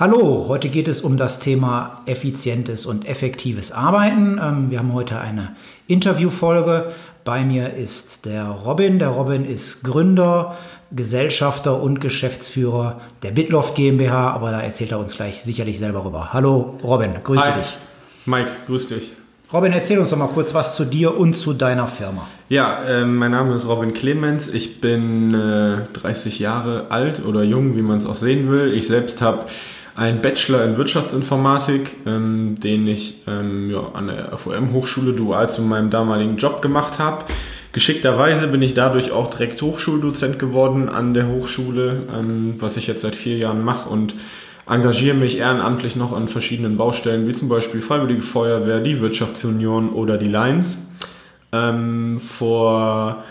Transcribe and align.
Hallo, 0.00 0.46
heute 0.48 0.70
geht 0.70 0.88
es 0.88 1.02
um 1.02 1.18
das 1.18 1.40
Thema 1.40 2.00
effizientes 2.06 2.86
und 2.86 3.06
effektives 3.06 3.70
Arbeiten. 3.70 4.40
Ähm, 4.42 4.70
wir 4.70 4.78
haben 4.78 4.94
heute 4.94 5.20
eine 5.20 5.54
Interviewfolge. 5.88 6.86
Bei 7.22 7.44
mir 7.44 7.74
ist 7.74 8.24
der 8.24 8.46
Robin. 8.46 8.98
Der 8.98 9.08
Robin 9.08 9.44
ist 9.44 9.84
Gründer, 9.84 10.56
Gesellschafter 10.90 11.82
und 11.82 12.00
Geschäftsführer 12.00 13.02
der 13.22 13.32
Bitloft 13.32 13.74
GmbH, 13.74 14.30
aber 14.30 14.52
da 14.52 14.62
erzählt 14.62 14.92
er 14.92 15.00
uns 15.00 15.14
gleich 15.14 15.42
sicherlich 15.42 15.78
selber 15.78 16.02
rüber. 16.02 16.32
Hallo 16.32 16.78
Robin, 16.82 17.16
grüße 17.22 17.54
Hi. 17.54 17.60
dich. 17.60 17.76
Mike, 18.24 18.50
grüß 18.68 18.88
dich. 18.88 19.12
Robin, 19.52 19.74
erzähl 19.74 19.98
uns 19.98 20.08
doch 20.08 20.16
mal 20.16 20.28
kurz 20.28 20.54
was 20.54 20.76
zu 20.76 20.86
dir 20.86 21.18
und 21.18 21.34
zu 21.34 21.52
deiner 21.52 21.88
Firma. 21.88 22.26
Ja, 22.48 22.84
äh, 22.84 23.04
mein 23.04 23.32
Name 23.32 23.54
ist 23.54 23.68
Robin 23.68 23.92
Clemens. 23.92 24.48
Ich 24.48 24.80
bin 24.80 25.34
äh, 25.34 25.80
30 25.92 26.38
Jahre 26.38 26.86
alt 26.88 27.22
oder 27.22 27.42
jung, 27.42 27.76
wie 27.76 27.82
man 27.82 27.98
es 27.98 28.06
auch 28.06 28.14
sehen 28.14 28.50
will. 28.50 28.72
Ich 28.72 28.86
selbst 28.86 29.20
habe 29.20 29.44
einen 30.00 30.22
Bachelor 30.22 30.64
in 30.64 30.78
Wirtschaftsinformatik, 30.78 31.94
ähm, 32.06 32.54
den 32.58 32.88
ich 32.88 33.22
ähm, 33.28 33.70
ja, 33.70 33.90
an 33.92 34.06
der 34.06 34.38
FOM-Hochschule 34.38 35.12
dual 35.12 35.50
zu 35.50 35.60
meinem 35.60 35.90
damaligen 35.90 36.38
Job 36.38 36.62
gemacht 36.62 36.98
habe. 36.98 37.26
Geschickterweise 37.72 38.48
bin 38.48 38.62
ich 38.62 38.72
dadurch 38.72 39.12
auch 39.12 39.28
direkt 39.28 39.60
Hochschuldozent 39.60 40.38
geworden 40.38 40.88
an 40.88 41.12
der 41.12 41.28
Hochschule, 41.28 42.04
ähm, 42.14 42.54
was 42.60 42.78
ich 42.78 42.86
jetzt 42.86 43.02
seit 43.02 43.14
vier 43.14 43.36
Jahren 43.36 43.62
mache 43.62 43.90
und 43.90 44.14
engagiere 44.66 45.14
mich 45.14 45.36
ehrenamtlich 45.36 45.96
noch 45.96 46.14
an 46.14 46.28
verschiedenen 46.28 46.78
Baustellen, 46.78 47.28
wie 47.28 47.34
zum 47.34 47.50
Beispiel 47.50 47.82
Freiwillige 47.82 48.22
Feuerwehr, 48.22 48.80
die 48.80 49.02
Wirtschaftsunion 49.02 49.90
oder 49.90 50.16
die 50.16 50.28
Lions. 50.28 50.90
Ähm, 51.52 52.20
vor 52.20 53.22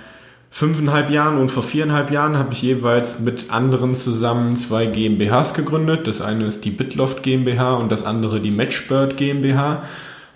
fünfeinhalb 0.50 1.10
Jahren 1.10 1.38
und 1.38 1.50
vor 1.52 1.64
viereinhalb 1.64 2.12
Jahren 2.12 2.38
habe 2.38 2.54
ich 2.54 2.62
jeweils 2.62 3.20
mit 3.20 3.52
anderen 3.52 3.96
zusammen 3.96 4.56
zwei 4.58 4.86
GmbHs 4.88 5.54
gegründet. 5.54 6.08
Das 6.08 6.22
eine 6.22 6.46
ist 6.46 6.66
die 6.66 6.72
Bitloft 6.72 7.24
GmbH 7.24 7.76
und 7.76 7.92
das 7.92 8.04
andere 8.04 8.40
die 8.40 8.52
Matchbird 8.52 9.18
GmbH. 9.18 9.84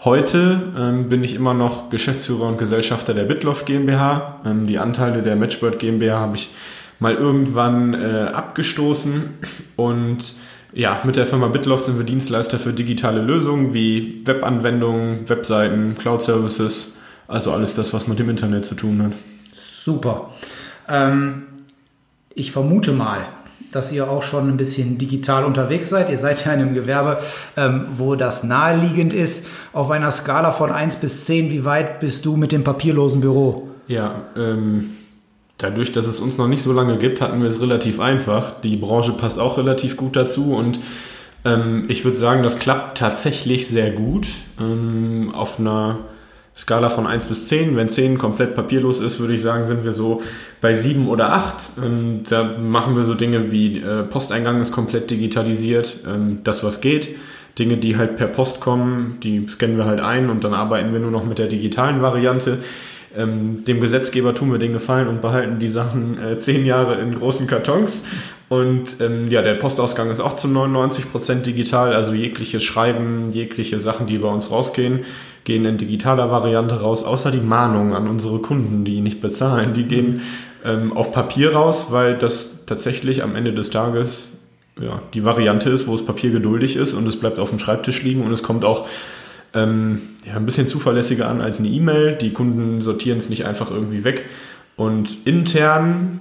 Heute 0.03 0.73
ähm, 0.77 1.09
bin 1.09 1.23
ich 1.23 1.33
immer 1.33 1.53
noch 1.53 1.89
Geschäftsführer 1.89 2.47
und 2.47 2.57
Gesellschafter 2.57 3.13
der 3.13 3.23
Bitloft 3.23 3.65
GmbH. 3.65 4.41
Ähm, 4.45 4.67
die 4.67 4.77
Anteile 4.77 5.21
der 5.21 5.35
Matchbird 5.35 5.79
GmbH 5.79 6.19
habe 6.19 6.35
ich 6.35 6.49
mal 6.99 7.15
irgendwann 7.15 7.93
äh, 7.93 8.29
abgestoßen 8.33 9.23
und 9.75 10.35
ja, 10.73 11.01
mit 11.03 11.17
der 11.17 11.27
Firma 11.27 11.47
Bitloft 11.47 11.85
sind 11.85 11.97
wir 11.99 12.05
Dienstleister 12.05 12.57
für 12.57 12.73
digitale 12.73 13.21
Lösungen 13.21 13.73
wie 13.73 14.23
Webanwendungen, 14.25 15.29
Webseiten, 15.29 15.95
Cloud 15.97 16.21
Services, 16.21 16.97
also 17.27 17.51
alles 17.51 17.75
das, 17.75 17.93
was 17.93 18.07
mit 18.07 18.19
dem 18.19 18.29
Internet 18.29 18.65
zu 18.65 18.73
tun 18.75 19.03
hat. 19.03 19.11
Super. 19.83 20.29
Ähm, 20.87 21.43
ich 22.33 22.53
vermute 22.53 22.93
mal, 22.93 23.19
dass 23.73 23.91
ihr 23.91 24.09
auch 24.09 24.23
schon 24.23 24.47
ein 24.47 24.55
bisschen 24.55 24.97
digital 24.97 25.43
unterwegs 25.43 25.89
seid. 25.89 26.09
Ihr 26.09 26.17
seid 26.17 26.45
ja 26.45 26.53
in 26.53 26.61
einem 26.61 26.73
Gewerbe, 26.73 27.17
ähm, 27.57 27.87
wo 27.97 28.15
das 28.15 28.45
naheliegend 28.45 29.13
ist. 29.13 29.45
Auf 29.73 29.91
einer 29.91 30.11
Skala 30.11 30.53
von 30.53 30.71
1 30.71 30.97
bis 30.97 31.25
10, 31.25 31.49
wie 31.49 31.65
weit 31.65 31.99
bist 31.99 32.23
du 32.23 32.37
mit 32.37 32.53
dem 32.53 32.63
papierlosen 32.63 33.19
Büro? 33.19 33.71
Ja, 33.87 34.21
ähm, 34.37 34.91
dadurch, 35.57 35.91
dass 35.91 36.07
es 36.07 36.21
uns 36.21 36.37
noch 36.37 36.47
nicht 36.47 36.63
so 36.63 36.71
lange 36.71 36.97
gibt, 36.97 37.19
hatten 37.19 37.41
wir 37.41 37.49
es 37.49 37.59
relativ 37.59 37.99
einfach. 37.99 38.61
Die 38.61 38.77
Branche 38.77 39.11
passt 39.11 39.37
auch 39.37 39.57
relativ 39.57 39.97
gut 39.97 40.15
dazu 40.15 40.55
und 40.55 40.79
ähm, 41.43 41.87
ich 41.89 42.05
würde 42.05 42.17
sagen, 42.17 42.41
das 42.41 42.57
klappt 42.57 42.99
tatsächlich 42.99 43.67
sehr 43.67 43.91
gut. 43.91 44.27
Ähm, 44.61 45.33
auf 45.35 45.59
einer 45.59 45.97
Skala 46.55 46.89
von 46.89 47.07
1 47.07 47.25
bis 47.25 47.47
10. 47.47 47.75
Wenn 47.75 47.89
10 47.89 48.17
komplett 48.17 48.55
papierlos 48.55 48.99
ist, 48.99 49.19
würde 49.19 49.33
ich 49.33 49.41
sagen, 49.41 49.65
sind 49.67 49.83
wir 49.83 49.93
so 49.93 50.21
bei 50.61 50.75
7 50.75 51.07
oder 51.07 51.33
8. 51.33 51.55
Ähm, 51.83 52.21
da 52.29 52.43
machen 52.43 52.95
wir 52.95 53.03
so 53.03 53.15
Dinge 53.15 53.51
wie 53.51 53.79
äh, 53.79 54.03
Posteingang 54.03 54.61
ist 54.61 54.71
komplett 54.71 55.09
digitalisiert, 55.09 55.97
ähm, 56.07 56.39
das 56.43 56.63
was 56.63 56.81
geht. 56.81 57.15
Dinge, 57.57 57.77
die 57.77 57.97
halt 57.97 58.17
per 58.17 58.27
Post 58.27 58.61
kommen, 58.61 59.17
die 59.21 59.45
scannen 59.47 59.77
wir 59.77 59.85
halt 59.85 59.99
ein 59.99 60.29
und 60.29 60.43
dann 60.43 60.53
arbeiten 60.53 60.91
wir 60.91 60.99
nur 60.99 61.11
noch 61.11 61.23
mit 61.23 61.37
der 61.37 61.47
digitalen 61.47 62.01
Variante. 62.01 62.59
Ähm, 63.15 63.63
dem 63.65 63.79
Gesetzgeber 63.79 64.33
tun 64.33 64.51
wir 64.51 64.57
den 64.57 64.73
Gefallen 64.73 65.07
und 65.07 65.21
behalten 65.21 65.59
die 65.59 65.67
Sachen 65.67 66.17
äh, 66.19 66.39
zehn 66.39 66.65
Jahre 66.65 66.99
in 66.99 67.13
großen 67.13 67.45
Kartons. 67.45 68.03
Und 68.49 68.99
ähm, 69.01 69.29
ja, 69.29 69.43
der 69.43 69.55
Postausgang 69.55 70.09
ist 70.09 70.19
auch 70.19 70.33
zu 70.35 70.47
99 70.47 71.11
Prozent 71.11 71.45
digital, 71.45 71.93
also 71.93 72.13
jegliches 72.13 72.63
Schreiben, 72.63 73.31
jegliche 73.31 73.79
Sachen, 73.79 74.07
die 74.07 74.17
bei 74.17 74.27
uns 74.27 74.49
rausgehen, 74.49 75.01
gehen 75.43 75.65
in 75.65 75.77
digitaler 75.77 76.31
Variante 76.31 76.81
raus, 76.81 77.03
außer 77.03 77.31
die 77.31 77.39
Mahnungen 77.39 77.93
an 77.93 78.07
unsere 78.07 78.39
Kunden, 78.39 78.85
die 78.85 79.01
nicht 79.01 79.21
bezahlen, 79.21 79.73
die 79.73 79.85
gehen 79.85 80.21
ähm, 80.63 80.93
auf 80.95 81.11
Papier 81.11 81.53
raus, 81.53 81.87
weil 81.89 82.17
das 82.17 82.65
tatsächlich 82.65 83.23
am 83.23 83.35
Ende 83.35 83.53
des 83.53 83.69
Tages 83.69 84.29
ja, 84.79 85.01
die 85.13 85.23
Variante 85.23 85.69
ist, 85.69 85.87
wo 85.87 85.93
es 85.93 86.05
Papier 86.05 86.31
geduldig 86.31 86.75
ist 86.75 86.93
und 86.93 87.07
es 87.07 87.19
bleibt 87.19 87.39
auf 87.39 87.49
dem 87.49 87.59
Schreibtisch 87.59 88.01
liegen 88.03 88.23
und 88.23 88.31
es 88.31 88.43
kommt 88.43 88.65
auch 88.65 88.87
ähm, 89.53 90.01
ja, 90.25 90.35
ein 90.35 90.45
bisschen 90.45 90.67
zuverlässiger 90.67 91.29
an 91.29 91.41
als 91.41 91.59
eine 91.59 91.67
E-Mail. 91.67 92.15
Die 92.15 92.33
Kunden 92.33 92.81
sortieren 92.81 93.19
es 93.19 93.29
nicht 93.29 93.45
einfach 93.45 93.69
irgendwie 93.69 94.03
weg. 94.03 94.25
Und 94.75 95.15
intern 95.25 96.19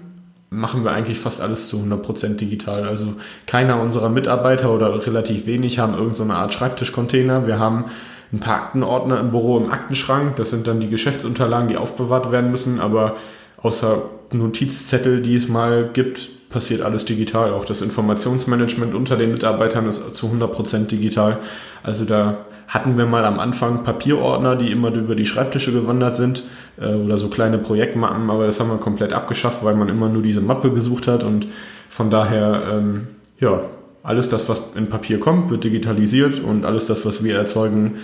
machen 0.50 0.84
wir 0.84 0.90
eigentlich 0.90 1.18
fast 1.18 1.40
alles 1.40 1.68
zu 1.68 1.78
100% 1.78 2.36
digital. 2.36 2.84
Also 2.84 3.14
keiner 3.46 3.80
unserer 3.80 4.10
Mitarbeiter 4.10 4.70
oder 4.70 5.06
relativ 5.06 5.46
wenig 5.46 5.78
haben 5.78 5.94
irgendeine 5.94 6.34
so 6.34 6.38
Art 6.38 6.52
Schreibtischcontainer. 6.52 7.46
Wir 7.46 7.58
haben 7.58 7.86
ein 8.32 8.40
paar 8.40 8.56
Aktenordner 8.56 9.20
im 9.20 9.30
Büro 9.30 9.58
im 9.58 9.70
Aktenschrank. 9.70 10.36
Das 10.36 10.50
sind 10.50 10.66
dann 10.66 10.80
die 10.80 10.88
Geschäftsunterlagen, 10.88 11.68
die 11.68 11.76
aufbewahrt 11.76 12.32
werden 12.32 12.50
müssen. 12.50 12.80
Aber 12.80 13.16
außer 13.58 14.02
Notizzettel, 14.32 15.20
die 15.20 15.34
es 15.34 15.48
mal 15.48 15.90
gibt, 15.92 16.48
passiert 16.48 16.82
alles 16.82 17.04
digital. 17.04 17.52
Auch 17.52 17.64
das 17.64 17.82
Informationsmanagement 17.82 18.94
unter 18.94 19.16
den 19.16 19.32
Mitarbeitern 19.32 19.86
ist 19.86 20.14
zu 20.14 20.26
100% 20.26 20.86
digital. 20.86 21.38
Also 21.82 22.04
da 22.04 22.38
hatten 22.68 22.96
wir 22.96 23.04
mal 23.04 23.26
am 23.26 23.38
Anfang 23.38 23.84
Papierordner, 23.84 24.56
die 24.56 24.70
immer 24.70 24.94
über 24.94 25.14
die 25.14 25.26
Schreibtische 25.26 25.72
gewandert 25.72 26.16
sind 26.16 26.44
äh, 26.80 26.94
oder 26.94 27.18
so 27.18 27.28
kleine 27.28 27.58
Projektmappen, 27.58 28.30
aber 28.30 28.46
das 28.46 28.60
haben 28.60 28.70
wir 28.70 28.78
komplett 28.78 29.12
abgeschafft, 29.12 29.62
weil 29.62 29.74
man 29.74 29.90
immer 29.90 30.08
nur 30.08 30.22
diese 30.22 30.40
Mappe 30.40 30.70
gesucht 30.72 31.06
hat 31.06 31.22
und 31.22 31.48
von 31.90 32.08
daher, 32.08 32.62
ähm, 32.72 33.08
ja, 33.38 33.60
alles 34.02 34.30
das, 34.30 34.48
was 34.48 34.72
in 34.74 34.88
Papier 34.88 35.20
kommt, 35.20 35.50
wird 35.50 35.64
digitalisiert 35.64 36.40
und 36.40 36.64
alles 36.64 36.86
das, 36.86 37.04
was 37.04 37.22
wir 37.22 37.36
erzeugen, 37.36 37.96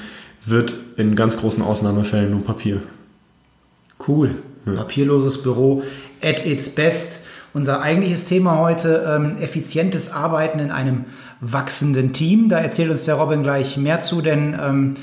wird 0.44 0.74
in 0.96 1.16
ganz 1.16 1.36
großen 1.36 1.62
Ausnahmefällen 1.62 2.30
nur 2.30 2.44
Papier. 2.44 2.82
Cool. 4.06 4.30
Ja. 4.66 4.72
Papierloses 4.74 5.42
Büro 5.42 5.82
at 6.22 6.44
its 6.44 6.70
best. 6.70 7.24
Unser 7.54 7.80
eigentliches 7.80 8.26
Thema 8.26 8.58
heute, 8.58 9.04
ähm, 9.08 9.36
effizientes 9.40 10.12
Arbeiten 10.12 10.58
in 10.58 10.70
einem 10.70 11.06
wachsenden 11.40 12.12
Team. 12.12 12.48
Da 12.48 12.58
erzählt 12.58 12.90
uns 12.90 13.04
der 13.04 13.14
Robin 13.14 13.42
gleich 13.42 13.76
mehr 13.76 14.00
zu, 14.00 14.20
denn 14.20 14.56
ähm, 14.60 14.94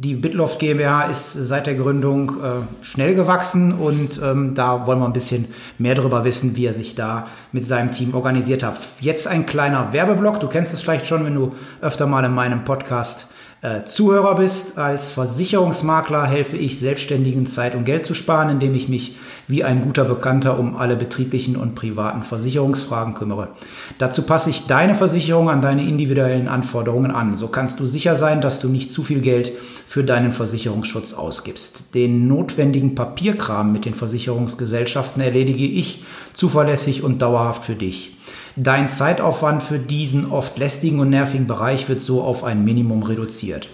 die 0.00 0.14
Bitloft 0.14 0.60
GmbH 0.60 1.06
ist 1.10 1.32
seit 1.32 1.66
der 1.66 1.74
Gründung 1.74 2.30
äh, 2.40 2.84
schnell 2.84 3.16
gewachsen 3.16 3.72
und 3.72 4.20
ähm, 4.22 4.54
da 4.54 4.86
wollen 4.86 5.00
wir 5.00 5.06
ein 5.06 5.12
bisschen 5.12 5.48
mehr 5.76 5.96
darüber 5.96 6.24
wissen, 6.24 6.54
wie 6.54 6.66
er 6.66 6.72
sich 6.72 6.94
da 6.94 7.26
mit 7.50 7.66
seinem 7.66 7.90
Team 7.90 8.14
organisiert 8.14 8.62
hat. 8.62 8.78
Jetzt 9.00 9.26
ein 9.26 9.44
kleiner 9.44 9.92
Werbeblock. 9.92 10.38
Du 10.38 10.46
kennst 10.46 10.72
es 10.72 10.82
vielleicht 10.82 11.08
schon, 11.08 11.24
wenn 11.24 11.34
du 11.34 11.52
öfter 11.80 12.06
mal 12.06 12.24
in 12.24 12.32
meinem 12.32 12.64
Podcast 12.64 13.26
äh, 13.60 13.84
Zuhörer 13.84 14.36
bist. 14.36 14.78
Als 14.78 15.10
Versicherungsmakler 15.10 16.26
helfe 16.26 16.56
ich 16.56 16.78
Selbstständigen 16.78 17.46
Zeit 17.46 17.74
und 17.74 17.84
Geld 17.84 18.06
zu 18.06 18.14
sparen, 18.14 18.50
indem 18.50 18.74
ich 18.74 18.88
mich 18.88 19.16
wie 19.48 19.64
ein 19.64 19.82
guter 19.82 20.04
Bekannter 20.04 20.58
um 20.58 20.76
alle 20.76 20.94
betrieblichen 20.94 21.56
und 21.56 21.74
privaten 21.74 22.22
Versicherungsfragen 22.22 23.14
kümmere. 23.14 23.48
Dazu 23.96 24.22
passe 24.22 24.50
ich 24.50 24.66
deine 24.66 24.94
Versicherung 24.94 25.48
an 25.48 25.62
deine 25.62 25.82
individuellen 25.82 26.48
Anforderungen 26.48 27.10
an. 27.10 27.34
So 27.34 27.48
kannst 27.48 27.80
du 27.80 27.86
sicher 27.86 28.14
sein, 28.14 28.40
dass 28.40 28.60
du 28.60 28.68
nicht 28.68 28.92
zu 28.92 29.02
viel 29.02 29.20
Geld 29.20 29.52
für 29.86 30.04
deinen 30.04 30.32
Versicherungsschutz 30.32 31.14
ausgibst. 31.14 31.94
Den 31.94 32.28
notwendigen 32.28 32.94
Papierkram 32.94 33.72
mit 33.72 33.86
den 33.86 33.94
Versicherungsgesellschaften 33.94 35.22
erledige 35.22 35.64
ich 35.64 36.04
zuverlässig 36.34 37.02
und 37.02 37.22
dauerhaft 37.22 37.64
für 37.64 37.74
dich. 37.74 38.17
Dein 38.60 38.88
Zeitaufwand 38.88 39.62
für 39.62 39.78
diesen 39.78 40.32
oft 40.32 40.58
lästigen 40.58 40.98
und 40.98 41.10
nervigen 41.10 41.46
Bereich 41.46 41.88
wird 41.88 42.02
so 42.02 42.22
auf 42.22 42.42
ein 42.42 42.64
Minimum 42.64 43.04
reduziert. 43.04 43.68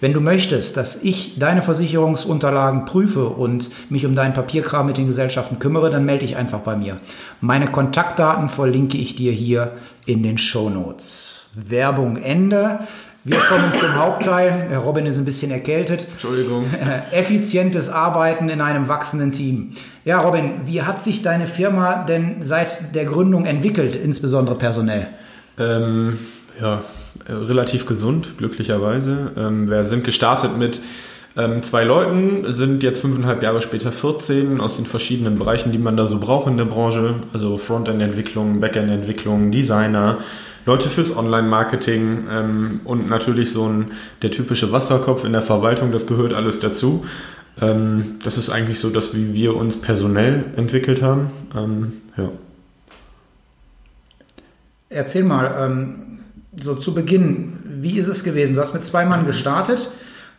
Wenn 0.00 0.14
du 0.14 0.22
möchtest, 0.22 0.78
dass 0.78 1.02
ich 1.02 1.38
deine 1.38 1.60
Versicherungsunterlagen 1.60 2.86
prüfe 2.86 3.28
und 3.28 3.68
mich 3.90 4.06
um 4.06 4.14
deinen 4.14 4.32
Papierkram 4.32 4.86
mit 4.86 4.96
den 4.96 5.06
Gesellschaften 5.06 5.58
kümmere, 5.58 5.90
dann 5.90 6.06
melde 6.06 6.24
dich 6.24 6.38
einfach 6.38 6.60
bei 6.60 6.74
mir. 6.74 7.00
Meine 7.42 7.66
Kontaktdaten 7.66 8.48
verlinke 8.48 8.96
ich 8.96 9.14
dir 9.14 9.32
hier 9.32 9.74
in 10.06 10.22
den 10.22 10.38
Show 10.38 10.70
Notes. 10.70 11.44
Werbung 11.52 12.16
Ende. 12.16 12.78
Wir 13.22 13.36
kommen 13.36 13.70
zum 13.78 13.94
Hauptteil. 13.96 14.68
Herr 14.70 14.78
Robin 14.78 15.04
ist 15.04 15.18
ein 15.18 15.26
bisschen 15.26 15.50
erkältet. 15.50 16.06
Entschuldigung. 16.12 16.64
Effizientes 17.12 17.90
Arbeiten 17.90 18.48
in 18.48 18.62
einem 18.62 18.88
wachsenden 18.88 19.32
Team. 19.32 19.72
Ja, 20.06 20.20
Robin, 20.20 20.62
wie 20.64 20.82
hat 20.82 21.04
sich 21.04 21.20
deine 21.20 21.46
Firma 21.46 22.04
denn 22.04 22.42
seit 22.42 22.94
der 22.94 23.04
Gründung 23.04 23.44
entwickelt, 23.44 23.94
insbesondere 23.94 24.56
personell? 24.56 25.06
Ähm, 25.58 26.18
ja, 26.58 26.82
relativ 27.28 27.84
gesund, 27.84 28.38
glücklicherweise. 28.38 29.32
Ähm, 29.36 29.68
wir 29.68 29.84
sind 29.84 30.04
gestartet 30.04 30.56
mit 30.56 30.80
ähm, 31.36 31.62
zwei 31.62 31.84
Leuten, 31.84 32.50
sind 32.50 32.82
jetzt 32.82 33.02
fünfeinhalb 33.02 33.42
Jahre 33.42 33.60
später 33.60 33.92
14 33.92 34.62
aus 34.62 34.76
den 34.76 34.86
verschiedenen 34.86 35.38
Bereichen, 35.38 35.72
die 35.72 35.78
man 35.78 35.96
da 35.98 36.06
so 36.06 36.18
braucht 36.18 36.46
in 36.46 36.56
der 36.56 36.64
Branche. 36.64 37.16
Also 37.34 37.58
Frontend-Entwicklung, 37.58 38.60
Backend-Entwicklung, 38.60 39.50
Designer, 39.50 40.18
Leute 40.66 40.90
fürs 40.90 41.16
Online-Marketing 41.16 42.26
ähm, 42.30 42.80
und 42.84 43.08
natürlich 43.08 43.50
so 43.52 43.66
ein 43.66 43.92
der 44.22 44.30
typische 44.30 44.72
Wasserkopf 44.72 45.24
in 45.24 45.32
der 45.32 45.42
Verwaltung, 45.42 45.92
das 45.92 46.06
gehört 46.06 46.32
alles 46.32 46.60
dazu. 46.60 47.04
Ähm, 47.60 48.16
das 48.24 48.38
ist 48.38 48.50
eigentlich 48.50 48.78
so, 48.78 48.90
dass 48.90 49.14
wie 49.14 49.34
wir 49.34 49.56
uns 49.56 49.76
personell 49.76 50.44
entwickelt 50.56 51.02
haben. 51.02 51.30
Ähm, 51.56 51.92
ja. 52.16 52.30
Erzähl 54.88 55.24
mal, 55.24 55.54
ähm, 55.58 56.20
so 56.60 56.74
zu 56.74 56.94
Beginn, 56.94 57.58
wie 57.64 57.98
ist 57.98 58.08
es 58.08 58.24
gewesen? 58.24 58.54
Du 58.54 58.60
hast 58.60 58.74
mit 58.74 58.84
zwei 58.84 59.04
Mann 59.04 59.26
gestartet. 59.26 59.90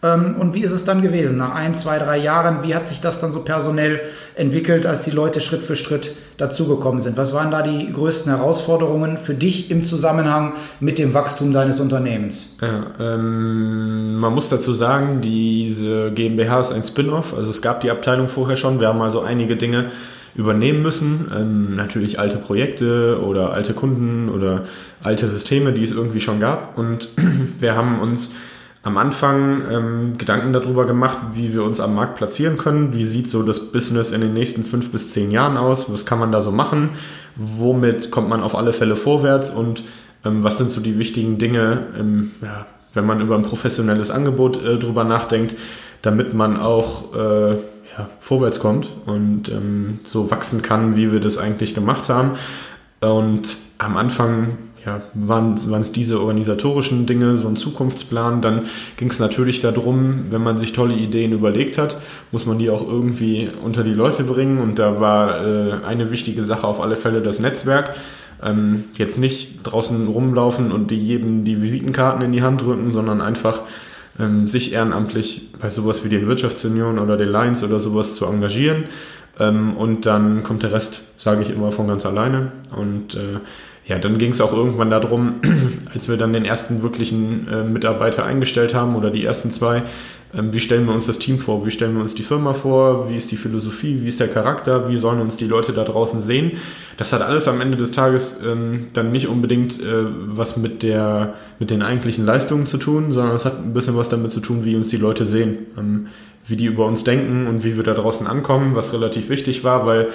Ähm, 0.04 0.36
und 0.40 0.54
wie 0.54 0.62
ist 0.62 0.72
es 0.72 0.84
dann 0.84 1.02
gewesen? 1.02 1.38
Nach 1.38 1.54
ein, 1.54 1.76
zwei, 1.76 2.00
drei 2.00 2.18
Jahren, 2.18 2.64
wie 2.64 2.74
hat 2.74 2.88
sich 2.88 3.02
das 3.02 3.20
dann 3.20 3.32
so 3.32 3.42
personell 3.42 4.02
entwickelt, 4.36 4.86
als 4.86 5.04
die 5.04 5.12
Leute 5.12 5.42
Schritt 5.42 5.64
für 5.64 5.76
Schritt 5.76 6.16
dazugekommen 6.38 7.02
sind? 7.02 7.18
Was 7.18 7.34
waren 7.34 7.52
da 7.52 7.62
die 7.62 7.92
größten 7.92 8.36
Herausforderungen 8.36 9.18
für 9.18 9.36
dich 9.36 9.70
im 9.70 9.84
Zusammenhang 9.84 10.54
mit 10.80 10.98
dem 10.98 11.14
Wachstum 11.14 11.54
deines 11.54 11.80
Unternehmens? 11.80 12.56
Ja, 12.62 12.88
ähm, 13.00 14.16
man 14.16 14.34
muss 14.34 14.50
dazu 14.50 14.74
sagen, 14.74 15.22
diese 15.22 16.12
GmbH 16.12 16.60
ist 16.62 16.72
ein 16.72 16.84
Spin-off. 16.84 17.34
Also 17.36 17.52
es 17.52 17.62
gab 17.62 17.82
die 17.82 17.92
Abteilung 17.92 18.28
vorher 18.28 18.56
schon. 18.56 18.80
Wir 18.80 18.88
haben 18.88 19.02
also 19.02 19.22
einige 19.22 19.56
Dinge 19.56 19.92
übernehmen 20.34 20.82
müssen. 20.82 21.30
Ähm, 21.36 21.76
natürlich 21.76 22.18
alte 22.20 22.38
Projekte 22.38 23.20
oder 23.22 23.54
alte 23.54 23.74
Kunden 23.74 24.30
oder 24.30 24.64
alte 25.04 25.28
Systeme, 25.28 25.74
die 25.74 25.84
es 25.84 25.92
irgendwie 25.92 26.22
schon 26.22 26.40
gab. 26.40 26.78
Und 26.78 27.10
wir 27.60 27.76
haben 27.76 28.00
uns 28.00 28.34
am 28.84 28.98
Anfang 28.98 29.62
ähm, 29.70 30.18
Gedanken 30.18 30.54
darüber 30.54 30.86
gemacht, 30.86 31.18
wie 31.34 31.54
wir 31.54 31.64
uns 31.64 31.80
am 31.80 31.94
Markt 31.94 32.16
platzieren 32.16 32.58
können. 32.58 32.94
Wie 32.94 33.06
sieht 33.06 33.30
so 33.30 33.44
das 33.44 33.72
Business 33.72 34.12
in 34.12 34.22
den 34.22 34.34
nächsten 34.34 34.64
fünf 34.64 34.92
bis 34.92 35.12
zehn 35.12 35.30
Jahren 35.30 35.56
aus? 35.58 35.92
Was 35.92 36.06
kann 36.06 36.20
man 36.20 36.32
da 36.32 36.42
so 36.42 36.52
machen? 36.52 36.90
Womit 37.36 38.10
kommt 38.10 38.30
man 38.30 38.42
auf 38.42 38.56
alle 38.56 38.74
Fälle 38.74 38.96
vorwärts? 38.96 39.52
Und 39.52 39.84
ähm, 40.26 40.44
was 40.44 40.58
sind 40.58 40.72
so 40.72 40.82
die 40.82 40.98
wichtigen 40.98 41.38
Dinge, 41.38 41.86
ähm, 41.98 42.32
ja, 42.42 42.66
wenn 42.94 43.06
man 43.06 43.22
über 43.22 43.36
ein 43.36 43.44
professionelles 43.44 44.10
Angebot 44.10 44.64
äh, 44.64 44.80
drüber 44.80 45.04
nachdenkt, 45.04 45.56
damit 46.02 46.34
man 46.34 46.60
auch 46.60 47.14
äh, 47.14 47.52
ja, 47.52 48.10
vorwärts 48.20 48.60
kommt 48.60 48.90
und 49.06 49.50
ähm, 49.50 50.00
so 50.06 50.32
wachsen 50.32 50.64
kann, 50.64 50.96
wie 50.96 51.12
wir 51.12 51.20
das 51.20 51.38
eigentlich 51.38 51.76
gemacht 51.76 52.10
haben. 52.10 52.32
Und 53.00 53.58
am 53.78 53.98
Anfang 53.98 54.58
ja, 54.86 55.02
waren, 55.14 55.70
waren 55.70 55.82
es 55.82 55.92
diese 55.92 56.20
organisatorischen 56.20 57.06
Dinge, 57.06 57.38
so 57.38 57.48
ein 57.48 57.56
Zukunftsplan. 57.56 58.42
Dann 58.42 58.64
ging 58.98 59.10
es 59.10 59.20
natürlich 59.20 59.60
darum, 59.60 60.26
wenn 60.32 60.42
man 60.42 60.58
sich 60.58 60.74
tolle 60.74 60.96
Ideen 60.96 61.34
überlegt 61.34 61.78
hat, 61.78 62.00
muss 62.32 62.46
man 62.46 62.58
die 62.58 62.70
auch 62.70 62.88
irgendwie 62.88 63.50
unter 63.64 63.84
die 63.84 63.94
Leute 63.94 64.24
bringen. 64.24 64.60
Und 64.60 64.80
da 64.80 65.00
war 65.00 65.46
äh, 65.46 65.74
eine 65.86 66.12
wichtige 66.12 66.44
Sache 66.44 66.66
auf 66.66 66.82
alle 66.82 66.96
Fälle 66.96 67.22
das 67.22 67.40
Netzwerk. 67.40 67.96
Ähm, 68.44 68.86
jetzt 68.98 69.20
nicht 69.20 69.60
draußen 69.64 70.08
rumlaufen 70.08 70.72
und 70.72 70.90
die 70.90 70.98
jedem 70.98 71.46
die 71.46 71.62
Visitenkarten 71.62 72.24
in 72.24 72.32
die 72.32 72.42
Hand 72.42 72.62
drücken, 72.62 72.92
sondern 72.92 73.22
einfach 73.22 73.62
ähm, 74.20 74.48
sich 74.48 74.74
ehrenamtlich 74.74 75.50
bei 75.60 75.70
sowas 75.70 76.04
wie 76.04 76.10
den 76.10 76.28
Wirtschaftsunion 76.28 76.98
oder 76.98 77.18
den 77.18 77.30
Lions 77.30 77.64
oder 77.64 77.80
sowas 77.80 78.16
zu 78.16 78.26
engagieren. 78.26 78.86
Ähm, 79.40 79.78
und 79.78 80.08
dann 80.08 80.44
kommt 80.44 80.64
der 80.64 80.72
Rest, 80.72 81.02
sage 81.18 81.44
ich 81.44 81.52
immer, 81.52 81.72
von 81.72 81.88
ganz 81.88 82.04
alleine. 82.06 82.52
Und 82.76 83.14
äh, 83.14 83.40
ja, 83.86 83.98
dann 83.98 84.18
ging 84.18 84.32
es 84.32 84.42
auch 84.42 84.54
irgendwann 84.54 84.90
darum, 84.90 85.42
als 85.94 86.08
wir 86.08 86.18
dann 86.18 86.34
den 86.34 86.46
ersten 86.46 86.82
wirklichen 86.82 87.48
äh, 87.48 87.64
Mitarbeiter 87.64 88.26
eingestellt 88.26 88.74
haben 88.74 88.96
oder 88.96 89.10
die 89.10 89.24
ersten 89.24 89.52
zwei, 89.52 89.84
ähm, 90.34 90.54
wie 90.54 90.60
stellen 90.60 90.86
wir 90.86 90.94
uns 90.94 91.08
das 91.08 91.20
Team 91.20 91.40
vor, 91.40 91.66
wie 91.66 91.72
stellen 91.72 91.96
wir 91.96 92.02
uns 92.02 92.16
die 92.16 92.24
Firma 92.24 92.54
vor, 92.54 93.10
wie 93.10 93.16
ist 93.16 93.32
die 93.32 93.38
Philosophie, 93.38 94.00
wie 94.02 94.08
ist 94.08 94.20
der 94.20 94.28
Charakter, 94.28 94.88
wie 94.88 94.98
sollen 94.98 95.20
uns 95.20 95.36
die 95.36 95.48
Leute 95.48 95.74
da 95.74 95.84
draußen 95.84 96.22
sehen. 96.22 96.54
Das 96.98 97.12
hat 97.12 97.22
alles 97.22 97.48
am 97.48 97.60
Ende 97.60 97.78
des 97.78 97.92
Tages 97.92 98.40
ähm, 98.46 98.88
dann 98.94 99.12
nicht 99.12 99.28
unbedingt 99.28 99.82
äh, 99.82 100.06
was 100.28 100.58
mit, 100.58 100.84
der, 100.84 101.34
mit 101.60 101.72
den 101.72 101.82
eigentlichen 101.82 102.26
Leistungen 102.26 102.68
zu 102.68 102.78
tun, 102.78 103.12
sondern 103.12 103.36
es 103.36 103.46
hat 103.46 103.58
ein 103.58 103.74
bisschen 103.74 103.98
was 103.98 104.10
damit 104.10 104.32
zu 104.32 104.40
tun, 104.40 104.64
wie 104.64 104.76
uns 104.76 104.90
die 104.90 104.98
Leute 104.98 105.26
sehen, 105.26 105.58
ähm, 105.78 106.08
wie 106.46 106.56
die 106.56 106.66
über 106.66 106.86
uns 106.86 107.04
denken 107.04 107.48
und 107.48 107.64
wie 107.64 107.76
wir 107.76 107.84
da 107.84 107.94
draußen 107.94 108.26
ankommen, 108.26 108.76
was 108.76 108.94
relativ 108.94 109.30
wichtig 109.30 109.64
war, 109.64 109.86
weil 109.86 110.08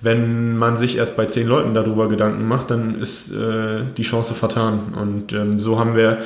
wenn 0.00 0.56
man 0.56 0.76
sich 0.76 0.96
erst 0.96 1.16
bei 1.16 1.26
zehn 1.26 1.46
Leuten 1.46 1.74
darüber 1.74 2.08
Gedanken 2.08 2.46
macht, 2.46 2.70
dann 2.70 3.00
ist 3.00 3.32
äh, 3.32 3.82
die 3.96 4.02
Chance 4.02 4.34
vertan. 4.34 4.94
Und 5.00 5.32
ähm, 5.32 5.60
so 5.60 5.78
haben 5.78 5.96
wir 5.96 6.18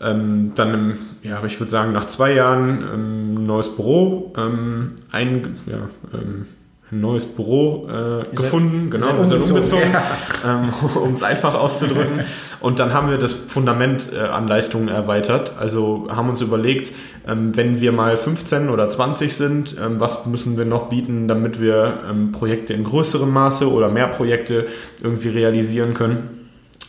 ähm, 0.00 0.52
dann, 0.54 0.74
im, 0.74 0.98
ja, 1.22 1.42
ich 1.44 1.58
würde 1.60 1.70
sagen, 1.70 1.92
nach 1.92 2.06
zwei 2.06 2.32
Jahren 2.34 2.84
ähm, 2.92 3.46
neues 3.46 3.74
Büro, 3.74 4.32
ähm, 4.36 4.92
ein, 5.10 5.56
ja, 5.66 5.88
ähm, 6.12 6.46
ein 6.92 7.00
neues 7.00 7.24
Büro 7.24 7.88
äh, 7.88 8.36
gefunden, 8.36 8.90
genau, 8.90 9.16
wir 9.16 9.24
sind 9.24 9.42
umgezogen, 9.42 9.92
ja. 9.94 10.02
ähm, 10.44 10.68
um 11.02 11.14
es 11.14 11.22
einfach 11.22 11.54
auszudrücken. 11.54 12.24
Und 12.60 12.78
dann 12.78 12.92
haben 12.92 13.08
wir 13.08 13.16
das 13.16 13.32
Fundament 13.32 14.10
äh, 14.12 14.18
an 14.18 14.46
Leistungen 14.46 14.88
erweitert. 14.88 15.54
Also 15.58 16.06
haben 16.10 16.28
uns 16.28 16.42
überlegt, 16.42 16.92
ähm, 17.26 17.56
wenn 17.56 17.80
wir 17.80 17.92
mal 17.92 18.18
15 18.18 18.68
oder 18.68 18.90
20 18.90 19.32
sind, 19.32 19.74
ähm, 19.82 20.00
was 20.00 20.26
müssen 20.26 20.58
wir 20.58 20.66
noch 20.66 20.90
bieten, 20.90 21.28
damit 21.28 21.58
wir 21.60 22.00
ähm, 22.10 22.30
Projekte 22.30 22.74
in 22.74 22.84
größerem 22.84 23.30
Maße 23.30 23.72
oder 23.72 23.88
mehr 23.88 24.08
Projekte 24.08 24.66
irgendwie 25.02 25.30
realisieren 25.30 25.94
können. 25.94 26.41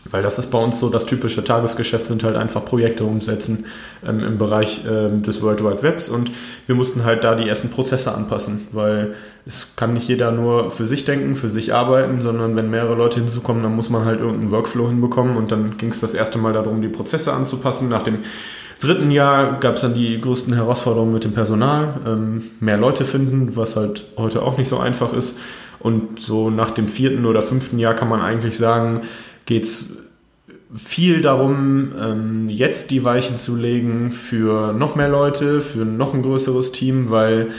Weil 0.09 0.21
das 0.21 0.37
ist 0.37 0.51
bei 0.51 0.57
uns 0.57 0.79
so, 0.79 0.89
das 0.89 1.05
typische 1.05 1.43
Tagesgeschäft 1.43 2.07
sind 2.07 2.23
halt 2.23 2.35
einfach 2.35 2.65
Projekte 2.65 3.05
umsetzen 3.05 3.65
ähm, 4.05 4.19
im 4.19 4.37
Bereich 4.37 4.81
ähm, 4.89 5.21
des 5.21 5.41
World 5.41 5.63
Wide 5.63 5.81
Webs 5.81 6.09
und 6.09 6.31
wir 6.67 6.75
mussten 6.75 7.05
halt 7.05 7.23
da 7.23 7.35
die 7.35 7.47
ersten 7.47 7.69
Prozesse 7.69 8.13
anpassen, 8.13 8.67
weil 8.71 9.13
es 9.45 9.75
kann 9.75 9.93
nicht 9.93 10.07
jeder 10.07 10.31
nur 10.31 10.71
für 10.71 10.87
sich 10.87 11.05
denken, 11.05 11.35
für 11.35 11.49
sich 11.49 11.73
arbeiten, 11.73 12.19
sondern 12.19 12.55
wenn 12.55 12.69
mehrere 12.69 12.95
Leute 12.95 13.19
hinzukommen, 13.19 13.63
dann 13.63 13.75
muss 13.75 13.89
man 13.89 14.03
halt 14.03 14.19
irgendeinen 14.19 14.51
Workflow 14.51 14.87
hinbekommen 14.87 15.37
und 15.37 15.51
dann 15.51 15.77
ging 15.77 15.89
es 15.89 16.01
das 16.01 16.13
erste 16.13 16.37
Mal 16.37 16.53
darum, 16.53 16.81
die 16.81 16.89
Prozesse 16.89 17.31
anzupassen. 17.31 17.87
Nach 17.87 18.03
dem 18.03 18.19
dritten 18.81 19.11
Jahr 19.11 19.59
gab 19.59 19.75
es 19.75 19.81
dann 19.81 19.93
die 19.93 20.19
größten 20.19 20.53
Herausforderungen 20.53 21.13
mit 21.13 21.23
dem 21.23 21.33
Personal, 21.33 21.99
ähm, 22.05 22.51
mehr 22.59 22.77
Leute 22.77 23.05
finden, 23.05 23.55
was 23.55 23.77
halt 23.77 24.05
heute 24.17 24.41
auch 24.41 24.57
nicht 24.57 24.67
so 24.67 24.79
einfach 24.79 25.13
ist. 25.13 25.37
Und 25.79 26.21
so 26.21 26.49
nach 26.49 26.71
dem 26.71 26.87
vierten 26.87 27.25
oder 27.25 27.41
fünften 27.41 27.77
Jahr 27.77 27.93
kann 27.93 28.07
man 28.07 28.21
eigentlich 28.21 28.57
sagen, 28.57 29.01
geht 29.45 29.65
es 29.65 29.97
viel 30.75 31.21
darum, 31.21 31.91
ähm, 31.99 32.49
jetzt 32.49 32.91
die 32.91 33.03
Weichen 33.03 33.37
zu 33.37 33.55
legen 33.55 34.11
für 34.11 34.73
noch 34.73 34.95
mehr 34.95 35.09
Leute, 35.09 35.61
für 35.61 35.85
noch 35.85 36.13
ein 36.13 36.23
größeres 36.23 36.71
Team, 36.71 37.09
weil 37.09 37.49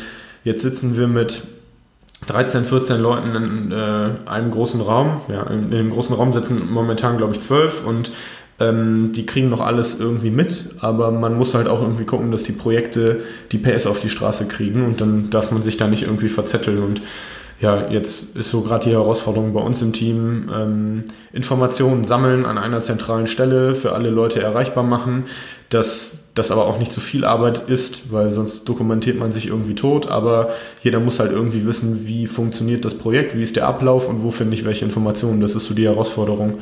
jetzt 0.42 0.62
sitzen 0.62 0.96
wir 0.96 1.06
mit 1.06 1.42
13, 2.26 2.64
14 2.64 3.00
Leuten 3.00 3.34
in 3.34 3.72
äh, 3.72 4.10
einem 4.26 4.50
großen 4.50 4.80
Raum. 4.80 5.20
Ja, 5.28 5.44
in, 5.44 5.64
in 5.64 5.70
dem 5.70 5.90
großen 5.90 6.14
Raum 6.16 6.32
sitzen 6.32 6.70
momentan, 6.70 7.16
glaube 7.16 7.34
ich, 7.34 7.40
12 7.40 7.86
und 7.86 8.10
ähm, 8.60 9.12
die 9.12 9.26
kriegen 9.26 9.48
noch 9.48 9.60
alles 9.60 9.98
irgendwie 9.98 10.30
mit, 10.30 10.76
aber 10.80 11.10
man 11.10 11.36
muss 11.36 11.54
halt 11.54 11.66
auch 11.66 11.80
irgendwie 11.80 12.04
gucken, 12.04 12.30
dass 12.30 12.44
die 12.44 12.52
Projekte 12.52 13.20
die 13.50 13.58
PS 13.58 13.86
auf 13.86 14.00
die 14.00 14.10
Straße 14.10 14.46
kriegen 14.46 14.84
und 14.84 15.00
dann 15.00 15.30
darf 15.30 15.50
man 15.50 15.62
sich 15.62 15.76
da 15.76 15.88
nicht 15.88 16.04
irgendwie 16.04 16.28
verzetteln 16.28 16.82
und 16.82 17.02
ja, 17.60 17.88
jetzt 17.88 18.34
ist 18.34 18.50
so 18.50 18.62
gerade 18.62 18.84
die 18.84 18.92
Herausforderung 18.92 19.52
bei 19.52 19.60
uns 19.60 19.80
im 19.80 19.92
Team, 19.92 20.50
ähm, 20.54 21.04
Informationen 21.32 22.04
sammeln 22.04 22.44
an 22.46 22.58
einer 22.58 22.82
zentralen 22.82 23.26
Stelle, 23.26 23.74
für 23.74 23.92
alle 23.92 24.10
Leute 24.10 24.42
erreichbar 24.42 24.84
machen, 24.84 25.24
dass 25.70 26.24
das 26.34 26.50
aber 26.50 26.66
auch 26.66 26.78
nicht 26.78 26.92
zu 26.92 27.00
viel 27.00 27.24
Arbeit 27.24 27.68
ist, 27.68 28.12
weil 28.12 28.30
sonst 28.30 28.68
dokumentiert 28.68 29.18
man 29.18 29.30
sich 29.30 29.46
irgendwie 29.46 29.74
tot, 29.76 30.10
aber 30.10 30.50
jeder 30.82 30.98
muss 30.98 31.20
halt 31.20 31.30
irgendwie 31.30 31.64
wissen, 31.64 32.06
wie 32.06 32.26
funktioniert 32.26 32.84
das 32.84 32.98
Projekt, 32.98 33.36
wie 33.36 33.42
ist 33.42 33.56
der 33.56 33.68
Ablauf 33.68 34.08
und 34.08 34.22
wo 34.22 34.30
finde 34.30 34.54
ich 34.54 34.64
welche 34.64 34.84
Informationen. 34.84 35.40
Das 35.40 35.54
ist 35.54 35.66
so 35.66 35.74
die 35.74 35.86
Herausforderung. 35.86 36.58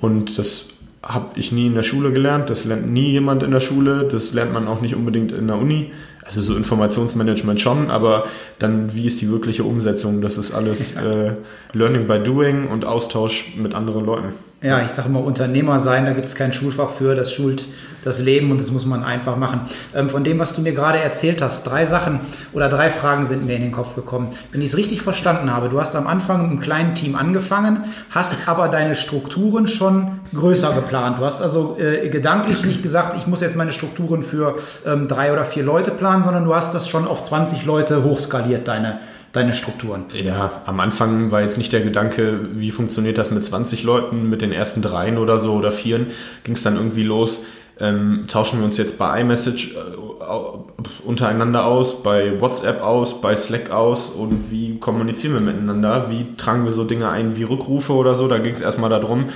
Und 0.00 0.38
das 0.38 0.68
habe 1.02 1.38
ich 1.38 1.50
nie 1.50 1.66
in 1.66 1.74
der 1.74 1.82
Schule 1.82 2.12
gelernt, 2.12 2.50
das 2.50 2.64
lernt 2.64 2.90
nie 2.90 3.10
jemand 3.10 3.42
in 3.42 3.50
der 3.50 3.60
Schule, 3.60 4.04
das 4.04 4.32
lernt 4.32 4.52
man 4.52 4.68
auch 4.68 4.80
nicht 4.80 4.94
unbedingt 4.94 5.32
in 5.32 5.48
der 5.48 5.56
Uni. 5.56 5.90
Also 6.24 6.42
so 6.42 6.54
Informationsmanagement 6.54 7.60
schon, 7.60 7.90
aber 7.90 8.24
dann 8.58 8.94
wie 8.94 9.06
ist 9.06 9.20
die 9.20 9.30
wirkliche 9.30 9.64
Umsetzung? 9.64 10.20
Das 10.20 10.36
ist 10.36 10.52
alles 10.52 10.94
äh, 10.96 11.32
Learning 11.72 12.06
by 12.06 12.18
Doing 12.18 12.68
und 12.68 12.84
Austausch 12.84 13.54
mit 13.56 13.74
anderen 13.74 14.04
Leuten. 14.04 14.34
Ja, 14.62 14.82
ich 14.84 14.90
sage 14.90 15.08
immer 15.08 15.24
Unternehmer 15.24 15.78
sein, 15.80 16.04
da 16.04 16.12
gibt 16.12 16.26
es 16.26 16.34
kein 16.34 16.52
Schulfach 16.52 16.90
für, 16.90 17.14
das 17.14 17.32
schult 17.32 17.64
das 18.04 18.20
Leben 18.20 18.50
und 18.50 18.60
das 18.60 18.70
muss 18.70 18.86
man 18.86 19.04
einfach 19.04 19.36
machen. 19.36 19.62
Ähm, 19.94 20.08
von 20.08 20.24
dem, 20.24 20.38
was 20.38 20.54
du 20.54 20.62
mir 20.62 20.72
gerade 20.72 20.98
erzählt 20.98 21.42
hast, 21.42 21.64
drei 21.64 21.86
Sachen 21.86 22.20
oder 22.52 22.68
drei 22.68 22.90
Fragen 22.90 23.26
sind 23.26 23.46
mir 23.46 23.56
in 23.56 23.62
den 23.62 23.72
Kopf 23.72 23.94
gekommen. 23.94 24.30
Wenn 24.52 24.60
ich 24.60 24.68
es 24.68 24.76
richtig 24.76 25.02
verstanden 25.02 25.52
habe, 25.52 25.68
du 25.68 25.80
hast 25.80 25.94
am 25.96 26.06
Anfang 26.06 26.42
mit 26.42 26.50
einem 26.50 26.60
kleinen 26.60 26.94
Team 26.94 27.14
angefangen, 27.14 27.84
hast 28.10 28.48
aber 28.48 28.68
deine 28.68 28.94
Strukturen 28.94 29.66
schon 29.66 30.20
größer 30.34 30.72
geplant. 30.72 31.18
Du 31.18 31.24
hast 31.24 31.42
also 31.42 31.76
äh, 31.78 32.08
gedanklich 32.08 32.64
nicht 32.64 32.82
gesagt, 32.82 33.16
ich 33.16 33.26
muss 33.26 33.40
jetzt 33.40 33.56
meine 33.56 33.72
Strukturen 33.72 34.22
für 34.22 34.56
ähm, 34.86 35.08
drei 35.08 35.32
oder 35.32 35.44
vier 35.44 35.62
Leute 35.62 35.90
planen, 35.90 36.22
sondern 36.22 36.44
du 36.44 36.54
hast 36.54 36.74
das 36.74 36.88
schon 36.88 37.06
auf 37.06 37.22
20 37.22 37.64
Leute 37.64 38.04
hochskaliert, 38.04 38.68
deine 38.68 39.00
deine 39.32 39.54
Strukturen? 39.54 40.06
Ja, 40.12 40.62
am 40.66 40.80
Anfang 40.80 41.30
war 41.30 41.40
jetzt 41.40 41.58
nicht 41.58 41.72
der 41.72 41.80
Gedanke, 41.80 42.40
wie 42.52 42.70
funktioniert 42.70 43.18
das 43.18 43.30
mit 43.30 43.44
20 43.44 43.84
Leuten, 43.84 44.28
mit 44.28 44.42
den 44.42 44.52
ersten 44.52 44.82
dreien 44.82 45.18
oder 45.18 45.38
so 45.38 45.54
oder 45.54 45.72
vieren, 45.72 46.08
ging 46.44 46.54
es 46.54 46.62
dann 46.62 46.76
irgendwie 46.76 47.04
los. 47.04 47.44
Ähm, 47.78 48.24
tauschen 48.28 48.58
wir 48.58 48.66
uns 48.66 48.76
jetzt 48.76 48.98
bei 48.98 49.22
iMessage 49.22 49.74
äh, 49.74 51.06
untereinander 51.06 51.64
aus, 51.64 52.02
bei 52.02 52.38
WhatsApp 52.38 52.82
aus, 52.82 53.22
bei 53.22 53.34
Slack 53.34 53.70
aus 53.70 54.10
und 54.10 54.50
wie 54.50 54.78
kommunizieren 54.78 55.32
wir 55.32 55.40
miteinander? 55.40 56.10
Wie 56.10 56.36
tragen 56.36 56.66
wir 56.66 56.72
so 56.72 56.84
Dinge 56.84 57.08
ein 57.08 57.38
wie 57.38 57.44
Rückrufe 57.44 57.94
oder 57.94 58.14
so? 58.14 58.28
Da 58.28 58.38
ging 58.38 58.52
es 58.52 58.60
erstmal 58.60 58.90
darum, 58.90 59.30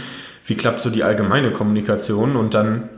wie 0.46 0.56
klappt 0.56 0.82
so 0.82 0.90
die 0.90 1.04
allgemeine 1.04 1.52
Kommunikation 1.52 2.36
und 2.36 2.52
dann 2.52 2.90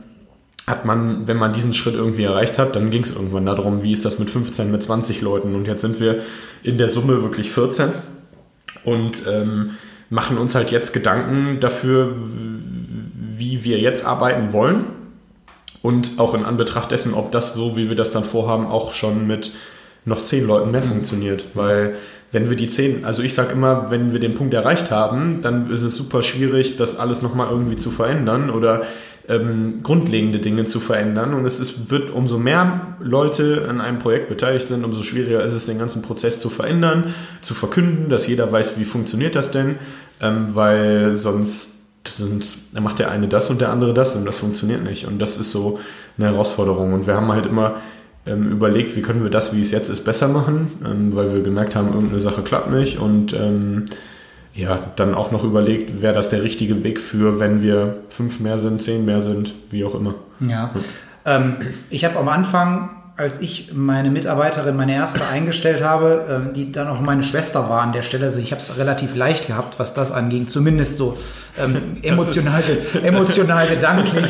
hat 0.67 0.83
man, 0.83 1.27
wenn 1.27 1.37
man 1.37 1.53
diesen 1.53 1.73
Schritt 1.73 1.95
irgendwie 1.95 2.23
erreicht 2.23 2.59
hat, 2.59 2.75
dann 2.75 2.91
ging 2.91 3.03
es 3.03 3.11
irgendwann 3.11 3.45
darum, 3.45 3.83
wie 3.83 3.93
ist 3.93 4.03
das 4.03 4.19
mit 4.19 4.29
15, 4.29 4.69
mit 4.69 4.83
20 4.83 5.21
Leuten. 5.21 5.55
Und 5.55 5.65
jetzt 5.65 5.81
sind 5.81 5.99
wir 6.01 6.21
in 6.61 6.77
der 6.77 6.89
Summe 6.89 7.21
wirklich 7.23 7.49
14 7.49 7.89
und 8.83 9.23
ähm, 9.27 9.71
machen 10.09 10.37
uns 10.37 10.55
halt 10.55 10.69
jetzt 10.71 10.91
Gedanken 10.91 11.61
dafür, 11.61 12.15
wie 13.37 13.63
wir 13.63 13.79
jetzt 13.79 14.05
arbeiten 14.05 14.51
wollen. 14.51 14.85
Und 15.81 16.19
auch 16.19 16.33
in 16.33 16.43
Anbetracht 16.43 16.91
dessen, 16.91 17.13
ob 17.13 17.31
das 17.31 17.53
so, 17.53 17.77
wie 17.77 17.87
wir 17.87 17.95
das 17.95 18.11
dann 18.11 18.25
vorhaben, 18.25 18.65
auch 18.67 18.91
schon 18.91 19.25
mit 19.25 19.53
noch 20.03 20.21
zehn 20.21 20.45
Leuten 20.45 20.71
mehr 20.71 20.81
mhm. 20.81 20.89
funktioniert. 20.89 21.45
Weil 21.53 21.95
wenn 22.31 22.49
wir 22.49 22.57
die 22.57 22.67
zehn, 22.67 23.05
also 23.05 23.23
ich 23.23 23.33
sage 23.33 23.53
immer, 23.53 23.89
wenn 23.89 24.11
wir 24.11 24.19
den 24.19 24.33
Punkt 24.33 24.53
erreicht 24.53 24.91
haben, 24.91 25.41
dann 25.41 25.69
ist 25.69 25.83
es 25.83 25.95
super 25.95 26.23
schwierig, 26.23 26.75
das 26.75 26.99
alles 26.99 27.21
nochmal 27.21 27.49
irgendwie 27.49 27.77
zu 27.77 27.89
verändern 27.89 28.49
oder 28.49 28.83
ähm, 29.29 29.81
grundlegende 29.83 30.39
Dinge 30.39 30.65
zu 30.65 30.79
verändern. 30.79 31.33
Und 31.33 31.45
es 31.45 31.59
ist, 31.59 31.91
wird, 31.91 32.09
umso 32.09 32.37
mehr 32.37 32.97
Leute 32.99 33.67
an 33.69 33.81
einem 33.81 33.99
Projekt 33.99 34.29
beteiligt 34.29 34.67
sind, 34.67 34.83
umso 34.83 35.03
schwieriger 35.03 35.43
ist 35.43 35.53
es, 35.53 35.65
den 35.65 35.79
ganzen 35.79 36.01
Prozess 36.01 36.39
zu 36.39 36.49
verändern, 36.49 37.13
zu 37.41 37.53
verkünden, 37.53 38.09
dass 38.09 38.27
jeder 38.27 38.51
weiß, 38.51 38.79
wie 38.79 38.85
funktioniert 38.85 39.35
das 39.35 39.51
denn, 39.51 39.75
ähm, 40.21 40.55
weil 40.55 41.15
sonst 41.15 41.75
sonst 42.07 42.73
macht 42.73 42.99
der 42.99 43.11
eine 43.11 43.27
das 43.27 43.49
und 43.49 43.59
der 43.59 43.69
andere 43.69 43.93
das 43.93 44.15
und 44.15 44.25
das 44.25 44.37
funktioniert 44.37 44.81
nicht. 44.83 45.07
Und 45.07 45.19
das 45.19 45.35
ist 45.37 45.51
so 45.51 45.79
eine 46.17 46.27
Herausforderung. 46.27 46.93
Und 46.93 47.05
wir 47.05 47.15
haben 47.15 47.31
halt 47.33 47.45
immer 47.45 47.75
ähm, 48.25 48.49
überlegt, 48.49 48.95
wie 48.95 49.01
können 49.01 49.23
wir 49.23 49.29
das, 49.29 49.53
wie 49.53 49.61
es 49.61 49.71
jetzt 49.71 49.89
ist, 49.89 50.05
besser 50.05 50.27
machen, 50.27 50.71
ähm, 50.85 51.15
weil 51.15 51.33
wir 51.33 51.41
gemerkt 51.41 51.75
haben, 51.75 51.93
irgendeine 51.93 52.19
Sache 52.19 52.43
klappt 52.43 52.71
nicht. 52.71 52.99
Und 52.99 53.33
ähm, 53.33 53.85
ja, 54.57 54.79
dann 54.95 55.13
auch 55.13 55.31
noch 55.31 55.43
überlegt, 55.43 56.01
wäre 56.01 56.15
das 56.15 56.29
der 56.29 56.41
richtige 56.41 56.83
Weg 56.83 56.99
für, 56.99 57.39
wenn 57.39 57.61
wir 57.61 57.97
fünf 58.09 58.39
mehr 58.39 58.57
sind, 58.57 58.81
zehn 58.81 59.05
mehr 59.05 59.21
sind, 59.21 59.53
wie 59.69 59.85
auch 59.85 59.93
immer. 59.93 60.15
Ja. 60.39 60.71
Ähm, 61.25 61.57
ich 61.91 62.03
habe 62.03 62.17
am 62.17 62.27
Anfang, 62.27 62.89
als 63.17 63.39
ich 63.39 63.71
meine 63.73 64.09
Mitarbeiterin, 64.09 64.75
meine 64.75 64.95
erste 64.95 65.27
eingestellt 65.27 65.83
habe, 65.83 66.49
äh, 66.49 66.53
die 66.53 66.71
dann 66.71 66.87
auch 66.87 66.99
meine 66.99 67.23
Schwester 67.23 67.69
war 67.69 67.83
an 67.83 67.93
der 67.93 68.01
Stelle, 68.01 68.25
also 68.25 68.39
ich 68.39 68.51
habe 68.51 68.59
es 68.59 68.77
relativ 68.79 69.15
leicht 69.15 69.45
gehabt, 69.45 69.77
was 69.77 69.93
das 69.93 70.11
anging, 70.11 70.47
zumindest 70.47 70.97
so 70.97 71.17
ähm, 71.59 71.97
emotional, 72.01 72.63
emotional 73.03 73.67
gedanklich. 73.75 74.25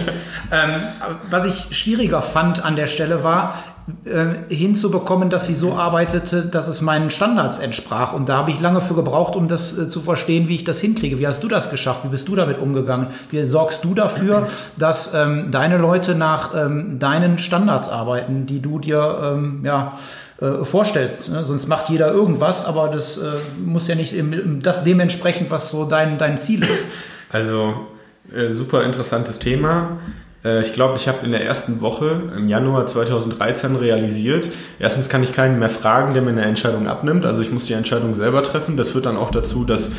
Ähm, 0.52 0.82
was 1.30 1.46
ich 1.46 1.78
schwieriger 1.78 2.22
fand 2.22 2.64
an 2.64 2.76
der 2.76 2.88
Stelle 2.88 3.24
war, 3.24 3.56
äh, 4.04 4.54
hinzubekommen, 4.54 5.30
dass 5.30 5.48
sie 5.48 5.56
so 5.56 5.74
arbeitete, 5.74 6.42
dass 6.44 6.68
es 6.68 6.82
meinen 6.82 7.10
Standards 7.10 7.60
entsprach. 7.60 8.12
Und 8.12 8.28
da 8.28 8.36
habe 8.36 8.52
ich 8.52 8.60
lange 8.60 8.82
für 8.82 8.96
gebraucht, 8.96 9.38
um 9.38 9.48
das 9.48 9.78
äh, 9.78 9.88
zu 9.88 10.02
verstehen, 10.02 10.50
wie 10.50 10.56
ich 10.56 10.66
das 10.66 10.82
hinkriege. 10.82 11.20
Wie 11.20 11.26
hast 11.26 11.42
du 11.42 11.48
das 11.48 11.70
geschafft? 11.70 12.04
Wie 12.04 12.10
bist 12.10 12.28
du 12.28 12.36
damit 12.36 12.60
umgegangen? 12.60 13.08
Wie 13.30 13.46
sorgst 13.46 13.86
du 13.86 13.94
dafür, 13.94 14.50
dass 14.76 15.14
ähm, 15.14 15.52
deine 15.52 15.78
Leute 15.78 16.16
nach 16.16 16.54
ähm, 16.54 17.00
deinen 17.00 17.38
Standards 17.38 17.88
arbeiten, 17.88 18.46
die 18.46 18.62
du 18.62 18.80
dir 18.80 19.22
ähm, 19.24 19.62
ja, 19.64 19.98
äh, 20.42 20.66
vorstellst? 20.66 21.30
Ne? 21.30 21.46
Sonst 21.46 21.68
macht 21.68 21.88
jeder 21.88 22.12
irgendwas, 22.12 22.66
aber 22.66 22.90
das 22.90 23.18
äh, 23.18 23.36
muss 23.66 23.88
ja 23.88 23.96
nicht 23.96 24.12
im, 24.12 24.62
das 24.62 24.84
dementsprechend, 24.84 25.50
was 25.50 25.70
so 25.70 25.86
dein, 25.86 26.18
dein 26.18 26.38
Ziel 26.38 26.64
ist. 26.64 26.84
Also 27.30 27.88
äh, 28.34 28.54
super 28.54 28.84
interessantes 28.84 29.40
Thema. 29.40 29.98
Äh, 30.44 30.62
ich 30.62 30.74
glaube, 30.74 30.98
ich 30.98 31.08
habe 31.08 31.26
in 31.26 31.32
der 31.32 31.46
ersten 31.46 31.82
Woche 31.82 32.24
im 32.36 32.48
Januar 32.48 32.86
2013 32.86 33.76
realisiert, 33.76 34.50
erstens 34.80 35.10
kann 35.10 35.24
ich 35.24 35.34
keinen 35.34 35.60
mehr 35.60 35.70
fragen, 35.70 36.14
der 36.14 36.22
mir 36.22 36.30
eine 36.30 36.46
Entscheidung 36.46 36.88
abnimmt. 36.88 37.26
Also 37.26 37.42
ich 37.42 37.52
muss 37.52 37.66
die 37.66 37.74
Entscheidung 37.74 38.16
selber 38.16 38.44
treffen. 38.44 38.78
Das 38.78 38.90
führt 38.90 39.06
dann 39.06 39.18
auch 39.18 39.32
dazu, 39.32 39.64
dass 39.64 39.90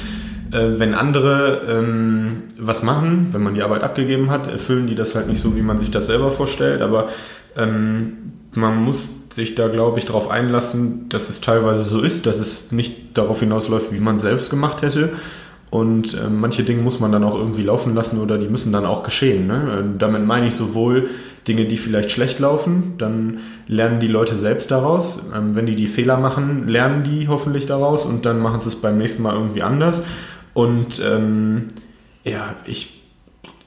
äh, 0.52 0.78
wenn 0.78 0.94
andere 0.94 1.62
ähm, 1.68 2.44
was 2.58 2.82
machen, 2.82 3.28
wenn 3.32 3.42
man 3.42 3.54
die 3.54 3.62
Arbeit 3.62 3.82
abgegeben 3.82 4.30
hat, 4.30 4.46
erfüllen 4.46 4.86
die 4.86 4.94
das 4.94 5.14
halt 5.14 5.28
nicht 5.28 5.40
so, 5.40 5.56
wie 5.56 5.62
man 5.62 5.78
sich 5.78 5.90
das 5.90 6.06
selber 6.06 6.30
vorstellt. 6.30 6.80
Aber 6.80 7.08
ähm, 7.56 8.32
man 8.54 8.76
muss 8.76 9.08
sich 9.30 9.54
da, 9.54 9.68
glaube 9.68 9.98
ich, 9.98 10.06
darauf 10.06 10.30
einlassen, 10.30 11.08
dass 11.10 11.28
es 11.28 11.40
teilweise 11.40 11.84
so 11.84 12.00
ist, 12.00 12.26
dass 12.26 12.40
es 12.40 12.72
nicht 12.72 13.16
darauf 13.16 13.40
hinausläuft, 13.40 13.92
wie 13.92 14.00
man 14.00 14.18
selbst 14.18 14.50
gemacht 14.50 14.82
hätte. 14.82 15.10
Und 15.70 16.14
äh, 16.14 16.30
manche 16.30 16.62
Dinge 16.62 16.80
muss 16.80 16.98
man 16.98 17.12
dann 17.12 17.24
auch 17.24 17.34
irgendwie 17.34 17.62
laufen 17.62 17.94
lassen 17.94 18.20
oder 18.20 18.38
die 18.38 18.48
müssen 18.48 18.72
dann 18.72 18.86
auch 18.86 19.02
geschehen. 19.02 19.46
Ne? 19.46 19.80
Äh, 19.80 19.98
damit 19.98 20.24
meine 20.24 20.46
ich 20.46 20.54
sowohl 20.54 21.10
Dinge, 21.46 21.66
die 21.66 21.76
vielleicht 21.76 22.10
schlecht 22.10 22.38
laufen, 22.38 22.94
dann 22.96 23.38
lernen 23.66 24.00
die 24.00 24.08
Leute 24.08 24.38
selbst 24.38 24.70
daraus. 24.70 25.18
Ähm, 25.34 25.54
wenn 25.54 25.66
die 25.66 25.76
die 25.76 25.86
Fehler 25.86 26.16
machen, 26.16 26.68
lernen 26.68 27.02
die 27.02 27.28
hoffentlich 27.28 27.66
daraus 27.66 28.06
und 28.06 28.24
dann 28.24 28.40
machen 28.40 28.62
sie 28.62 28.68
es 28.68 28.76
beim 28.76 28.96
nächsten 28.96 29.22
Mal 29.22 29.34
irgendwie 29.34 29.62
anders. 29.62 30.04
Und 30.54 31.02
ähm, 31.04 31.66
ja, 32.24 32.54
ich, 32.64 33.02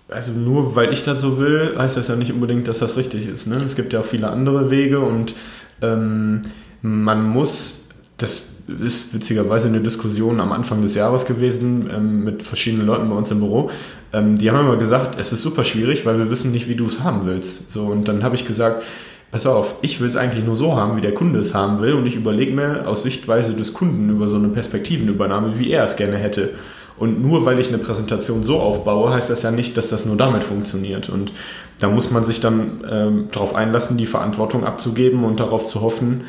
also 0.10 0.32
nur 0.32 0.76
weil 0.76 0.92
ich 0.92 1.04
das 1.04 1.22
so 1.22 1.38
will, 1.38 1.76
heißt 1.78 1.98
das 1.98 2.08
ja 2.08 2.16
nicht 2.16 2.34
unbedingt, 2.34 2.68
dass 2.68 2.80
das 2.80 2.98
richtig 2.98 3.28
ist. 3.28 3.46
Ne? 3.46 3.58
Es 3.64 3.76
gibt 3.76 3.94
ja 3.94 4.00
auch 4.00 4.06
viele 4.06 4.30
andere 4.30 4.72
Wege 4.72 5.02
und 5.02 5.36
ähm, 5.84 6.42
man 6.82 7.24
muss 7.24 7.86
das 8.18 8.51
ist 8.80 9.14
witzigerweise 9.14 9.68
eine 9.68 9.82
Diskussion 9.82 10.40
am 10.40 10.52
Anfang 10.52 10.82
des 10.82 10.96
Jahres 10.96 11.26
gewesen 11.26 11.90
ähm, 11.94 12.24
mit 12.24 12.44
verschiedenen 12.44 12.88
Leuten 12.88 13.10
bei 13.10 13.16
uns 13.16 13.32
im 13.32 13.40
Büro. 13.40 13.70
Ähm, 14.14 14.38
die 14.38 14.52
haben 14.52 14.60
immer 14.60 14.78
gesagt, 14.78 15.20
es 15.20 15.32
ist 15.32 15.42
super 15.42 15.64
schwierig, 15.64 16.06
weil 16.06 16.18
wir 16.18 16.30
wissen 16.30 16.52
nicht, 16.52 16.68
wie 16.68 16.76
du 16.76 16.88
es 16.88 17.02
haben 17.02 17.26
willst. 17.26 17.70
So, 17.70 17.84
und 17.84 18.08
dann 18.08 18.24
habe 18.24 18.36
ich 18.36 18.46
gesagt, 18.46 18.84
pass 19.32 19.46
auf, 19.46 19.76
ich 19.82 20.00
will 20.00 20.08
es 20.08 20.16
eigentlich 20.16 20.46
nur 20.46 20.56
so 20.56 20.76
haben, 20.76 20.98
wie 20.98 21.02
der 21.02 21.14
Kunde 21.14 21.40
es 21.40 21.54
haben 21.54 21.82
will 21.82 21.94
und 21.94 22.06
ich 22.06 22.16
überlege 22.16 22.52
mir 22.52 22.88
aus 22.88 23.04
Sichtweise 23.04 23.54
des 23.54 23.74
Kunden 23.74 24.10
über 24.10 24.28
so 24.28 24.36
eine 24.36 24.50
Perspektivenübernahme, 24.50 25.58
wie 25.58 25.72
er 25.72 25.84
es 25.84 25.96
gerne 25.96 26.18
hätte. 26.18 26.52
Und 26.98 27.22
nur 27.22 27.46
weil 27.46 27.60
ich 27.60 27.70
eine 27.70 27.80
Präsentation 27.80 28.44
so 28.44 28.60
aufbaue, 28.60 29.12
heißt 29.12 29.30
das 29.30 29.42
ja 29.42 29.50
nicht, 29.50 29.76
dass 29.76 29.88
das 29.88 30.06
nur 30.06 30.18
damit 30.18 30.44
funktioniert. 30.44 31.10
Und 31.10 31.32
da 31.80 31.90
muss 31.90 32.12
man 32.12 32.26
sich 32.26 32.42
dann 32.42 32.84
ähm, 32.88 33.30
darauf 33.32 33.56
einlassen, 33.56 33.98
die 33.98 34.06
Verantwortung 34.06 34.66
abzugeben 34.66 35.24
und 35.24 35.40
darauf 35.40 35.66
zu 35.66 35.82
hoffen, 35.82 36.22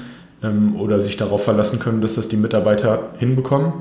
ähm, 0.43 0.77
oder 0.77 1.01
sich 1.01 1.17
darauf 1.17 1.45
verlassen 1.45 1.79
können, 1.79 2.01
dass 2.01 2.15
das 2.15 2.29
die 2.29 2.37
Mitarbeiter 2.37 3.11
hinbekommen. 3.19 3.73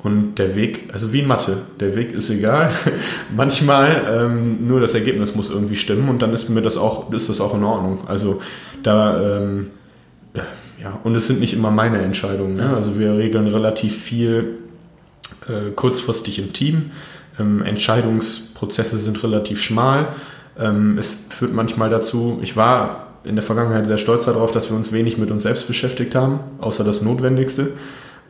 Und 0.00 0.36
der 0.36 0.54
Weg, 0.54 0.90
also 0.92 1.12
wie 1.12 1.20
in 1.20 1.26
Mathe, 1.26 1.58
der 1.80 1.96
Weg 1.96 2.12
ist 2.12 2.30
egal. 2.30 2.70
Manchmal 3.36 4.04
ähm, 4.08 4.66
nur 4.66 4.80
das 4.80 4.94
Ergebnis 4.94 5.34
muss 5.34 5.50
irgendwie 5.50 5.76
stimmen 5.76 6.08
und 6.08 6.22
dann 6.22 6.32
ist 6.32 6.48
mir 6.48 6.62
das 6.62 6.76
auch, 6.76 7.12
ist 7.12 7.28
das 7.28 7.40
auch 7.40 7.54
in 7.54 7.64
Ordnung. 7.64 8.06
Also 8.06 8.40
da, 8.84 9.38
ähm, 9.38 9.70
ja, 10.80 11.00
und 11.02 11.16
es 11.16 11.26
sind 11.26 11.40
nicht 11.40 11.52
immer 11.52 11.72
meine 11.72 11.98
Entscheidungen. 11.98 12.54
Ne? 12.54 12.72
Also 12.76 12.96
wir 12.98 13.16
regeln 13.16 13.48
relativ 13.48 14.00
viel 14.00 14.58
äh, 15.48 15.72
kurzfristig 15.72 16.38
im 16.38 16.52
Team. 16.52 16.92
Ähm, 17.40 17.62
Entscheidungsprozesse 17.62 18.98
sind 18.98 19.20
relativ 19.24 19.60
schmal. 19.60 20.14
Ähm, 20.58 20.96
es 20.96 21.12
führt 21.28 21.52
manchmal 21.52 21.90
dazu, 21.90 22.38
ich 22.40 22.56
war 22.56 23.07
in 23.24 23.36
der 23.36 23.42
Vergangenheit 23.42 23.86
sehr 23.86 23.98
stolz 23.98 24.24
darauf, 24.24 24.52
dass 24.52 24.70
wir 24.70 24.76
uns 24.76 24.92
wenig 24.92 25.18
mit 25.18 25.30
uns 25.30 25.42
selbst 25.42 25.66
beschäftigt 25.66 26.14
haben, 26.14 26.40
außer 26.60 26.84
das 26.84 27.02
Notwendigste. 27.02 27.72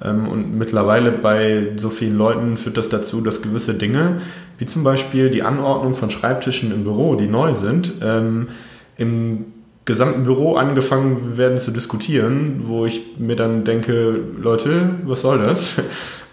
Ähm, 0.03 0.29
und 0.29 0.57
mittlerweile 0.57 1.13
bei 1.13 1.73
so 1.77 1.91
vielen 1.91 2.17
Leuten 2.17 2.57
führt 2.57 2.77
das 2.77 2.89
dazu, 2.89 3.21
dass 3.21 3.43
gewisse 3.43 3.75
Dinge, 3.75 4.19
wie 4.59 4.67
zum 4.67 4.85
Beispiel 4.85 5.31
die 5.31 5.43
Anordnung 5.43 5.95
von 5.95 6.11
Schreibtischen 6.11 6.73
im 6.73 6.85
Büro, 6.85 7.15
die 7.15 7.27
neu 7.27 7.55
sind, 7.55 7.95
ähm, 8.03 8.49
im 8.97 9.47
gesamten 9.85 10.25
Büro 10.25 10.57
angefangen 10.57 11.39
werden 11.39 11.59
zu 11.59 11.71
diskutieren, 11.71 12.61
wo 12.65 12.85
ich 12.85 13.19
mir 13.19 13.37
dann 13.37 13.65
denke, 13.65 14.21
Leute, 14.41 14.91
was 15.05 15.23
soll 15.23 15.39
das? 15.39 15.75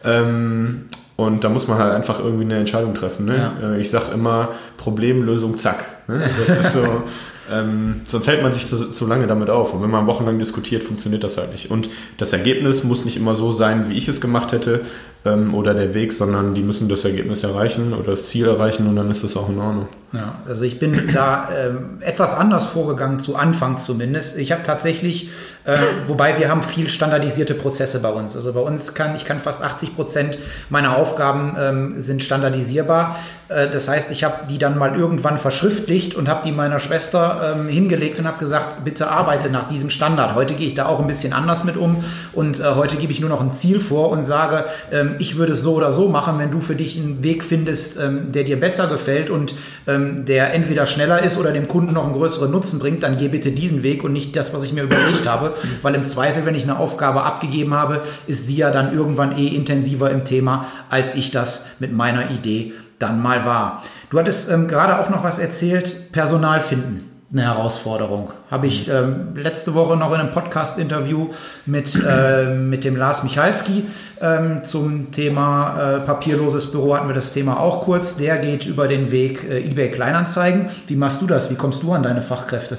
Ähm, 0.08 0.86
und 1.16 1.44
da 1.44 1.50
muss 1.50 1.68
man 1.68 1.80
halt 1.80 1.92
einfach 1.92 2.20
irgendwie 2.20 2.44
eine 2.44 2.58
Entscheidung 2.60 2.94
treffen. 2.94 3.26
Ne? 3.26 3.54
Ja. 3.60 3.72
Äh, 3.72 3.82
ich 3.82 3.90
sage 3.90 4.12
immer 4.14 4.50
Problemlösung, 4.78 5.58
zack. 5.58 6.08
Ne? 6.08 6.30
Das 6.46 6.66
ist 6.66 6.74
so, 6.74 6.84
Ähm, 7.52 8.02
sonst 8.08 8.28
hält 8.28 8.44
man 8.44 8.54
sich 8.54 8.68
zu, 8.68 8.90
zu 8.90 9.08
lange 9.08 9.28
damit 9.28 9.50
auf. 9.50 9.74
Und 9.74 9.82
wenn 9.82 9.90
man 9.90 10.08
wochenlang 10.08 10.40
diskutiert, 10.40 10.84
funktioniert 10.84 11.24
das 11.24 11.38
halt 11.38 11.52
nicht. 11.52 11.72
Und 11.72 11.90
das 12.18 12.34
Ergebnis 12.34 12.84
muss 12.84 13.06
nicht 13.06 13.18
immer 13.18 13.36
so 13.36 13.52
sein, 13.52 13.90
wie 13.90 13.98
ich 13.98 14.08
es 14.08 14.22
gemacht 14.22 14.52
hätte 14.52 14.82
ähm, 15.26 15.54
oder 15.54 15.74
der 15.74 15.94
Weg, 15.94 16.14
sondern 16.14 16.54
die 16.54 16.62
müssen 16.62 16.88
das 16.88 17.04
Ergebnis 17.04 17.44
erreichen 17.44 17.94
oder 17.94 18.12
das 18.12 18.26
Ziel 18.26 18.48
erreichen 18.48 18.88
und 18.88 18.96
dann 18.96 19.10
ist 19.12 19.24
das 19.24 19.36
auch 19.36 19.50
in 19.50 19.60
Ordnung. 19.60 19.88
Ja, 20.16 20.36
also 20.48 20.64
ich 20.64 20.80
bin 20.80 21.10
da 21.14 21.50
ähm, 21.58 21.98
etwas 22.00 22.34
anders 22.36 22.68
vorgegangen, 22.68 23.20
zu 23.20 23.36
Anfang 23.36 23.78
zumindest. 23.78 24.38
Ich 24.38 24.52
habe 24.52 24.64
tatsächlich, 24.64 25.30
äh, 25.66 25.78
wobei 26.08 26.40
wir 26.40 26.50
haben 26.50 26.64
viel 26.64 26.88
standardisierte 26.88 27.54
Prozesse 27.54 28.00
bei 28.00 28.10
uns. 28.10 28.36
Also 28.36 28.54
bei 28.54 28.62
uns 28.62 28.94
kann 28.94 29.16
ich 29.16 29.26
kann 29.26 29.40
fast 29.40 29.62
80 29.62 29.96
Prozent 29.96 30.38
meiner 30.70 30.96
Aufgaben 30.96 31.58
ähm, 31.60 32.02
sind 32.02 32.24
standardisierbar. 32.24 33.18
Äh, 33.50 33.70
das 33.70 33.90
heißt, 33.90 34.10
ich 34.12 34.24
habe 34.24 34.48
die 34.50 34.58
dann 34.58 34.78
mal 34.78 34.96
irgendwann 34.96 35.38
verschriftlicht 35.38 36.16
und 36.16 36.30
habe 36.30 36.42
die 36.46 36.52
meiner 36.52 36.80
Schwester 36.80 37.56
ähm, 37.56 37.68
hingelegt 37.68 38.18
und 38.20 38.28
habe 38.28 38.38
gesagt, 38.38 38.86
bitte 38.86 39.10
arbeite 39.10 39.50
nach 39.50 39.68
diesem 39.68 39.90
Standard. 39.90 40.36
Heute 40.36 40.54
gehe 40.54 40.68
ich 40.68 40.76
da 40.76 40.86
auch 40.86 41.02
ein 41.02 41.08
bisschen 41.08 41.34
anders 41.34 41.64
mit 41.64 41.76
um 41.76 42.04
und 42.32 42.60
äh, 42.60 42.76
heute 42.76 42.96
gebe 42.96 43.12
ich 43.12 43.20
nur 43.20 43.30
noch 43.30 43.42
ein 43.42 43.52
Ziel 43.52 43.80
vor 43.80 44.12
und 44.12 44.24
sage, 44.24 44.66
ähm, 44.92 45.15
ich 45.20 45.38
würde 45.38 45.54
es 45.54 45.62
so 45.62 45.74
oder 45.74 45.92
so 45.92 46.08
machen, 46.08 46.40
wenn 46.40 46.52
du 46.52 46.60
für 46.60 46.76
dich 46.76 46.98
einen 46.98 47.24
Weg 47.24 47.44
findest, 47.44 47.98
ähm, 48.00 48.32
der 48.32 48.44
dir 48.44 48.60
besser 48.60 48.88
gefällt 48.88 49.30
und 49.30 49.56
ähm, 49.88 50.26
der 50.26 50.54
entweder 50.54 50.86
schneller 50.86 51.24
ist 51.24 51.38
oder 51.38 51.52
dem 51.52 51.68
Kunden 51.68 51.94
noch 51.94 52.06
einen 52.06 52.14
größeren 52.14 52.52
Nutzen 52.52 52.80
bringt, 52.80 53.04
dann 53.04 53.18
geh 53.18 53.28
bitte 53.28 53.52
diesen 53.52 53.84
Weg 53.84 54.04
und 54.04 54.14
nicht 54.14 54.36
das, 54.36 54.54
was 54.54 54.64
ich 54.64 54.74
mir 54.74 54.84
überlegt 54.84 55.28
habe. 55.28 55.54
Weil 55.82 55.96
im 55.96 56.06
Zweifel, 56.06 56.46
wenn 56.46 56.56
ich 56.56 56.64
eine 56.64 56.78
Aufgabe 56.78 57.24
abgegeben 57.24 57.74
habe, 57.74 58.02
ist 58.28 58.48
sie 58.48 58.58
ja 58.58 58.72
dann 58.72 58.94
irgendwann 58.94 59.38
eh 59.38 59.48
intensiver 59.48 60.12
im 60.12 60.26
Thema, 60.26 60.68
als 60.90 61.16
ich 61.16 61.32
das 61.32 61.66
mit 61.80 61.94
meiner 61.94 62.32
Idee 62.32 62.74
dann 63.00 63.22
mal 63.22 63.46
war. 63.46 63.84
Du 64.10 64.20
hattest 64.20 64.50
ähm, 64.52 64.68
gerade 64.68 65.00
auch 65.00 65.10
noch 65.10 65.24
was 65.24 65.40
erzählt, 65.40 66.12
Personal 66.12 66.60
finden 66.60 67.15
eine 67.32 67.44
Herausforderung. 67.44 68.32
Habe 68.52 68.68
ich 68.68 68.88
ähm, 68.88 69.36
letzte 69.36 69.74
Woche 69.74 69.98
noch 69.98 70.14
in 70.14 70.20
einem 70.20 70.32
Podcast-Interview 70.32 71.30
mit, 71.66 72.00
äh, 72.08 72.54
mit 72.54 72.84
dem 72.84 72.96
Lars 72.96 73.24
Michalski 73.24 73.86
ähm, 74.22 74.64
zum 74.64 75.12
Thema 75.12 75.80
äh, 75.80 76.00
papierloses 76.02 76.72
Büro 76.72 76.96
hatten 76.96 77.08
wir 77.08 77.16
das 77.16 77.34
Thema 77.34 77.60
auch 77.60 77.82
kurz. 77.84 78.18
Der 78.18 78.38
geht 78.38 78.66
über 78.66 78.88
den 78.88 79.12
Weg 79.12 79.44
äh, 79.44 79.60
eBay 79.60 79.92
Kleinanzeigen. 79.92 80.70
Wie 80.88 80.96
machst 80.96 81.22
du 81.22 81.28
das? 81.28 81.50
Wie 81.50 81.56
kommst 81.56 81.84
du 81.84 81.94
an 81.94 82.04
deine 82.04 82.22
Fachkräfte? 82.22 82.78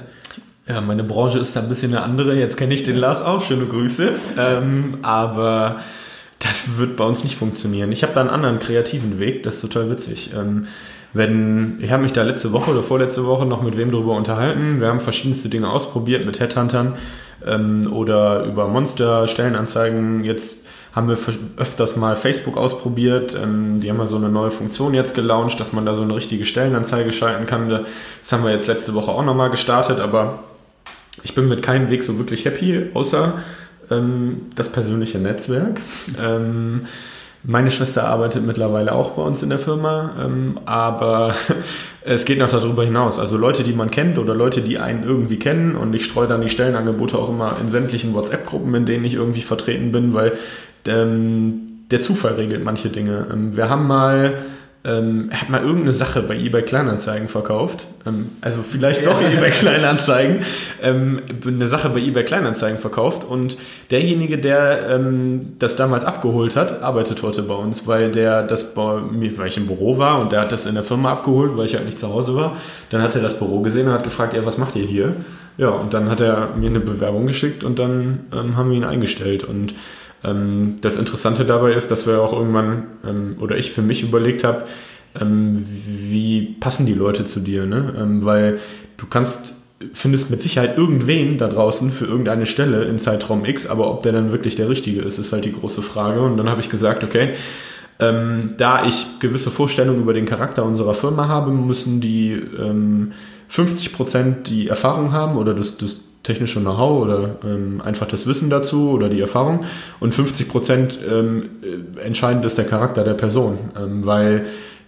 Ja, 0.67 0.81
meine 0.81 1.03
Branche 1.03 1.39
ist 1.39 1.55
da 1.55 1.61
ein 1.61 1.69
bisschen 1.69 1.93
eine 1.93 2.03
andere. 2.03 2.35
Jetzt 2.35 2.57
kenne 2.57 2.73
ich 2.73 2.83
den 2.83 2.97
Lars 2.97 3.21
auch. 3.21 3.43
Schöne 3.43 3.65
Grüße. 3.65 4.11
Ähm, 4.37 4.97
aber 5.01 5.77
das 6.39 6.77
wird 6.77 6.97
bei 6.97 7.03
uns 7.05 7.23
nicht 7.23 7.37
funktionieren. 7.37 7.91
Ich 7.91 8.03
habe 8.03 8.13
da 8.13 8.21
einen 8.21 8.29
anderen 8.29 8.59
kreativen 8.59 9.19
Weg. 9.19 9.43
Das 9.43 9.55
ist 9.55 9.61
total 9.61 9.89
witzig. 9.89 10.31
Wenn, 11.13 11.77
ich 11.81 11.91
habe 11.91 12.03
mich 12.03 12.13
da 12.13 12.23
letzte 12.23 12.51
Woche 12.51 12.71
oder 12.71 12.83
vorletzte 12.83 13.25
Woche 13.25 13.45
noch 13.45 13.61
mit 13.61 13.77
wem 13.77 13.91
drüber 13.91 14.15
unterhalten. 14.15 14.79
Wir 14.79 14.87
haben 14.87 14.99
verschiedenste 14.99 15.49
Dinge 15.49 15.69
ausprobiert 15.69 16.25
mit 16.25 16.39
Headhuntern 16.39 16.95
ähm, 17.45 17.91
oder 17.91 18.43
über 18.43 18.67
Monster-Stellenanzeigen. 18.67 20.23
Jetzt 20.23 20.57
haben 20.93 21.07
wir 21.09 21.17
öfters 21.57 21.95
mal 21.95 22.15
Facebook 22.15 22.57
ausprobiert. 22.57 23.35
Ähm, 23.41 23.79
die 23.79 23.89
haben 23.89 23.99
ja 23.99 24.07
so 24.07 24.17
eine 24.17 24.29
neue 24.29 24.51
Funktion 24.51 24.93
jetzt 24.93 25.15
gelauncht, 25.15 25.59
dass 25.59 25.71
man 25.71 25.85
da 25.85 25.93
so 25.93 26.01
eine 26.01 26.15
richtige 26.15 26.43
Stellenanzeige 26.43 27.11
schalten 27.11 27.45
kann. 27.45 27.69
Das 27.69 28.31
haben 28.31 28.43
wir 28.43 28.51
jetzt 28.51 28.67
letzte 28.67 28.93
Woche 28.93 29.11
auch 29.11 29.23
nochmal 29.23 29.49
gestartet, 29.49 29.99
aber 29.99 30.43
ich 31.23 31.35
bin 31.35 31.47
mit 31.47 31.61
keinem 31.61 31.89
Weg 31.89 32.03
so 32.03 32.17
wirklich 32.17 32.45
happy, 32.45 32.89
außer 32.93 33.33
ähm, 33.91 34.47
das 34.55 34.69
persönliche 34.69 35.19
Netzwerk. 35.19 35.79
Ähm, 36.19 36.87
meine 37.43 37.71
Schwester 37.71 38.05
arbeitet 38.05 38.45
mittlerweile 38.45 38.93
auch 38.93 39.11
bei 39.11 39.21
uns 39.21 39.41
in 39.43 39.49
der 39.49 39.59
Firma, 39.59 40.11
ähm, 40.19 40.59
aber 40.65 41.33
es 42.01 42.25
geht 42.25 42.39
noch 42.39 42.49
darüber 42.49 42.83
hinaus. 42.83 43.19
Also 43.19 43.37
Leute, 43.37 43.63
die 43.63 43.73
man 43.73 43.91
kennt 43.91 44.17
oder 44.17 44.35
Leute, 44.35 44.61
die 44.61 44.79
einen 44.79 45.03
irgendwie 45.03 45.39
kennen 45.39 45.75
und 45.75 45.93
ich 45.95 46.05
streue 46.05 46.27
dann 46.27 46.41
die 46.41 46.49
Stellenangebote 46.49 47.17
auch 47.17 47.29
immer 47.29 47.57
in 47.61 47.69
sämtlichen 47.69 48.13
WhatsApp-Gruppen, 48.13 48.73
in 48.75 48.85
denen 48.85 49.05
ich 49.05 49.15
irgendwie 49.15 49.41
vertreten 49.41 49.91
bin, 49.91 50.13
weil 50.13 50.33
ähm, 50.85 51.85
der 51.91 51.99
Zufall 51.99 52.33
regelt 52.33 52.63
manche 52.63 52.89
Dinge. 52.89 53.27
Ähm, 53.31 53.55
wir 53.55 53.69
haben 53.69 53.87
mal 53.87 54.33
ähm, 54.83 55.29
er 55.31 55.41
hat 55.41 55.49
mal 55.49 55.61
irgendeine 55.61 55.91
Sache 55.91 56.21
bei 56.21 56.35
eBay 56.35 56.61
Kleinanzeigen 56.61 57.27
verkauft. 57.27 57.87
Ähm, 58.05 58.29
also 58.41 58.61
vielleicht 58.61 59.05
doch 59.05 59.21
ja. 59.21 59.29
eBay 59.29 59.49
Kleinanzeigen. 59.49 60.43
Ähm, 60.81 61.21
eine 61.45 61.67
Sache 61.67 61.89
bei 61.89 61.99
eBay 61.99 62.23
Kleinanzeigen 62.23 62.79
verkauft 62.79 63.23
und 63.23 63.57
derjenige, 63.91 64.37
der 64.37 64.89
ähm, 64.89 65.55
das 65.59 65.75
damals 65.75 66.05
abgeholt 66.05 66.55
hat, 66.55 66.81
arbeitet 66.81 67.21
heute 67.23 67.43
bei 67.43 67.55
uns, 67.55 67.87
weil 67.87 68.11
der 68.11 68.43
das 68.43 68.73
bei 68.73 69.01
mir, 69.01 69.37
weil 69.37 69.47
ich 69.47 69.57
im 69.57 69.67
Büro 69.67 69.97
war 69.97 70.21
und 70.21 70.31
der 70.31 70.41
hat 70.41 70.51
das 70.51 70.65
in 70.65 70.75
der 70.75 70.83
Firma 70.83 71.11
abgeholt, 71.11 71.57
weil 71.57 71.65
ich 71.65 71.75
halt 71.75 71.85
nicht 71.85 71.99
zu 71.99 72.07
Hause 72.09 72.35
war. 72.35 72.57
Dann 72.89 73.01
hat 73.01 73.15
er 73.15 73.21
das 73.21 73.37
Büro 73.37 73.61
gesehen 73.61 73.87
und 73.87 73.93
hat 73.93 74.03
gefragt, 74.03 74.33
ja, 74.33 74.45
was 74.45 74.57
macht 74.57 74.75
ihr 74.75 74.85
hier? 74.85 75.15
Ja, 75.57 75.69
und 75.69 75.93
dann 75.93 76.09
hat 76.09 76.21
er 76.21 76.49
mir 76.55 76.69
eine 76.69 76.79
Bewerbung 76.79 77.25
geschickt 77.25 77.63
und 77.63 77.79
dann 77.79 78.19
ähm, 78.31 78.55
haben 78.55 78.69
wir 78.69 78.77
ihn 78.77 78.83
eingestellt 78.83 79.43
und 79.43 79.73
das 80.23 80.97
Interessante 80.97 81.45
dabei 81.45 81.73
ist, 81.73 81.89
dass 81.89 82.07
wir 82.07 82.21
auch 82.21 82.33
irgendwann, 82.33 82.87
ähm, 83.07 83.35
oder 83.39 83.55
ich 83.57 83.71
für 83.71 83.83
mich 83.83 84.03
überlegt 84.03 84.43
habe, 84.43 84.65
ähm, 85.19 85.53
wie 85.55 86.55
passen 86.59 86.85
die 86.85 86.95
Leute 86.95 87.23
zu 87.23 87.39
dir, 87.39 87.65
ne? 87.65 88.19
weil 88.23 88.59
du 88.97 89.05
kannst 89.05 89.53
findest 89.93 90.31
mit 90.31 90.41
Sicherheit 90.41 90.77
irgendwen 90.77 91.37
da 91.37 91.47
draußen 91.47 91.91
für 91.91 92.05
irgendeine 92.05 92.45
Stelle 92.45 92.85
in 92.85 92.97
Zeitraum 92.97 93.45
X, 93.45 93.67
aber 93.67 93.91
ob 93.91 94.01
der 94.03 94.11
dann 94.11 94.31
wirklich 94.31 94.55
der 94.55 94.69
Richtige 94.69 95.01
ist, 95.01 95.19
ist 95.19 95.33
halt 95.33 95.45
die 95.45 95.53
große 95.53 95.83
Frage. 95.83 96.21
Und 96.21 96.37
dann 96.37 96.49
habe 96.49 96.61
ich 96.61 96.69
gesagt, 96.69 97.03
okay, 97.03 97.33
ähm, 97.99 98.55
da 98.57 98.85
ich 98.85 99.19
gewisse 99.19 99.51
Vorstellungen 99.51 100.01
über 100.01 100.13
den 100.13 100.25
Charakter 100.25 100.63
unserer 100.63 100.93
Firma 100.93 101.27
habe, 101.27 101.51
müssen 101.51 102.01
die 102.01 102.31
ähm, 102.31 103.13
50 103.49 103.93
Prozent 103.93 104.49
die 104.49 104.67
Erfahrung 104.67 105.11
haben 105.11 105.37
oder 105.37 105.53
das, 105.53 105.77
das 105.77 106.03
technische 106.27 106.59
Know-how 106.59 107.01
oder 107.01 107.37
ähm, 107.43 107.81
einfach 107.83 108.07
das 108.07 108.27
Wissen 108.27 108.49
dazu 108.49 108.91
oder 108.91 109.09
die 109.09 109.21
Erfahrung. 109.21 109.61
Und 109.99 110.13
50 110.13 110.49
Prozent 110.49 110.99
ähm, 111.09 111.49
äh, 111.63 112.05
entscheidend 112.05 112.43
ist 112.45 112.57
der 112.57 112.65
Charakter 112.65 113.03
der 113.03 113.13
Person, 113.13 113.57
ähm, 113.79 114.05
weil 114.05 114.45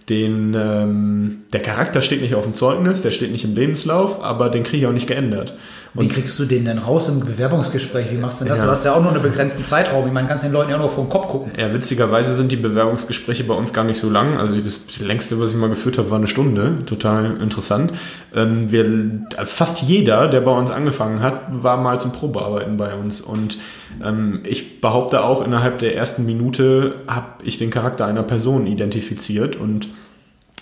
den, 0.08 0.54
ähm, 0.54 1.42
der 1.52 1.60
Charakter 1.60 2.02
steht 2.02 2.20
nicht 2.20 2.34
auf 2.34 2.44
dem 2.44 2.54
Zeugnis, 2.54 3.00
der 3.00 3.10
steht 3.10 3.32
nicht 3.32 3.44
im 3.44 3.54
Lebenslauf, 3.54 4.22
aber 4.22 4.50
den 4.50 4.64
kriege 4.64 4.78
ich 4.78 4.86
auch 4.86 4.92
nicht 4.92 5.06
geändert. 5.06 5.54
Und 5.92 6.04
Wie 6.04 6.08
kriegst 6.08 6.38
du 6.38 6.44
den 6.44 6.66
denn 6.66 6.78
raus 6.78 7.08
im 7.08 7.18
Bewerbungsgespräch? 7.18 8.12
Wie 8.12 8.16
machst 8.16 8.40
du 8.40 8.44
denn 8.44 8.50
das? 8.50 8.60
Ja. 8.60 8.66
Du 8.66 8.70
hast 8.70 8.84
ja 8.84 8.92
auch 8.92 9.02
nur 9.02 9.10
einen 9.10 9.22
begrenzten 9.22 9.64
Zeitraum. 9.64 10.06
Ich 10.06 10.12
meine, 10.12 10.28
kannst 10.28 10.44
den 10.44 10.52
Leuten 10.52 10.70
ja 10.70 10.76
auch 10.76 10.80
nur 10.80 10.88
vor 10.88 11.04
den 11.04 11.10
Kopf 11.10 11.26
gucken. 11.26 11.50
Ja, 11.58 11.74
witzigerweise 11.74 12.36
sind 12.36 12.52
die 12.52 12.56
Bewerbungsgespräche 12.56 13.42
bei 13.42 13.54
uns 13.54 13.72
gar 13.72 13.82
nicht 13.82 13.98
so 13.98 14.08
lang. 14.08 14.36
Also 14.36 14.54
das 14.54 15.00
längste, 15.00 15.40
was 15.40 15.50
ich 15.50 15.56
mal 15.56 15.68
geführt 15.68 15.98
habe, 15.98 16.10
war 16.10 16.18
eine 16.18 16.28
Stunde. 16.28 16.84
Total 16.86 17.38
interessant. 17.40 17.92
Ähm, 18.34 18.70
wir, 18.70 19.26
fast 19.46 19.82
jeder, 19.82 20.28
der 20.28 20.42
bei 20.42 20.52
uns 20.52 20.70
angefangen 20.70 21.22
hat, 21.22 21.40
war 21.50 21.76
mal 21.76 22.00
zum 22.00 22.12
Probearbeiten 22.12 22.76
bei 22.76 22.94
uns. 22.94 23.20
Und 23.20 23.58
ähm, 24.04 24.42
ich 24.44 24.80
behaupte 24.80 25.24
auch, 25.24 25.44
innerhalb 25.44 25.80
der 25.80 25.96
ersten 25.96 26.24
Minute 26.24 26.94
habe 27.08 27.42
ich 27.42 27.58
den 27.58 27.70
Charakter 27.70 28.06
einer 28.06 28.22
Person 28.22 28.68
identifiziert. 28.68 29.56
Und 29.56 29.88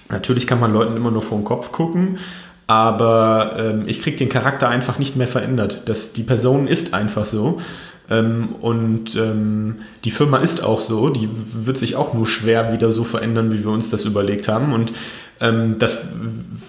natürlich 0.08 0.46
kann 0.46 0.58
man 0.58 0.72
Leuten 0.72 0.96
immer 0.96 1.10
nur 1.10 1.22
vor 1.22 1.36
den 1.36 1.44
Kopf 1.44 1.70
gucken 1.70 2.16
aber 2.68 3.56
ähm, 3.58 3.84
ich 3.86 4.02
kriege 4.02 4.18
den 4.18 4.28
Charakter 4.28 4.68
einfach 4.68 4.98
nicht 4.98 5.16
mehr 5.16 5.26
verändert. 5.26 5.82
Das, 5.86 6.12
die 6.12 6.22
Person 6.22 6.68
ist 6.68 6.94
einfach 6.94 7.24
so. 7.24 7.60
Ähm, 8.10 8.54
und 8.60 9.16
ähm, 9.16 9.76
die 10.04 10.10
Firma 10.10 10.36
ist 10.38 10.62
auch 10.62 10.80
so, 10.80 11.08
die 11.08 11.30
wird 11.32 11.78
sich 11.78 11.96
auch 11.96 12.12
nur 12.12 12.26
schwer 12.26 12.72
wieder 12.72 12.92
so 12.92 13.04
verändern, 13.04 13.52
wie 13.52 13.64
wir 13.64 13.70
uns 13.70 13.88
das 13.88 14.04
überlegt 14.04 14.48
haben. 14.48 14.74
Und 14.74 14.92
ähm, 15.40 15.76
das 15.78 15.96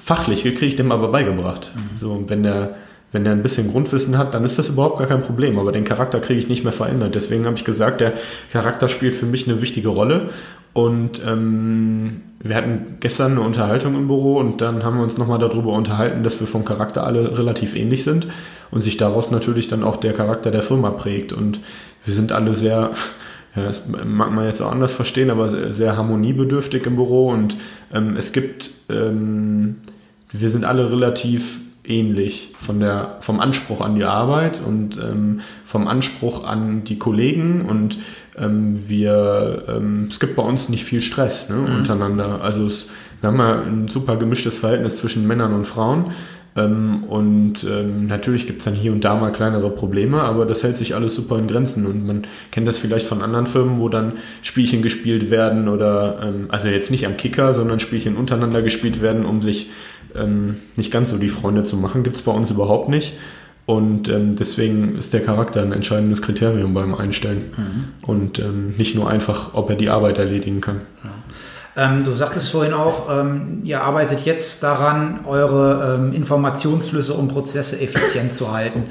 Fachliche 0.03 0.53
kriege 0.53 0.67
ich 0.67 0.75
dem 0.77 0.93
aber 0.93 1.09
beigebracht. 1.09 1.73
Mhm. 1.75 1.97
So, 1.97 2.23
wenn 2.27 2.43
der 2.43 2.75
wenn 3.11 3.23
der 3.23 3.33
ein 3.33 3.41
bisschen 3.41 3.71
Grundwissen 3.71 4.17
hat, 4.17 4.33
dann 4.33 4.43
ist 4.43 4.59
das 4.59 4.69
überhaupt 4.69 4.99
gar 4.99 5.07
kein 5.07 5.21
Problem. 5.21 5.57
Aber 5.57 5.71
den 5.71 5.83
Charakter 5.83 6.19
kriege 6.19 6.39
ich 6.39 6.49
nicht 6.49 6.63
mehr 6.63 6.73
verändert. 6.73 7.15
Deswegen 7.15 7.45
habe 7.45 7.55
ich 7.55 7.65
gesagt, 7.65 8.01
der 8.01 8.13
Charakter 8.51 8.87
spielt 8.87 9.15
für 9.15 9.25
mich 9.25 9.47
eine 9.47 9.61
wichtige 9.61 9.89
Rolle. 9.89 10.29
Und 10.73 11.21
ähm, 11.27 12.21
wir 12.41 12.55
hatten 12.55 12.97
gestern 12.99 13.33
eine 13.33 13.41
Unterhaltung 13.41 13.95
im 13.95 14.07
Büro 14.07 14.37
und 14.37 14.61
dann 14.61 14.83
haben 14.83 14.97
wir 14.97 15.03
uns 15.03 15.17
nochmal 15.17 15.39
darüber 15.39 15.73
unterhalten, 15.73 16.23
dass 16.23 16.39
wir 16.39 16.47
vom 16.47 16.63
Charakter 16.63 17.05
alle 17.05 17.37
relativ 17.37 17.75
ähnlich 17.75 18.03
sind 18.03 18.27
und 18.69 18.81
sich 18.81 18.95
daraus 18.97 19.31
natürlich 19.31 19.67
dann 19.67 19.83
auch 19.83 19.97
der 19.97 20.13
Charakter 20.13 20.51
der 20.51 20.61
Firma 20.61 20.91
prägt. 20.91 21.33
Und 21.33 21.59
wir 22.05 22.13
sind 22.13 22.31
alle 22.31 22.53
sehr, 22.53 22.91
ja, 23.55 23.63
das 23.63 23.83
mag 23.87 24.31
man 24.31 24.45
jetzt 24.45 24.61
auch 24.61 24.71
anders 24.71 24.93
verstehen, 24.93 25.31
aber 25.31 25.49
sehr, 25.49 25.73
sehr 25.73 25.97
harmoniebedürftig 25.97 26.85
im 26.85 26.95
Büro 26.95 27.29
und 27.31 27.57
ähm, 27.91 28.15
es 28.15 28.31
gibt, 28.31 28.69
ähm, 28.89 29.77
wir 30.31 30.51
sind 30.51 30.63
alle 30.63 30.91
relativ 30.91 31.59
ähnlich 31.89 32.53
von 32.59 32.79
der, 32.79 33.17
vom 33.21 33.39
Anspruch 33.39 33.81
an 33.81 33.95
die 33.95 34.03
Arbeit 34.03 34.61
und 34.65 34.97
ähm, 34.97 35.41
vom 35.65 35.87
Anspruch 35.87 36.45
an 36.45 36.83
die 36.83 36.97
Kollegen 36.97 37.61
und 37.61 37.97
ähm, 38.37 38.87
wir, 38.87 39.63
ähm, 39.67 40.07
es 40.09 40.19
gibt 40.19 40.35
bei 40.35 40.43
uns 40.43 40.69
nicht 40.69 40.85
viel 40.85 41.01
Stress 41.01 41.49
ne, 41.49 41.55
mhm. 41.55 41.75
untereinander. 41.77 42.41
Also 42.41 42.65
es, 42.65 42.87
wir 43.21 43.29
haben 43.29 43.39
ja 43.39 43.61
ein 43.61 43.87
super 43.87 44.15
gemischtes 44.17 44.57
Verhältnis 44.57 44.97
zwischen 44.97 45.27
Männern 45.27 45.53
und 45.53 45.65
Frauen. 45.65 46.11
Ähm, 46.55 47.03
und 47.03 47.63
ähm, 47.63 48.07
natürlich 48.07 48.47
gibt 48.47 48.59
es 48.59 48.65
dann 48.65 48.73
hier 48.73 48.91
und 48.91 49.03
da 49.03 49.15
mal 49.15 49.31
kleinere 49.31 49.69
Probleme, 49.69 50.21
aber 50.21 50.45
das 50.45 50.63
hält 50.63 50.75
sich 50.75 50.95
alles 50.95 51.15
super 51.15 51.37
in 51.37 51.47
Grenzen. 51.47 51.85
Und 51.85 52.05
man 52.05 52.23
kennt 52.51 52.67
das 52.67 52.77
vielleicht 52.77 53.05
von 53.05 53.21
anderen 53.21 53.45
Firmen, 53.45 53.79
wo 53.79 53.89
dann 53.89 54.13
Spielchen 54.41 54.81
gespielt 54.81 55.29
werden 55.29 55.67
oder, 55.67 56.19
ähm, 56.23 56.45
also 56.49 56.67
jetzt 56.67 56.91
nicht 56.91 57.05
am 57.05 57.17
Kicker, 57.17 57.53
sondern 57.53 57.79
Spielchen 57.79 58.15
untereinander 58.15 58.61
gespielt 58.61 59.01
werden, 59.01 59.25
um 59.25 59.41
sich 59.41 59.69
ähm, 60.15 60.57
nicht 60.75 60.91
ganz 60.91 61.09
so 61.09 61.17
die 61.17 61.29
Freunde 61.29 61.63
zu 61.63 61.77
machen. 61.77 62.03
Gibt 62.03 62.15
es 62.15 62.21
bei 62.21 62.31
uns 62.31 62.49
überhaupt 62.51 62.89
nicht. 62.89 63.17
Und 63.65 64.09
ähm, 64.09 64.35
deswegen 64.35 64.97
ist 64.97 65.13
der 65.13 65.21
Charakter 65.21 65.61
ein 65.61 65.73
entscheidendes 65.73 66.23
Kriterium 66.23 66.73
beim 66.73 66.95
Einstellen. 66.95 67.51
Mhm. 67.55 67.83
Und 68.07 68.39
ähm, 68.39 68.73
nicht 68.77 68.95
nur 68.95 69.09
einfach, 69.09 69.53
ob 69.53 69.69
er 69.69 69.75
die 69.75 69.89
Arbeit 69.89 70.17
erledigen 70.17 70.59
kann. 70.59 70.81
Ja. 71.03 71.11
Ähm, 71.85 72.03
du 72.03 72.13
sagtest 72.13 72.49
vorhin 72.49 72.73
auch, 72.73 73.07
ähm, 73.09 73.61
ihr 73.63 73.83
arbeitet 73.83 74.21
jetzt 74.25 74.63
daran, 74.63 75.19
eure 75.27 75.99
ähm, 75.99 76.13
Informationsflüsse 76.13 77.13
und 77.13 77.27
Prozesse 77.27 77.79
effizient 77.79 78.33
zu 78.33 78.51
halten 78.51 78.87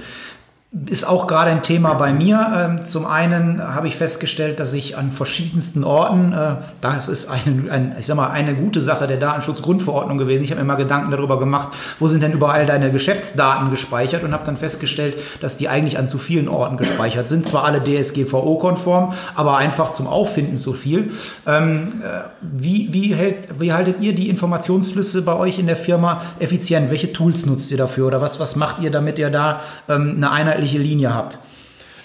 ist 0.84 1.08
auch 1.08 1.26
gerade 1.26 1.50
ein 1.50 1.62
Thema 1.62 1.94
bei 1.94 2.12
mir. 2.12 2.52
Ähm, 2.54 2.84
zum 2.84 3.06
einen 3.06 3.62
habe 3.62 3.88
ich 3.88 3.96
festgestellt, 3.96 4.60
dass 4.60 4.74
ich 4.74 4.98
an 4.98 5.12
verschiedensten 5.12 5.82
Orten, 5.82 6.34
äh, 6.34 6.56
das 6.82 7.08
ist 7.08 7.30
eine, 7.30 7.72
ein, 7.72 7.96
ich 7.98 8.04
sag 8.04 8.16
mal, 8.16 8.28
eine 8.28 8.54
gute 8.54 8.82
Sache 8.82 9.06
der 9.06 9.16
Datenschutzgrundverordnung 9.16 10.18
gewesen. 10.18 10.44
Ich 10.44 10.50
habe 10.50 10.60
mir 10.60 10.66
mal 10.66 10.74
Gedanken 10.74 11.10
darüber 11.10 11.38
gemacht, 11.38 11.68
wo 11.98 12.06
sind 12.08 12.22
denn 12.22 12.32
überall 12.32 12.66
deine 12.66 12.92
Geschäftsdaten 12.92 13.70
gespeichert 13.70 14.24
und 14.24 14.34
habe 14.34 14.44
dann 14.44 14.58
festgestellt, 14.58 15.18
dass 15.40 15.56
die 15.56 15.70
eigentlich 15.70 15.98
an 15.98 16.06
zu 16.06 16.18
vielen 16.18 16.48
Orten 16.48 16.76
gespeichert 16.76 17.28
sind. 17.28 17.46
Zwar 17.46 17.64
alle 17.64 17.82
DSGVO-konform, 17.82 19.14
aber 19.34 19.56
einfach 19.56 19.92
zum 19.92 20.06
Auffinden 20.06 20.58
zu 20.58 20.74
viel. 20.74 21.12
Ähm, 21.46 22.02
äh, 22.04 22.28
wie, 22.42 22.92
wie, 22.92 23.14
hält, 23.14 23.58
wie 23.58 23.72
haltet 23.72 24.02
ihr 24.02 24.14
die 24.14 24.28
Informationsflüsse 24.28 25.22
bei 25.22 25.34
euch 25.34 25.58
in 25.58 25.66
der 25.66 25.76
Firma 25.76 26.20
effizient? 26.40 26.90
Welche 26.90 27.10
Tools 27.14 27.46
nutzt 27.46 27.70
ihr 27.70 27.78
dafür 27.78 28.06
oder 28.06 28.20
was, 28.20 28.38
was 28.38 28.54
macht 28.54 28.82
ihr, 28.82 28.90
damit 28.90 29.18
ihr 29.18 29.30
da 29.30 29.62
ähm, 29.88 30.14
eine 30.18 30.30
Einheit 30.30 30.57
inhaltliche 30.58 30.78
Linie 30.78 31.14
habt. 31.14 31.38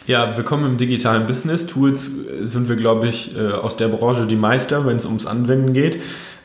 Ja, 0.05 0.37
willkommen 0.37 0.65
im 0.65 0.77
digitalen 0.77 1.25
Business. 1.25 1.65
Tools 1.65 2.09
sind 2.41 2.69
wir, 2.69 2.75
glaube 2.75 3.07
ich, 3.07 3.35
äh, 3.35 3.51
aus 3.51 3.77
der 3.77 3.87
Branche 3.87 4.27
die 4.27 4.35
Meister, 4.35 4.85
wenn 4.85 4.97
es 4.97 5.05
ums 5.05 5.25
Anwenden 5.25 5.73
geht. 5.73 5.99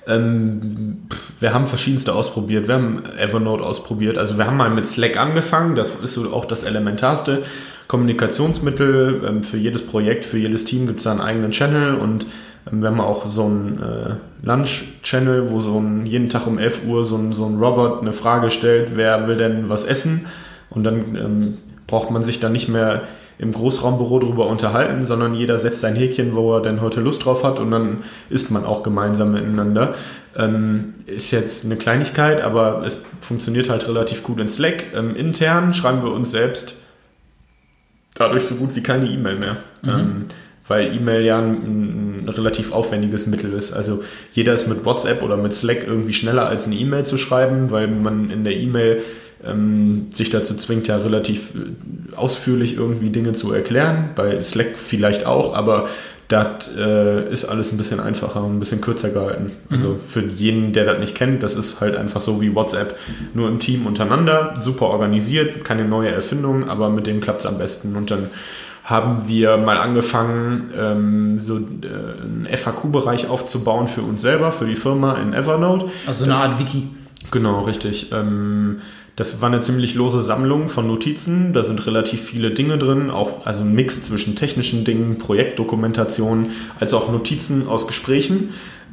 Ähm, 0.07 1.03
wir 1.39 1.53
haben 1.53 1.67
verschiedenste 1.67 2.15
ausprobiert. 2.15 2.67
Wir 2.67 2.77
haben 2.77 3.03
Evernote 3.19 3.63
ausprobiert. 3.63 4.17
Also 4.17 4.39
wir 4.39 4.47
haben 4.47 4.57
mal 4.57 4.71
mit 4.71 4.87
Slack 4.87 5.19
angefangen. 5.19 5.77
Das 5.77 5.93
ist 6.03 6.15
so 6.15 6.33
auch 6.33 6.47
das 6.47 6.63
elementarste 6.63 7.43
Kommunikationsmittel. 7.89 9.23
Ähm, 9.29 9.43
für 9.43 9.59
jedes 9.59 9.85
Projekt, 9.85 10.25
für 10.25 10.39
jedes 10.39 10.65
Team 10.65 10.87
gibt 10.87 11.01
es 11.01 11.05
da 11.05 11.11
einen 11.11 11.21
eigenen 11.21 11.51
Channel 11.51 11.97
und 11.97 12.27
ähm, 12.73 12.81
wir 12.81 12.89
haben 12.89 13.01
auch 13.01 13.29
so 13.29 13.45
einen 13.45 13.83
äh, 13.83 14.47
Lunch-Channel, 14.47 15.51
wo 15.51 15.61
so 15.61 15.79
ein, 15.79 16.07
jeden 16.07 16.31
Tag 16.31 16.47
um 16.47 16.59
11 16.59 16.87
Uhr 16.87 17.05
so 17.05 17.17
ein, 17.17 17.35
so 17.35 17.45
ein 17.45 17.59
Robot 17.59 18.01
eine 18.01 18.15
Frage 18.15 18.51
stellt, 18.51 18.93
wer 18.95 19.27
will 19.29 19.37
denn 19.37 19.69
was 19.69 19.85
essen? 19.85 20.27
Und 20.71 20.85
dann 20.85 21.59
braucht 21.89 22.13
man 22.13 22.23
sich 22.23 22.39
dann 22.39 22.53
nicht 22.53 22.69
mehr 22.69 23.03
im 23.39 23.53
Großraumbüro 23.53 24.21
drüber 24.21 24.47
unterhalten, 24.47 25.05
sondern 25.05 25.35
jeder 25.35 25.59
setzt 25.59 25.81
sein 25.81 25.97
Häkchen, 25.97 26.37
wo 26.37 26.55
er 26.55 26.63
denn 26.63 26.81
heute 26.81 27.01
Lust 27.01 27.25
drauf 27.25 27.45
hat 27.45 27.59
und 27.59 27.71
dann 27.71 27.99
isst 28.31 28.51
man 28.51 28.65
auch 28.65 28.83
gemeinsam 28.83 29.33
miteinander. 29.33 29.95
Ähm, 30.37 30.95
ist 31.07 31.31
jetzt 31.31 31.65
eine 31.65 31.77
Kleinigkeit, 31.77 32.41
aber 32.43 32.83
es 32.85 33.05
funktioniert 33.21 33.71
halt 33.71 33.89
relativ 33.89 34.23
gut 34.23 34.39
in 34.39 34.49
Slack. 34.49 34.87
Ähm, 34.95 35.17
intern 35.17 35.73
schreiben 35.73 36.03
wir 36.03 36.13
uns 36.13 36.31
selbst 36.31 36.77
dadurch 38.15 38.43
so 38.43 38.57
gut 38.57 38.75
wie 38.75 38.83
keine 38.83 39.07
E-Mail 39.07 39.37
mehr. 39.37 39.57
Mhm. 39.83 39.91
Ähm, 39.91 40.25
weil 40.67 40.95
E-Mail 40.95 41.25
ja 41.25 41.39
ein, 41.39 42.25
ein, 42.25 42.29
relativ 42.29 42.73
aufwendiges 42.73 43.27
Mittel 43.27 43.55
ist. 43.55 43.73
Also 43.73 44.03
jeder 44.33 44.53
ist 44.53 44.69
mit 44.69 44.85
WhatsApp 44.85 45.23
oder 45.23 45.39
mit 45.39 45.55
Slack 45.55 45.87
irgendwie 45.87 46.13
schneller 46.13 46.47
als 46.47 46.67
eine 46.67 46.75
E-Mail 46.75 47.07
zu 47.07 47.17
schreiben, 47.17 47.71
weil 47.71 47.89
man 47.89 48.31
in 48.31 48.45
der 48.45 48.55
E-Mail 48.55 49.03
ähm, 49.45 50.07
sich 50.11 50.31
dazu 50.31 50.55
zwingt, 50.55 50.89
ja 50.89 50.97
relativ 50.97 51.55
äh, 51.55 52.17
ausführlich 52.17 52.77
irgendwie 52.77 53.11
Dinge 53.11 53.33
zu 53.33 53.53
erklären. 53.53 54.11
Bei 54.15 54.43
Slack 54.43 54.79
vielleicht 54.79 55.27
auch, 55.27 55.55
aber 55.55 55.89
das 56.29 56.69
äh, 56.77 57.33
ist 57.33 57.47
alles 57.47 57.73
ein 57.73 57.79
bisschen 57.79 58.01
einfacher 58.01 58.45
und 58.45 58.57
ein 58.57 58.61
bisschen 58.61 58.83
kürzer 58.83 59.09
gehalten. 59.09 59.53
Also 59.71 59.95
mhm. 59.95 60.01
für 60.07 60.27
jeden, 60.27 60.73
der 60.75 60.85
das 60.85 60.99
nicht 60.99 61.15
kennt, 61.15 61.43
das 61.43 61.55
ist 61.55 61.81
halt 61.81 61.97
einfach 61.97 62.21
so 62.21 62.43
wie 62.43 62.55
WhatsApp, 62.55 62.97
nur 63.33 63.49
im 63.49 63.61
Team 63.61 63.87
untereinander, 63.87 64.53
super 64.61 64.87
organisiert, 64.87 65.65
keine 65.65 65.87
neue 65.87 66.11
Erfindung, 66.11 66.69
aber 66.69 66.91
mit 66.91 67.07
dem 67.07 67.23
klappt 67.23 67.41
es 67.41 67.47
am 67.47 67.57
besten. 67.57 67.97
Und 67.97 68.11
dann 68.11 68.29
haben 68.85 69.27
wir 69.27 69.57
mal 69.57 69.79
angefangen, 69.79 70.71
ähm, 70.77 71.39
so 71.39 71.57
äh, 71.57 71.61
einen 71.61 72.47
FAQ-Bereich 72.51 73.29
aufzubauen 73.29 73.89
für 73.89 74.03
uns 74.03 74.21
selber, 74.21 74.53
für 74.53 74.67
die 74.67 74.77
Firma 74.77 75.15
in 75.15 75.33
Evernote. 75.33 75.87
Also 76.07 76.25
eine 76.25 76.37
Art 76.37 76.59
Wiki. 76.59 76.89
Genau, 77.31 77.63
richtig. 77.63 78.13
Ähm, 78.13 78.81
das 79.19 79.41
war 79.41 79.49
eine 79.49 79.59
ziemlich 79.59 79.97
lose 79.97 80.23
Sammlung 80.23 80.69
von 80.69 80.87
Notizen. 80.87 81.53
Da 81.53 81.65
sind 81.65 81.85
relativ 81.89 82.23
viele 82.23 82.53
Dinge 82.53 82.79
drin, 82.79 83.11
auch 83.11 83.45
also 83.47 83.63
ein 83.63 83.75
Mix 83.75 84.01
zwischen 84.01 84.37
technischen 84.37 84.85
Dingen, 84.85 85.19
Projektdokumentationen, 85.19 86.51
als 86.79 86.95
auch 86.95 87.11
Notizen 87.11 87.67
aus 87.67 87.89
Gesprächen. 87.89 88.51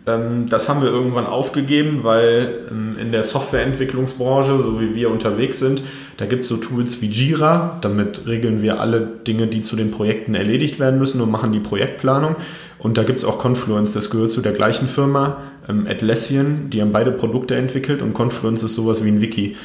Ähm, 0.08 0.48
das 0.50 0.68
haben 0.68 0.82
wir 0.82 0.90
irgendwann 0.90 1.28
aufgegeben, 1.28 2.04
weil 2.04 2.66
ähm, 2.72 2.96
in 3.00 3.12
der 3.12 3.22
Softwareentwicklungsbranche, 3.22 4.64
so 4.64 4.82
wie 4.82 4.96
wir 4.96 5.12
unterwegs 5.12 5.60
sind, 5.60 5.84
da 6.18 6.26
gibt 6.26 6.42
es 6.42 6.48
so 6.48 6.58
Tools 6.58 7.04
wie 7.04 7.08
Jira. 7.08 7.78
Damit 7.82 8.26
regeln 8.26 8.64
wir 8.64 8.80
alle 8.80 9.02
Dinge, 9.02 9.46
die 9.46 9.62
zu 9.62 9.76
den 9.76 9.92
Projekten 9.92 10.34
erledigt 10.34 10.80
werden 10.80 10.98
müssen 10.98 11.22
und 11.22 11.30
machen 11.30 11.52
die 11.52 11.60
Projektplanung. 11.60 12.36
Und 12.80 12.98
da 12.98 13.04
gibt 13.04 13.20
es 13.20 13.26
auch 13.26 13.38
Confluence, 13.38 13.94
das 13.94 14.10
gehört 14.10 14.32
zu 14.32 14.42
der 14.42 14.54
gleichen 14.54 14.88
Firma, 14.88 15.38
ähm, 15.70 15.86
Atlassian. 15.88 16.72
Die 16.72 16.82
haben 16.82 16.92
beide 16.92 17.12
Produkte 17.12 17.54
entwickelt 17.54 18.02
und 18.02 18.16
Confluence 18.16 18.64
ist 18.64 18.74
sowas 18.74 19.04
wie 19.04 19.10
ein 19.10 19.22
Wiki. 19.22 19.56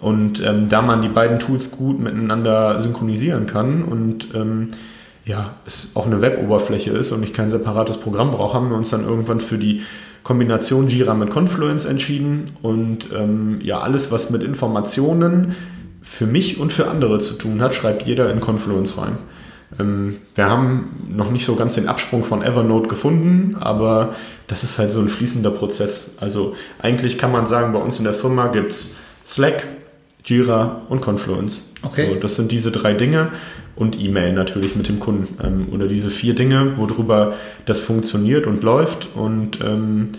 Und 0.00 0.44
ähm, 0.44 0.68
da 0.68 0.82
man 0.82 1.02
die 1.02 1.08
beiden 1.08 1.38
Tools 1.38 1.70
gut 1.70 1.98
miteinander 1.98 2.80
synchronisieren 2.80 3.46
kann 3.46 3.82
und 3.82 4.28
ähm, 4.34 4.68
ja, 5.24 5.56
es 5.66 5.90
auch 5.94 6.06
eine 6.06 6.22
Web-Oberfläche 6.22 6.90
ist 6.90 7.12
und 7.12 7.22
ich 7.22 7.32
kein 7.32 7.50
separates 7.50 7.98
Programm 7.98 8.30
brauche, 8.30 8.54
haben 8.54 8.70
wir 8.70 8.76
uns 8.76 8.90
dann 8.90 9.04
irgendwann 9.04 9.40
für 9.40 9.58
die 9.58 9.82
Kombination 10.22 10.88
Jira 10.88 11.14
mit 11.14 11.30
Confluence 11.30 11.84
entschieden 11.84 12.52
und 12.62 13.08
ähm, 13.14 13.60
ja, 13.62 13.80
alles, 13.80 14.12
was 14.12 14.30
mit 14.30 14.42
Informationen 14.42 15.54
für 16.00 16.26
mich 16.26 16.60
und 16.60 16.72
für 16.72 16.88
andere 16.88 17.18
zu 17.18 17.34
tun 17.34 17.60
hat, 17.60 17.74
schreibt 17.74 18.04
jeder 18.04 18.30
in 18.30 18.40
Confluence 18.40 18.96
rein. 18.98 19.18
Ähm, 19.78 20.18
wir 20.34 20.48
haben 20.48 21.06
noch 21.10 21.30
nicht 21.30 21.44
so 21.44 21.56
ganz 21.56 21.74
den 21.74 21.88
Absprung 21.88 22.24
von 22.24 22.42
Evernote 22.42 22.88
gefunden, 22.88 23.56
aber 23.58 24.14
das 24.46 24.64
ist 24.64 24.78
halt 24.78 24.92
so 24.92 25.00
ein 25.00 25.08
fließender 25.08 25.50
Prozess. 25.50 26.10
Also 26.20 26.54
eigentlich 26.80 27.18
kann 27.18 27.32
man 27.32 27.46
sagen, 27.46 27.72
bei 27.72 27.80
uns 27.80 27.98
in 27.98 28.04
der 28.04 28.14
Firma 28.14 28.48
gibt 28.48 28.72
es 28.72 28.96
Slack, 29.26 29.66
Jira 30.24 30.82
und 30.88 31.00
Confluence. 31.00 31.72
Okay. 31.82 32.08
So, 32.12 32.20
das 32.20 32.36
sind 32.36 32.52
diese 32.52 32.70
drei 32.70 32.94
Dinge 32.94 33.30
und 33.76 34.00
E-Mail 34.00 34.32
natürlich 34.32 34.74
mit 34.76 34.88
dem 34.88 35.00
Kunden. 35.00 35.36
Ähm, 35.42 35.68
oder 35.72 35.86
diese 35.86 36.10
vier 36.10 36.34
Dinge, 36.34 36.76
worüber 36.76 37.34
das 37.64 37.80
funktioniert 37.80 38.46
und 38.46 38.62
läuft 38.62 39.08
und 39.14 39.60
ähm, 39.62 40.10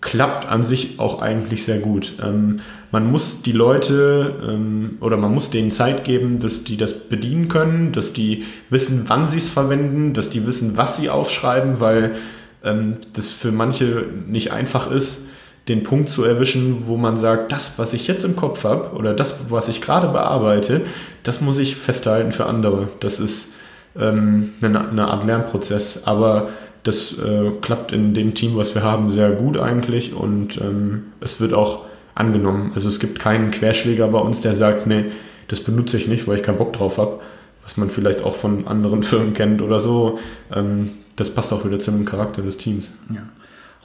klappt 0.00 0.46
an 0.48 0.62
sich 0.62 0.98
auch 0.98 1.22
eigentlich 1.22 1.64
sehr 1.64 1.78
gut. 1.78 2.14
Ähm, 2.22 2.60
man 2.90 3.10
muss 3.10 3.42
die 3.42 3.52
Leute 3.52 4.34
ähm, 4.48 4.98
oder 5.00 5.16
man 5.16 5.32
muss 5.34 5.50
denen 5.50 5.70
Zeit 5.70 6.04
geben, 6.04 6.38
dass 6.38 6.64
die 6.64 6.76
das 6.76 7.08
bedienen 7.08 7.48
können, 7.48 7.92
dass 7.92 8.12
die 8.12 8.44
wissen, 8.70 9.04
wann 9.06 9.28
sie 9.28 9.38
es 9.38 9.48
verwenden, 9.48 10.12
dass 10.12 10.30
die 10.30 10.46
wissen, 10.46 10.76
was 10.76 10.96
sie 10.96 11.10
aufschreiben, 11.10 11.80
weil 11.80 12.16
ähm, 12.64 12.96
das 13.14 13.30
für 13.30 13.52
manche 13.52 14.04
nicht 14.26 14.52
einfach 14.52 14.90
ist 14.90 15.22
den 15.68 15.82
Punkt 15.82 16.08
zu 16.08 16.24
erwischen, 16.24 16.86
wo 16.86 16.96
man 16.96 17.16
sagt, 17.16 17.52
das, 17.52 17.72
was 17.76 17.92
ich 17.92 18.06
jetzt 18.06 18.24
im 18.24 18.36
Kopf 18.36 18.64
habe 18.64 18.96
oder 18.96 19.12
das, 19.12 19.36
was 19.50 19.68
ich 19.68 19.82
gerade 19.82 20.08
bearbeite, 20.08 20.82
das 21.22 21.40
muss 21.40 21.58
ich 21.58 21.76
festhalten 21.76 22.32
für 22.32 22.46
andere. 22.46 22.88
Das 23.00 23.20
ist 23.20 23.52
ähm, 23.98 24.54
eine, 24.62 24.88
eine, 24.88 25.08
Art 25.08 25.26
Lernprozess, 25.26 26.02
aber 26.04 26.48
das 26.84 27.18
äh, 27.18 27.50
klappt 27.60 27.92
in 27.92 28.14
dem 28.14 28.34
Team, 28.34 28.56
was 28.56 28.74
wir 28.74 28.82
haben, 28.82 29.10
sehr 29.10 29.30
gut 29.30 29.58
eigentlich 29.58 30.14
und 30.14 30.58
ähm, 30.58 31.06
es 31.20 31.40
wird 31.40 31.52
auch 31.52 31.84
angenommen. 32.14 32.72
Also 32.74 32.88
es 32.88 32.98
gibt 32.98 33.18
keinen 33.18 33.50
Querschläger 33.50 34.08
bei 34.08 34.18
uns, 34.18 34.40
der 34.40 34.54
sagt, 34.54 34.86
nee, 34.86 35.06
das 35.48 35.60
benutze 35.60 35.96
ich 35.96 36.08
nicht, 36.08 36.26
weil 36.26 36.36
ich 36.36 36.42
keinen 36.42 36.58
Bock 36.58 36.72
drauf 36.72 36.98
habe, 36.98 37.20
was 37.62 37.76
man 37.76 37.90
vielleicht 37.90 38.22
auch 38.22 38.36
von 38.36 38.66
anderen 38.66 39.02
Firmen 39.04 39.34
kennt 39.34 39.60
oder 39.60 39.80
so. 39.80 40.18
Ähm, 40.54 40.92
das 41.16 41.30
passt 41.30 41.52
auch 41.52 41.64
wieder 41.64 41.80
zum 41.80 42.04
Charakter 42.04 42.42
des 42.42 42.56
Teams. 42.56 42.88
Ja. 43.12 43.22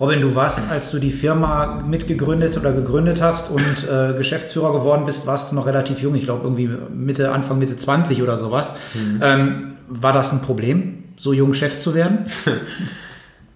Robin, 0.03 0.19
du 0.19 0.35
warst, 0.35 0.59
als 0.69 0.91
du 0.91 0.99
die 0.99 1.11
Firma 1.11 1.81
mitgegründet 1.87 2.57
oder 2.57 2.73
gegründet 2.73 3.21
hast 3.21 3.49
und 3.49 3.87
äh, 3.89 4.13
Geschäftsführer 4.17 4.73
geworden 4.73 5.05
bist, 5.05 5.25
warst 5.27 5.51
du 5.51 5.55
noch 5.55 5.65
relativ 5.65 6.01
jung, 6.01 6.13
ich 6.15 6.25
glaube 6.25 6.41
irgendwie 6.43 6.69
Mitte, 6.93 7.31
Anfang 7.31 7.57
Mitte 7.57 7.77
20 7.77 8.21
oder 8.21 8.37
sowas. 8.37 8.75
Mhm. 8.93 9.19
Ähm, 9.23 9.73
war 9.87 10.11
das 10.11 10.33
ein 10.33 10.41
Problem, 10.41 11.05
so 11.15 11.31
jung 11.31 11.53
Chef 11.53 11.79
zu 11.79 11.95
werden? 11.95 12.25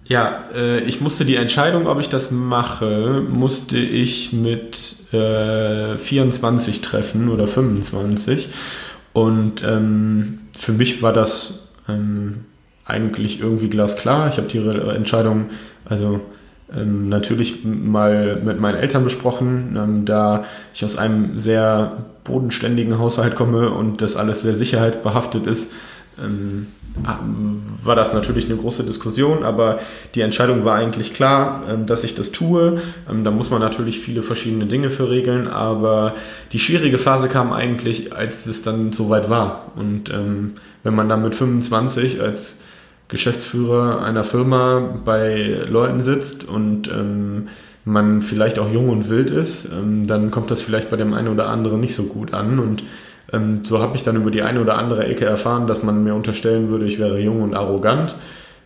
Ja, 0.09 0.45
äh, 0.55 0.79
ich 0.85 1.01
musste 1.01 1.25
die 1.25 1.35
Entscheidung, 1.35 1.85
ob 1.85 1.99
ich 1.99 2.07
das 2.07 2.31
mache, 2.31 3.21
musste 3.29 3.77
ich 3.77 4.31
mit 4.31 5.13
äh, 5.13 5.97
24 5.97 6.79
treffen 6.79 7.27
oder 7.27 7.45
25. 7.45 8.47
Und 9.11 9.65
ähm, 9.65 10.39
für 10.57 10.71
mich 10.71 11.01
war 11.01 11.11
das 11.11 11.67
ähm, 11.89 12.45
eigentlich 12.85 13.41
irgendwie 13.41 13.67
glasklar. 13.67 14.29
Ich 14.29 14.37
habe 14.37 14.47
die 14.47 14.59
Entscheidung 14.59 15.47
also 15.83 16.21
ähm, 16.75 17.09
natürlich 17.09 17.63
mal 17.63 18.41
mit 18.43 18.59
meinen 18.59 18.75
Eltern 18.75 19.03
besprochen, 19.03 19.77
ähm, 19.77 20.05
da 20.05 20.45
ich 20.73 20.83
aus 20.83 20.97
einem 20.97 21.39
sehr 21.39 22.05
bodenständigen 22.23 22.99
Haushalt 22.99 23.35
komme 23.35 23.69
und 23.69 24.01
das 24.01 24.15
alles 24.15 24.41
sehr 24.41 24.55
sicherheitsbehaftet 24.55 25.47
ist, 25.47 25.71
ähm, 26.21 26.67
war 27.83 27.95
das 27.95 28.13
natürlich 28.13 28.45
eine 28.45 28.57
große 28.57 28.83
Diskussion, 28.83 29.43
aber 29.43 29.79
die 30.15 30.21
Entscheidung 30.21 30.65
war 30.65 30.75
eigentlich 30.75 31.13
klar, 31.13 31.61
ähm, 31.69 31.85
dass 31.85 32.03
ich 32.03 32.15
das 32.15 32.31
tue. 32.31 32.81
Ähm, 33.09 33.23
da 33.23 33.31
muss 33.31 33.49
man 33.49 33.61
natürlich 33.61 33.99
viele 33.99 34.23
verschiedene 34.23 34.65
Dinge 34.65 34.89
für 34.89 35.09
regeln, 35.09 35.47
aber 35.47 36.15
die 36.51 36.59
schwierige 36.59 36.97
Phase 36.97 37.27
kam 37.27 37.53
eigentlich, 37.53 38.13
als 38.13 38.45
es 38.45 38.61
dann 38.61 38.91
soweit 38.91 39.29
war. 39.29 39.71
Und 39.75 40.09
ähm, 40.09 40.55
wenn 40.83 40.95
man 40.95 41.07
dann 41.07 41.21
mit 41.21 41.35
25 41.35 42.21
als 42.21 42.57
Geschäftsführer 43.07 44.03
einer 44.03 44.23
Firma 44.23 44.95
bei 45.05 45.63
Leuten 45.69 46.01
sitzt 46.01 46.43
und 46.43 46.89
man 47.85 48.21
vielleicht 48.21 48.59
auch 48.59 48.69
jung 48.71 48.89
und 48.89 49.09
wild 49.09 49.31
ist, 49.31 49.69
dann 49.71 50.29
kommt 50.29 50.51
das 50.51 50.61
vielleicht 50.61 50.89
bei 50.89 50.97
dem 50.97 51.13
einen 51.13 51.29
oder 51.29 51.47
anderen 51.49 51.79
nicht 51.79 51.95
so 51.95 52.03
gut 52.03 52.33
an 52.33 52.59
und 52.59 52.83
ähm, 53.33 53.59
so 53.63 53.79
habe 53.79 53.95
ich 53.95 54.03
dann 54.03 54.15
über 54.15 54.31
die 54.31 54.41
eine 54.41 54.61
oder 54.61 54.77
andere 54.77 55.05
Ecke 55.05 55.25
erfahren, 55.25 55.67
dass 55.67 55.83
man 55.83 56.03
mir 56.03 56.15
unterstellen 56.15 56.69
würde, 56.69 56.85
ich 56.85 56.99
wäre 56.99 57.19
jung 57.19 57.41
und 57.41 57.55
arrogant. 57.55 58.15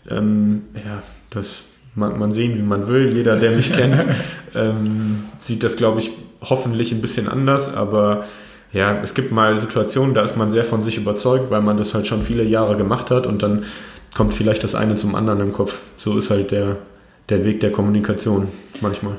Ähm, 0.10 0.64
ja, 0.76 1.02
das 1.30 1.64
mag 1.96 2.18
man 2.18 2.32
sehen, 2.32 2.56
wie 2.56 2.62
man 2.62 2.88
will. 2.88 3.14
Jeder, 3.14 3.38
der 3.38 3.52
mich 3.52 3.74
kennt, 3.74 4.06
ähm, 4.56 5.24
sieht 5.40 5.64
das, 5.64 5.78
glaube 5.78 6.00
ich, 6.00 6.12
hoffentlich 6.42 6.92
ein 6.92 7.02
bisschen 7.02 7.28
anders. 7.28 7.74
Aber 7.74 8.26
ja, 8.72 9.02
es 9.02 9.14
gibt 9.14 9.32
mal 9.32 9.58
Situationen, 9.58 10.14
da 10.14 10.22
ist 10.22 10.38
man 10.38 10.52
sehr 10.52 10.64
von 10.64 10.84
sich 10.84 10.98
überzeugt, 10.98 11.50
weil 11.50 11.62
man 11.62 11.78
das 11.78 11.94
halt 11.94 12.08
schon 12.08 12.22
viele 12.22 12.44
Jahre 12.44 12.78
gemacht 12.78 13.12
hat 13.12 13.26
und 13.28 13.44
dann 13.44 13.64
kommt 14.16 14.34
vielleicht 14.34 14.64
das 14.64 14.76
eine 14.76 14.96
zum 14.96 15.16
anderen 15.16 15.40
im 15.40 15.54
Kopf. 15.54 15.80
So 15.98 16.18
ist 16.18 16.30
halt 16.30 16.52
der, 16.52 16.78
der 17.30 17.46
Weg 17.46 17.60
der 17.60 17.72
Kommunikation 17.72 18.50
manchmal. 18.82 19.18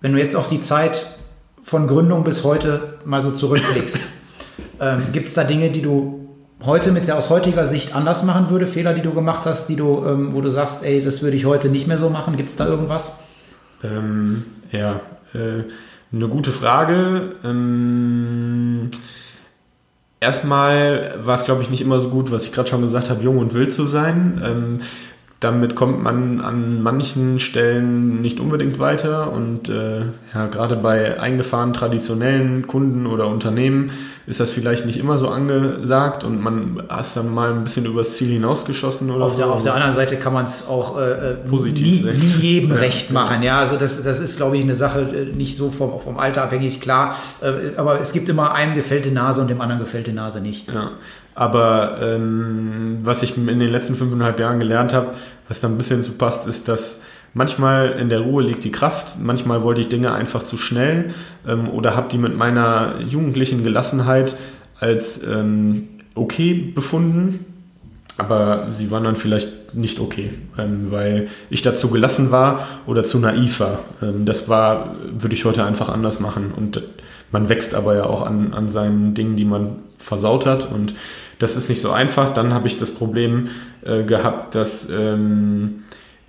Wenn 0.00 0.12
du 0.12 0.18
jetzt 0.18 0.34
auf 0.34 0.48
die 0.48 0.60
Zeit 0.60 1.06
von 1.62 1.86
Gründung 1.86 2.24
bis 2.24 2.42
heute 2.44 2.98
mal 3.04 3.22
so 3.22 3.30
zurückblickst, 3.30 4.00
Ähm, 4.82 5.04
Gibt 5.12 5.28
es 5.28 5.34
da 5.34 5.44
Dinge, 5.44 5.70
die 5.70 5.80
du 5.80 6.28
heute 6.64 6.90
mit 6.90 7.06
der 7.06 7.16
aus 7.16 7.30
heutiger 7.30 7.66
Sicht 7.66 7.94
anders 7.94 8.24
machen 8.24 8.50
würde, 8.50 8.66
Fehler, 8.66 8.94
die 8.94 9.02
du 9.02 9.12
gemacht 9.12 9.46
hast, 9.46 9.68
die 9.68 9.76
du, 9.76 10.04
ähm, 10.04 10.34
wo 10.34 10.40
du 10.40 10.50
sagst, 10.50 10.84
ey, 10.84 11.02
das 11.02 11.22
würde 11.22 11.36
ich 11.36 11.44
heute 11.44 11.68
nicht 11.68 11.86
mehr 11.86 11.98
so 11.98 12.10
machen? 12.10 12.36
Gibt 12.36 12.48
es 12.48 12.56
da 12.56 12.66
irgendwas? 12.66 13.16
Ähm, 13.82 14.44
ja, 14.72 15.00
äh, 15.34 15.64
eine 16.12 16.28
gute 16.28 16.50
Frage. 16.50 17.36
Ähm, 17.44 18.90
erstmal 20.22 21.14
war 21.22 21.34
es, 21.34 21.44
glaube 21.44 21.62
ich, 21.62 21.70
nicht 21.70 21.82
immer 21.82 21.98
so 21.98 22.08
gut, 22.08 22.30
was 22.30 22.44
ich 22.44 22.52
gerade 22.52 22.70
schon 22.70 22.80
gesagt 22.80 23.10
habe, 23.10 23.22
jung 23.22 23.38
und 23.38 23.52
wild 23.52 23.74
zu 23.74 23.84
sein. 23.84 24.40
Ähm, 24.44 24.80
damit 25.40 25.74
kommt 25.74 26.00
man 26.00 26.40
an 26.40 26.82
manchen 26.82 27.40
Stellen 27.40 28.22
nicht 28.22 28.38
unbedingt 28.38 28.78
weiter 28.78 29.32
und 29.32 29.68
äh, 29.68 30.02
ja, 30.32 30.46
gerade 30.46 30.76
bei 30.76 31.18
eingefahrenen 31.18 31.74
traditionellen 31.74 32.68
Kunden 32.68 33.06
oder 33.06 33.26
Unternehmen 33.26 33.90
ist 34.26 34.38
das 34.38 34.52
vielleicht 34.52 34.86
nicht 34.86 34.98
immer 34.98 35.18
so 35.18 35.28
angesagt 35.28 36.22
und 36.22 36.40
man 36.40 36.82
ist 37.00 37.16
dann 37.16 37.34
mal 37.34 37.52
ein 37.52 37.64
bisschen 37.64 37.86
übers 37.86 38.16
Ziel 38.16 38.28
hinausgeschossen 38.28 39.10
oder 39.10 39.24
auf 39.24 39.32
so. 39.32 39.38
Der, 39.38 39.50
auf 39.50 39.62
der 39.62 39.74
anderen 39.74 39.94
Seite 39.94 40.16
kann 40.16 40.32
man 40.32 40.44
es 40.44 40.66
auch 40.68 40.98
äh, 40.98 41.32
äh 41.32 41.34
Positiv 41.34 42.04
nie, 42.04 42.12
nie 42.12 42.26
jedem 42.40 42.70
ja. 42.70 42.76
recht 42.76 43.10
machen. 43.10 43.42
Ja, 43.42 43.58
also 43.58 43.76
das, 43.76 44.02
das 44.02 44.20
ist, 44.20 44.36
glaube 44.36 44.56
ich, 44.56 44.62
eine 44.62 44.76
Sache 44.76 45.00
äh, 45.00 45.36
nicht 45.36 45.56
so 45.56 45.70
vom, 45.70 45.98
vom 45.98 46.18
Alter 46.18 46.44
abhängig, 46.44 46.80
klar. 46.80 47.16
Äh, 47.40 47.76
aber 47.76 48.00
es 48.00 48.12
gibt 48.12 48.28
immer 48.28 48.54
einem 48.54 48.76
gefällte 48.76 49.10
Nase 49.10 49.40
und 49.40 49.48
dem 49.48 49.60
anderen 49.60 49.80
gefällte 49.80 50.12
Nase 50.12 50.40
nicht. 50.40 50.68
Ja. 50.72 50.92
Aber 51.34 51.98
ähm, 52.00 52.98
was 53.02 53.22
ich 53.22 53.36
in 53.36 53.46
den 53.46 53.70
letzten 53.70 53.96
fünfeinhalb 53.96 54.38
Jahren 54.38 54.60
gelernt 54.60 54.92
habe, 54.92 55.08
was 55.48 55.60
da 55.60 55.68
ein 55.68 55.78
bisschen 55.78 56.02
zu 56.02 56.12
passt, 56.12 56.46
ist, 56.46 56.68
dass 56.68 57.00
manchmal 57.34 57.90
in 57.92 58.08
der 58.08 58.20
Ruhe 58.20 58.42
liegt 58.42 58.64
die 58.64 58.72
Kraft, 58.72 59.16
manchmal 59.20 59.62
wollte 59.62 59.80
ich 59.80 59.88
Dinge 59.88 60.12
einfach 60.12 60.42
zu 60.42 60.56
schnell 60.56 61.12
ähm, 61.46 61.68
oder 61.68 61.96
habe 61.96 62.08
die 62.10 62.18
mit 62.18 62.36
meiner 62.36 63.00
jugendlichen 63.00 63.64
Gelassenheit 63.64 64.36
als 64.78 65.22
ähm, 65.24 65.88
okay 66.14 66.54
befunden, 66.54 67.46
aber 68.18 68.68
sie 68.72 68.90
waren 68.90 69.04
dann 69.04 69.16
vielleicht 69.16 69.74
nicht 69.74 70.00
okay, 70.00 70.30
ähm, 70.58 70.88
weil 70.90 71.28
ich 71.48 71.62
dazu 71.62 71.88
gelassen 71.88 72.30
war 72.30 72.66
oder 72.86 73.04
zu 73.04 73.18
naiv 73.18 73.60
war. 73.60 73.80
Ähm, 74.02 74.24
das 74.24 74.48
war, 74.48 74.94
würde 75.18 75.34
ich 75.34 75.44
heute 75.44 75.64
einfach 75.64 75.88
anders 75.88 76.20
machen 76.20 76.52
und 76.54 76.82
man 77.30 77.48
wächst 77.48 77.74
aber 77.74 77.96
ja 77.96 78.04
auch 78.04 78.26
an, 78.26 78.52
an 78.52 78.68
seinen 78.68 79.14
Dingen, 79.14 79.36
die 79.36 79.46
man 79.46 79.76
versaut 79.96 80.44
hat 80.44 80.70
und 80.70 80.94
das 81.38 81.56
ist 81.56 81.68
nicht 81.68 81.80
so 81.80 81.90
einfach. 81.90 82.28
Dann 82.28 82.54
habe 82.54 82.68
ich 82.68 82.78
das 82.78 82.90
Problem 82.90 83.48
äh, 83.84 84.04
gehabt, 84.04 84.54
dass 84.54 84.88
ähm, 84.90 85.81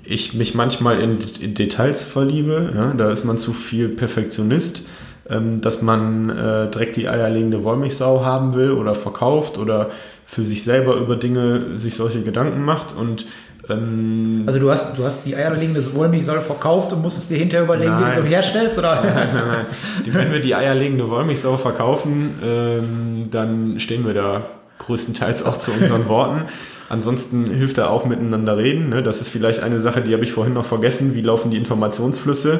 ich 0.04 0.34
mich 0.34 0.54
manchmal 0.54 1.00
in, 1.00 1.20
in 1.40 1.54
Details 1.54 2.04
verliebe. 2.04 2.72
Ja? 2.76 2.94
Da 2.94 3.12
ist 3.12 3.24
man 3.24 3.38
zu 3.38 3.54
viel 3.54 3.90
Perfektionist, 3.90 4.84
ähm, 5.30 5.62
dass 5.62 5.82
man 5.82 6.30
äh, 6.30 6.70
direkt 6.70 6.96
die 6.96 7.08
eierlegende 7.08 7.64
Wollmilchsau 7.64 8.24
haben 8.24 8.54
will 8.54 8.72
oder 8.72 8.96
verkauft 8.96 9.58
oder 9.58 9.92
für 10.26 10.44
sich 10.44 10.64
selber 10.64 10.96
über 10.96 11.16
Dinge 11.16 11.78
sich 11.78 11.96
solche 11.96 12.22
Gedanken 12.22 12.64
macht 12.64 12.96
und 12.96 13.26
ähm, 13.70 14.44
also 14.46 14.60
du 14.60 14.70
hast, 14.70 14.98
du 14.98 15.06
hast 15.06 15.26
die 15.26 15.36
eierlegende 15.36 15.82
Wollmilchsau 15.94 16.42
verkauft 16.42 16.92
und 16.92 17.02
musstest 17.02 17.30
dir 17.30 17.38
hinterher 17.38 17.64
überlegen, 17.64 17.92
nein. 17.92 18.12
wie 18.12 18.16
du 18.18 18.24
sie 18.24 18.28
herstellst, 18.28 18.78
oder? 18.78 19.02
Nein, 19.04 19.30
nein, 19.34 19.44
nein. 19.48 19.66
Wenn 20.14 20.34
wir 20.34 20.42
die 20.42 20.54
eierlegende 20.54 21.10
Wollmilchsau 21.10 21.56
verkaufen, 21.56 22.32
ähm, 22.44 23.28
dann 23.32 23.80
stehen 23.80 24.06
wir 24.06 24.14
da 24.14 24.42
größtenteils 24.86 25.44
auch 25.44 25.58
zu 25.58 25.72
unseren 25.72 26.08
Worten. 26.08 26.44
Ansonsten 26.90 27.50
hilft 27.50 27.78
da 27.78 27.88
auch 27.88 28.06
miteinander 28.06 28.58
reden. 28.58 28.90
Ne? 28.90 29.02
Das 29.04 29.22
ist 29.22 29.30
vielleicht 29.30 29.62
eine 29.62 29.80
Sache, 29.80 30.02
die 30.02 30.14
habe 30.14 30.24
ich 30.24 30.32
vorhin 30.32 30.54
noch 30.54 30.66
vergessen. 30.66 31.16
Wie 31.16 31.22
laufen 31.22 31.52
die 31.52 31.58
Informationsflüsse? 31.58 32.60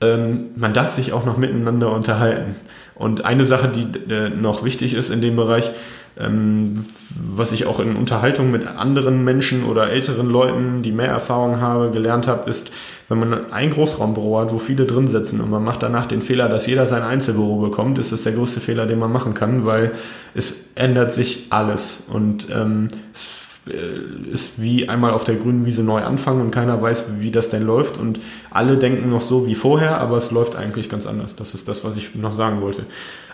Ähm, 0.00 0.46
man 0.56 0.72
darf 0.72 0.90
sich 0.90 1.12
auch 1.12 1.24
noch 1.24 1.36
miteinander 1.36 1.92
unterhalten. 1.92 2.56
Und 2.94 3.24
eine 3.24 3.44
Sache, 3.44 3.68
die 3.68 4.12
äh, 4.12 4.28
noch 4.30 4.64
wichtig 4.64 4.94
ist 4.94 5.10
in 5.10 5.20
dem 5.20 5.36
Bereich, 5.36 5.70
ähm, 6.18 6.74
was 7.14 7.52
ich 7.52 7.66
auch 7.66 7.80
in 7.80 7.96
Unterhaltung 7.96 8.50
mit 8.50 8.66
anderen 8.66 9.24
Menschen 9.24 9.64
oder 9.64 9.90
älteren 9.90 10.28
Leuten, 10.28 10.82
die 10.82 10.92
mehr 10.92 11.08
Erfahrung 11.08 11.60
habe, 11.60 11.90
gelernt 11.90 12.26
habe, 12.26 12.48
ist, 12.48 12.70
wenn 13.08 13.18
man 13.18 13.52
ein 13.52 13.70
Großraumbüro 13.70 14.40
hat, 14.40 14.52
wo 14.52 14.58
viele 14.58 14.86
drin 14.86 15.08
sitzen 15.08 15.40
und 15.40 15.50
man 15.50 15.64
macht 15.64 15.82
danach 15.82 16.06
den 16.06 16.22
Fehler, 16.22 16.48
dass 16.48 16.66
jeder 16.66 16.86
sein 16.86 17.02
Einzelbüro 17.02 17.58
bekommt, 17.58 17.98
ist 17.98 18.12
das 18.12 18.22
der 18.22 18.32
größte 18.32 18.60
Fehler, 18.60 18.86
den 18.86 18.98
man 18.98 19.12
machen 19.12 19.34
kann, 19.34 19.66
weil 19.66 19.92
es 20.34 20.54
ändert 20.74 21.12
sich 21.12 21.46
alles 21.50 22.04
und 22.08 22.48
ähm, 22.50 22.88
es 23.12 23.40
äh, 23.68 24.32
ist 24.32 24.60
wie 24.60 24.88
einmal 24.88 25.12
auf 25.12 25.24
der 25.24 25.34
grünen 25.34 25.66
Wiese 25.66 25.82
neu 25.82 26.02
anfangen 26.02 26.40
und 26.40 26.50
keiner 26.50 26.80
weiß, 26.80 27.04
wie 27.18 27.30
das 27.30 27.50
denn 27.50 27.64
läuft 27.64 27.98
und 27.98 28.20
alle 28.50 28.76
denken 28.76 29.10
noch 29.10 29.20
so 29.20 29.46
wie 29.46 29.54
vorher, 29.54 29.98
aber 29.98 30.16
es 30.16 30.30
läuft 30.30 30.56
eigentlich 30.56 30.88
ganz 30.88 31.06
anders. 31.06 31.36
Das 31.36 31.54
ist 31.54 31.68
das, 31.68 31.84
was 31.84 31.96
ich 31.96 32.14
noch 32.14 32.32
sagen 32.32 32.60
wollte. 32.60 32.84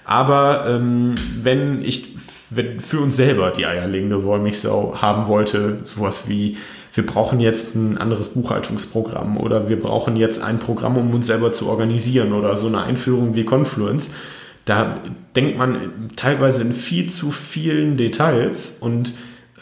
Aber 0.07 0.67
ähm, 0.69 1.17
wenn 1.43 1.83
ich 1.83 2.15
wenn 2.51 2.79
für 2.79 3.01
uns 3.01 3.17
selber 3.17 3.51
die 3.51 3.67
eierlegende 3.67 4.23
Wollmilchsau 4.23 4.99
haben 5.03 5.27
wollte, 5.27 5.81
sowas 5.83 6.29
wie 6.29 6.57
wir 6.95 7.05
brauchen 7.05 7.41
jetzt 7.41 7.75
ein 7.75 7.99
anderes 7.99 8.29
Buchhaltungsprogramm 8.29 9.37
oder 9.37 9.69
wir 9.69 9.79
brauchen 9.79 10.17
jetzt 10.17 10.41
ein 10.41 10.61
Programm, 10.61 10.97
um 10.97 11.13
uns 11.13 11.27
selber 11.27 11.51
zu 11.51 11.69
organisieren 11.69 12.33
oder 12.33 12.55
so 12.55 12.69
eine 12.69 12.83
Einführung 12.83 13.35
wie 13.35 13.45
Confluence. 13.45 14.15
Da 14.65 15.03
denkt 15.35 15.59
man 15.59 16.11
teilweise 16.15 16.63
in 16.63 16.73
viel 16.73 17.11
zu 17.11 17.33
vielen 17.33 17.97
Details 17.97 18.77
und 18.79 19.13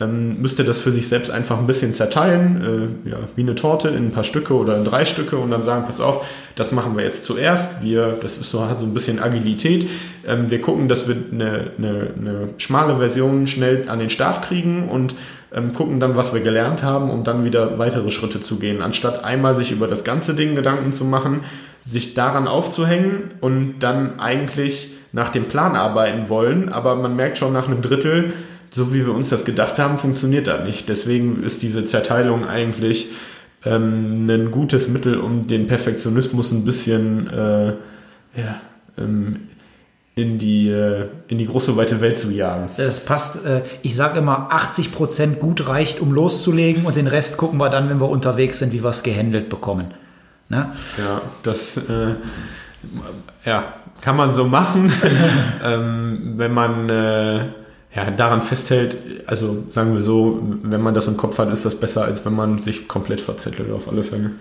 ähm, 0.00 0.40
müsste 0.40 0.64
das 0.64 0.80
für 0.80 0.90
sich 0.90 1.08
selbst 1.08 1.30
einfach 1.30 1.58
ein 1.58 1.68
bisschen 1.68 1.92
zerteilen, 1.92 2.98
äh, 3.06 3.10
ja, 3.10 3.16
wie 3.36 3.42
eine 3.42 3.54
Torte 3.54 3.88
in 3.88 4.08
ein 4.08 4.10
paar 4.10 4.24
Stücke 4.24 4.54
oder 4.54 4.76
in 4.76 4.84
drei 4.84 5.04
Stücke 5.04 5.36
und 5.36 5.52
dann 5.52 5.62
sagen, 5.62 5.84
pass 5.86 6.00
auf, 6.00 6.26
das 6.56 6.72
machen 6.72 6.96
wir 6.96 7.04
jetzt 7.04 7.24
zuerst. 7.24 7.80
Wir, 7.80 8.18
das 8.20 8.36
ist 8.38 8.50
so, 8.50 8.68
hat 8.68 8.80
so 8.80 8.86
ein 8.86 8.94
bisschen 8.94 9.20
Agilität. 9.20 9.88
Ähm, 10.26 10.50
wir 10.50 10.60
gucken, 10.60 10.88
dass 10.88 11.06
wir 11.06 11.16
eine, 11.30 11.70
eine, 11.78 12.10
eine 12.18 12.48
schmale 12.56 12.98
Version 12.98 13.46
schnell 13.46 13.88
an 13.88 14.00
den 14.00 14.10
Start 14.10 14.42
kriegen 14.42 14.88
und 14.88 15.14
ähm, 15.54 15.72
gucken 15.72 16.00
dann, 16.00 16.16
was 16.16 16.34
wir 16.34 16.40
gelernt 16.40 16.82
haben, 16.82 17.08
um 17.08 17.22
dann 17.22 17.44
wieder 17.44 17.78
weitere 17.78 18.10
Schritte 18.10 18.40
zu 18.40 18.58
gehen, 18.58 18.82
anstatt 18.82 19.22
einmal 19.22 19.54
sich 19.54 19.70
über 19.70 19.86
das 19.86 20.02
ganze 20.02 20.34
Ding 20.34 20.56
Gedanken 20.56 20.90
zu 20.90 21.04
machen, 21.04 21.42
sich 21.86 22.14
daran 22.14 22.48
aufzuhängen 22.48 23.30
und 23.40 23.76
dann 23.78 24.18
eigentlich 24.18 24.90
nach 25.12 25.30
dem 25.30 25.44
Plan 25.44 25.76
arbeiten 25.76 26.28
wollen, 26.28 26.68
aber 26.68 26.96
man 26.96 27.14
merkt 27.14 27.38
schon 27.38 27.52
nach 27.52 27.68
einem 27.68 27.82
Drittel, 27.82 28.32
so 28.74 28.92
wie 28.92 29.06
wir 29.06 29.14
uns 29.14 29.30
das 29.30 29.44
gedacht 29.44 29.78
haben, 29.78 29.98
funktioniert 29.98 30.48
das 30.48 30.64
nicht. 30.64 30.88
Deswegen 30.88 31.44
ist 31.44 31.62
diese 31.62 31.84
Zerteilung 31.84 32.44
eigentlich 32.44 33.12
ähm, 33.64 34.28
ein 34.28 34.50
gutes 34.50 34.88
Mittel, 34.88 35.16
um 35.16 35.46
den 35.46 35.68
Perfektionismus 35.68 36.50
ein 36.50 36.64
bisschen 36.64 37.28
äh, 37.30 37.66
ja, 38.36 38.60
ähm, 38.98 39.48
in 40.16 40.38
die, 40.38 40.68
äh, 40.70 41.06
in 41.28 41.38
die 41.38 41.46
große 41.46 41.76
weite 41.76 42.00
Welt 42.00 42.18
zu 42.18 42.32
jagen. 42.32 42.68
Das 42.76 43.04
passt. 43.04 43.46
Äh, 43.46 43.62
ich 43.82 43.94
sage 43.94 44.18
immer, 44.18 44.48
80 44.50 44.90
Prozent 44.90 45.38
gut 45.38 45.68
reicht, 45.68 46.00
um 46.00 46.12
loszulegen 46.12 46.84
und 46.84 46.96
den 46.96 47.06
Rest 47.06 47.36
gucken 47.36 47.58
wir 47.58 47.70
dann, 47.70 47.88
wenn 47.88 48.00
wir 48.00 48.08
unterwegs 48.08 48.58
sind, 48.58 48.72
wie 48.72 48.82
wir 48.82 48.90
es 48.90 49.04
gehandelt 49.04 49.50
bekommen. 49.50 49.94
Ne? 50.48 50.72
Ja, 50.98 51.22
das 51.44 51.76
äh, 51.76 52.14
ja, 53.44 53.72
kann 54.00 54.16
man 54.16 54.32
so 54.32 54.44
machen, 54.44 54.92
ähm, 55.64 56.34
wenn 56.38 56.52
man 56.52 56.88
äh, 56.88 57.44
ja, 57.94 58.10
daran 58.10 58.42
festhält, 58.42 58.96
also 59.26 59.64
sagen 59.70 59.92
wir 59.92 60.00
so, 60.00 60.42
wenn 60.62 60.80
man 60.80 60.94
das 60.94 61.06
im 61.06 61.16
Kopf 61.16 61.38
hat, 61.38 61.52
ist 61.52 61.64
das 61.64 61.74
besser, 61.74 62.04
als 62.04 62.24
wenn 62.24 62.34
man 62.34 62.60
sich 62.60 62.88
komplett 62.88 63.20
verzettelt 63.20 63.70
auf 63.70 63.88
alle 63.88 64.02
Fälle. 64.02 64.32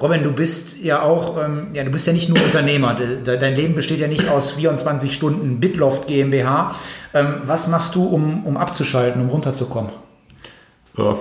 Robin, 0.00 0.22
du 0.22 0.30
bist 0.30 0.82
ja 0.82 1.02
auch, 1.02 1.42
ähm, 1.42 1.68
ja, 1.72 1.82
du 1.82 1.90
bist 1.90 2.06
ja 2.06 2.12
nicht 2.12 2.28
nur 2.28 2.38
Unternehmer. 2.44 2.96
Dein 3.24 3.56
Leben 3.56 3.74
besteht 3.74 3.98
ja 3.98 4.06
nicht 4.06 4.28
aus 4.28 4.52
24 4.52 5.12
Stunden 5.12 5.58
Bitloft 5.58 6.06
GmbH. 6.06 6.76
Ähm, 7.14 7.36
was 7.44 7.66
machst 7.66 7.94
du, 7.94 8.04
um, 8.04 8.44
um 8.44 8.58
abzuschalten, 8.58 9.22
um 9.22 9.30
runterzukommen? 9.30 9.90
ja, 10.96 11.12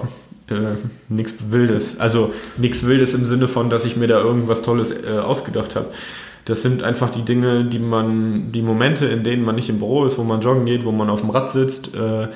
äh, 0.50 0.76
nichts 1.10 1.52
Wildes. 1.52 2.00
Also 2.00 2.34
nichts 2.58 2.86
Wildes 2.86 3.14
im 3.14 3.26
Sinne 3.26 3.48
von, 3.48 3.70
dass 3.70 3.86
ich 3.86 3.96
mir 3.96 4.08
da 4.08 4.20
irgendwas 4.20 4.62
Tolles 4.62 4.92
äh, 4.92 5.18
ausgedacht 5.18 5.76
habe. 5.76 5.88
Das 6.46 6.62
sind 6.62 6.84
einfach 6.84 7.10
die 7.10 7.24
Dinge, 7.24 7.66
die 7.66 7.80
man, 7.80 8.52
die 8.52 8.62
Momente, 8.62 9.08
in 9.08 9.24
denen 9.24 9.44
man 9.44 9.56
nicht 9.56 9.70
im 9.70 9.80
Büro 9.80 10.06
ist, 10.06 10.18
wo 10.18 10.24
man 10.24 10.42
joggen 10.42 10.66
geht, 10.66 10.86
wo 10.86 10.92
man 10.92 11.10
auf 11.10 11.22
dem 11.22 11.32
Rad 11.32 11.50
sitzt, 11.50 11.96
äh, 11.96 12.28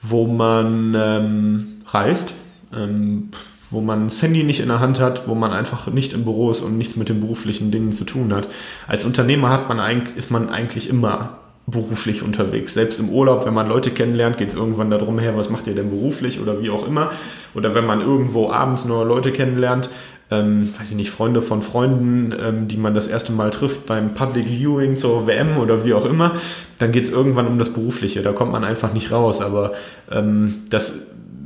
wo 0.00 0.26
man 0.26 0.94
ähm, 0.96 1.66
reist, 1.86 2.34
ähm, 2.74 3.30
wo 3.70 3.80
man 3.80 4.08
das 4.08 4.22
Handy 4.22 4.44
nicht 4.44 4.60
in 4.60 4.68
der 4.68 4.78
Hand 4.78 5.00
hat, 5.00 5.26
wo 5.26 5.34
man 5.34 5.52
einfach 5.52 5.88
nicht 5.88 6.12
im 6.12 6.24
Büro 6.24 6.50
ist 6.50 6.60
und 6.60 6.78
nichts 6.78 6.94
mit 6.94 7.08
den 7.08 7.20
beruflichen 7.20 7.72
Dingen 7.72 7.90
zu 7.90 8.04
tun 8.04 8.32
hat. 8.32 8.48
Als 8.86 9.04
Unternehmer 9.04 9.50
hat 9.50 9.68
man 9.68 9.80
eigentlich, 9.80 10.16
ist 10.16 10.30
man 10.30 10.48
eigentlich 10.48 10.88
immer 10.88 11.38
beruflich 11.66 12.22
unterwegs. 12.22 12.74
Selbst 12.74 13.00
im 13.00 13.08
Urlaub, 13.08 13.44
wenn 13.44 13.54
man 13.54 13.68
Leute 13.68 13.90
kennenlernt, 13.90 14.38
geht 14.38 14.50
es 14.50 14.54
irgendwann 14.54 14.90
darum 14.90 15.18
her, 15.18 15.36
was 15.36 15.50
macht 15.50 15.66
ihr 15.66 15.74
denn 15.74 15.90
beruflich 15.90 16.40
oder 16.40 16.62
wie 16.62 16.70
auch 16.70 16.86
immer. 16.86 17.10
Oder 17.54 17.74
wenn 17.74 17.86
man 17.86 18.00
irgendwo 18.00 18.50
abends 18.50 18.84
neue 18.84 19.04
Leute 19.04 19.32
kennenlernt, 19.32 19.90
ähm, 20.30 20.72
weiß 20.78 20.90
ich 20.90 20.96
nicht, 20.96 21.10
Freunde 21.10 21.42
von 21.42 21.62
Freunden, 21.62 22.34
ähm, 22.38 22.68
die 22.68 22.76
man 22.76 22.94
das 22.94 23.06
erste 23.06 23.32
Mal 23.32 23.50
trifft 23.50 23.86
beim 23.86 24.14
Public 24.14 24.46
Viewing 24.46 24.96
zur 24.96 25.26
WM 25.26 25.58
oder 25.58 25.84
wie 25.84 25.94
auch 25.94 26.04
immer, 26.04 26.34
dann 26.78 26.92
geht 26.92 27.04
es 27.04 27.10
irgendwann 27.10 27.46
um 27.46 27.58
das 27.58 27.72
Berufliche. 27.72 28.22
Da 28.22 28.32
kommt 28.32 28.52
man 28.52 28.64
einfach 28.64 28.92
nicht 28.92 29.12
raus. 29.12 29.40
Aber 29.40 29.74
ähm, 30.10 30.64
das, 30.68 30.94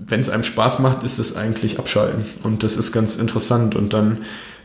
wenn 0.09 0.21
es 0.21 0.31
einem 0.31 0.45
Spaß 0.45 0.79
macht, 0.79 1.03
ist 1.03 1.19
es 1.19 1.37
eigentlich 1.37 1.79
abschalten. 1.79 2.25
Und 2.43 2.63
das 2.63 2.77
ist 2.77 2.93
ganz 2.93 3.17
interessant. 3.17 3.77
Und 3.77 3.93
dann 3.93 4.19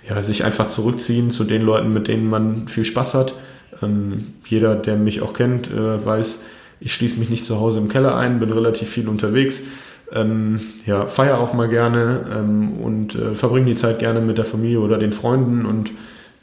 ja, 0.07 0.21
sich 0.21 0.43
einfach 0.43 0.67
zurückziehen 0.67 1.31
zu 1.31 1.43
den 1.43 1.61
Leuten, 1.61 1.91
mit 1.91 2.07
denen 2.07 2.29
man 2.29 2.67
viel 2.67 2.85
Spaß 2.85 3.15
hat 3.15 3.35
ähm, 3.81 4.33
jeder, 4.45 4.75
der 4.75 4.95
mich 4.95 5.21
auch 5.21 5.33
kennt, 5.33 5.69
äh, 5.69 6.05
weiß, 6.05 6.39
ich 6.79 6.93
schließe 6.93 7.19
mich 7.19 7.29
nicht 7.29 7.45
zu 7.45 7.59
Hause 7.59 7.79
im 7.79 7.89
Keller 7.89 8.15
ein, 8.15 8.39
bin 8.39 8.51
relativ 8.51 8.89
viel 8.89 9.07
unterwegs. 9.07 9.61
Ähm, 10.11 10.59
ja, 10.85 11.07
feiere 11.07 11.39
auch 11.39 11.53
mal 11.53 11.67
gerne 11.67 12.25
ähm, 12.31 12.73
und 12.77 13.15
äh, 13.15 13.35
verbringe 13.35 13.65
die 13.65 13.75
Zeit 13.75 13.99
gerne 13.99 14.21
mit 14.21 14.37
der 14.37 14.45
Familie 14.45 14.79
oder 14.79 14.97
den 14.97 15.11
Freunden 15.11 15.65
und 15.65 15.91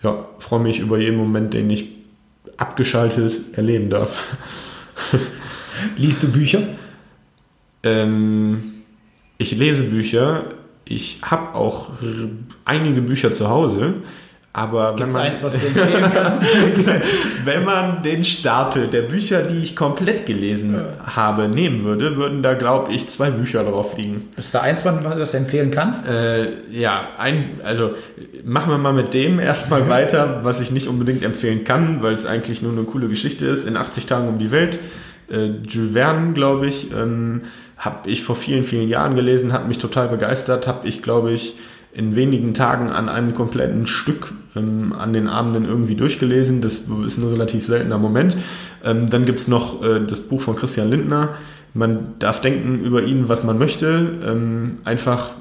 ja, 0.02 0.26
freue 0.38 0.60
mich 0.60 0.80
über 0.80 0.98
jeden 0.98 1.16
Moment, 1.16 1.54
den 1.54 1.70
ich 1.70 1.88
abgeschaltet 2.56 3.56
erleben 3.56 3.88
darf. 3.88 4.36
Liest 5.96 6.24
du 6.24 6.32
Bücher? 6.32 6.62
Ähm, 7.82 8.72
ich 9.38 9.56
lese 9.56 9.84
Bücher. 9.84 10.44
Ich 10.84 11.20
habe 11.22 11.54
auch 11.54 11.90
einige 12.64 13.02
Bücher 13.02 13.32
zu 13.32 13.48
Hause. 13.48 13.94
Aber 14.54 14.96
Gibt's 14.96 15.14
wenn 15.14 15.22
man, 15.22 15.30
eins, 15.30 15.42
was 15.42 15.58
du 15.58 15.66
empfehlen 15.66 16.10
kannst? 16.14 16.42
wenn 17.44 17.64
man 17.64 18.02
den 18.02 18.22
Stapel 18.22 18.86
der 18.86 19.02
Bücher, 19.02 19.42
die 19.42 19.62
ich 19.62 19.74
komplett 19.74 20.26
gelesen 20.26 20.74
ja. 20.74 21.16
habe, 21.16 21.48
nehmen 21.48 21.84
würde, 21.84 22.16
würden 22.16 22.42
da, 22.42 22.52
glaube 22.52 22.92
ich, 22.92 23.08
zwei 23.08 23.30
Bücher 23.30 23.64
drauf 23.64 23.96
liegen. 23.96 24.28
Ist 24.36 24.54
da 24.54 24.60
eins, 24.60 24.84
was 24.84 25.02
du 25.02 25.08
das 25.18 25.32
empfehlen 25.32 25.70
kannst? 25.70 26.06
Äh, 26.06 26.50
ja, 26.70 27.08
ein, 27.16 27.60
also 27.64 27.92
machen 28.44 28.70
wir 28.70 28.78
mal 28.78 28.92
mit 28.92 29.14
dem 29.14 29.40
erstmal 29.40 29.88
weiter, 29.88 30.40
was 30.42 30.60
ich 30.60 30.70
nicht 30.70 30.86
unbedingt 30.86 31.22
empfehlen 31.22 31.64
kann, 31.64 32.02
weil 32.02 32.12
es 32.12 32.26
eigentlich 32.26 32.60
nur 32.60 32.72
eine 32.72 32.82
coole 32.82 33.08
Geschichte 33.08 33.46
ist. 33.46 33.66
In 33.66 33.78
80 33.78 34.04
Tagen 34.04 34.28
um 34.28 34.38
die 34.38 34.50
Welt. 34.50 34.78
Äh, 35.30 35.46
Jules 35.66 35.94
Verne, 35.94 36.34
glaube 36.34 36.66
ich, 36.66 36.92
ähm, 36.92 37.42
habe 37.78 38.10
ich 38.10 38.22
vor 38.22 38.36
vielen, 38.36 38.64
vielen 38.64 38.90
Jahren 38.90 39.16
gelesen, 39.16 39.52
hat 39.54 39.66
mich 39.66 39.78
total 39.78 40.08
begeistert, 40.08 40.66
habe 40.66 40.86
ich, 40.86 41.02
glaube 41.02 41.32
ich, 41.32 41.56
in 41.94 42.16
wenigen 42.16 42.54
Tagen 42.54 42.90
an 42.90 43.08
einem 43.08 43.34
kompletten 43.34 43.86
Stück 43.86 44.32
ähm, 44.56 44.92
an 44.92 45.12
den 45.12 45.28
Abenden 45.28 45.64
irgendwie 45.64 45.94
durchgelesen. 45.94 46.62
Das 46.62 46.82
ist 47.06 47.18
ein 47.18 47.28
relativ 47.28 47.64
seltener 47.64 47.98
Moment. 47.98 48.36
Ähm, 48.84 49.08
dann 49.10 49.24
gibt 49.24 49.40
es 49.40 49.48
noch 49.48 49.82
äh, 49.82 50.00
das 50.06 50.20
Buch 50.20 50.40
von 50.40 50.56
Christian 50.56 50.90
Lindner. 50.90 51.30
Man 51.74 52.14
darf 52.18 52.40
denken 52.40 52.80
über 52.80 53.02
ihn, 53.02 53.28
was 53.28 53.44
man 53.44 53.58
möchte. 53.58 54.18
Ähm, 54.26 54.78
einfach 54.84 55.32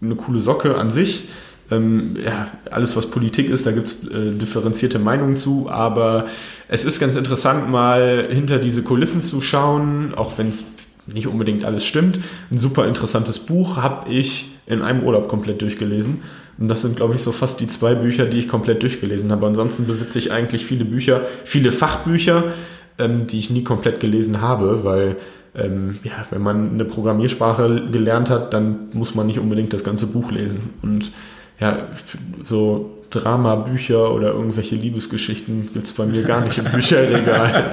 eine 0.00 0.14
coole 0.14 0.40
Socke 0.40 0.76
an 0.76 0.90
sich. 0.90 1.28
Ähm, 1.70 2.16
ja, 2.24 2.48
alles, 2.70 2.96
was 2.96 3.06
Politik 3.06 3.50
ist, 3.50 3.66
da 3.66 3.72
gibt 3.72 3.86
es 3.88 4.04
äh, 4.04 4.32
differenzierte 4.32 4.98
Meinungen 4.98 5.36
zu, 5.36 5.68
aber 5.68 6.26
es 6.66 6.84
ist 6.84 6.98
ganz 6.98 7.14
interessant, 7.14 7.68
mal 7.68 8.28
hinter 8.30 8.58
diese 8.58 8.82
Kulissen 8.82 9.20
zu 9.20 9.42
schauen, 9.42 10.14
auch 10.14 10.38
wenn 10.38 10.48
es 10.48 10.64
nicht 11.06 11.26
unbedingt 11.26 11.64
alles 11.64 11.84
stimmt. 11.84 12.20
Ein 12.50 12.58
super 12.58 12.86
interessantes 12.86 13.38
Buch 13.38 13.76
habe 13.76 14.10
ich 14.10 14.57
in 14.68 14.82
einem 14.82 15.02
Urlaub 15.02 15.28
komplett 15.28 15.62
durchgelesen. 15.62 16.20
Und 16.58 16.68
das 16.68 16.82
sind, 16.82 16.96
glaube 16.96 17.14
ich, 17.14 17.22
so 17.22 17.32
fast 17.32 17.60
die 17.60 17.68
zwei 17.68 17.94
Bücher, 17.94 18.26
die 18.26 18.38
ich 18.38 18.48
komplett 18.48 18.82
durchgelesen 18.82 19.30
habe. 19.30 19.46
Ansonsten 19.46 19.86
besitze 19.86 20.18
ich 20.18 20.32
eigentlich 20.32 20.66
viele 20.66 20.84
Bücher, 20.84 21.22
viele 21.44 21.72
Fachbücher, 21.72 22.44
ähm, 22.98 23.26
die 23.26 23.38
ich 23.38 23.50
nie 23.50 23.62
komplett 23.64 24.00
gelesen 24.00 24.40
habe, 24.40 24.84
weil 24.84 25.16
ähm, 25.54 25.98
ja, 26.02 26.26
wenn 26.30 26.42
man 26.42 26.72
eine 26.72 26.84
Programmiersprache 26.84 27.88
gelernt 27.90 28.28
hat, 28.30 28.52
dann 28.52 28.88
muss 28.92 29.14
man 29.14 29.26
nicht 29.26 29.38
unbedingt 29.38 29.72
das 29.72 29.84
ganze 29.84 30.08
Buch 30.08 30.30
lesen. 30.30 30.70
Und 30.82 31.12
ja, 31.58 31.88
so 32.44 32.98
Drama-Bücher 33.10 34.12
oder 34.12 34.28
irgendwelche 34.28 34.74
Liebesgeschichten 34.76 35.70
gibt 35.72 35.84
es 35.84 35.92
bei 35.92 36.04
mir 36.04 36.22
gar 36.22 36.42
nicht 36.42 36.58
im 36.58 36.64
Bücherregal. 36.64 37.72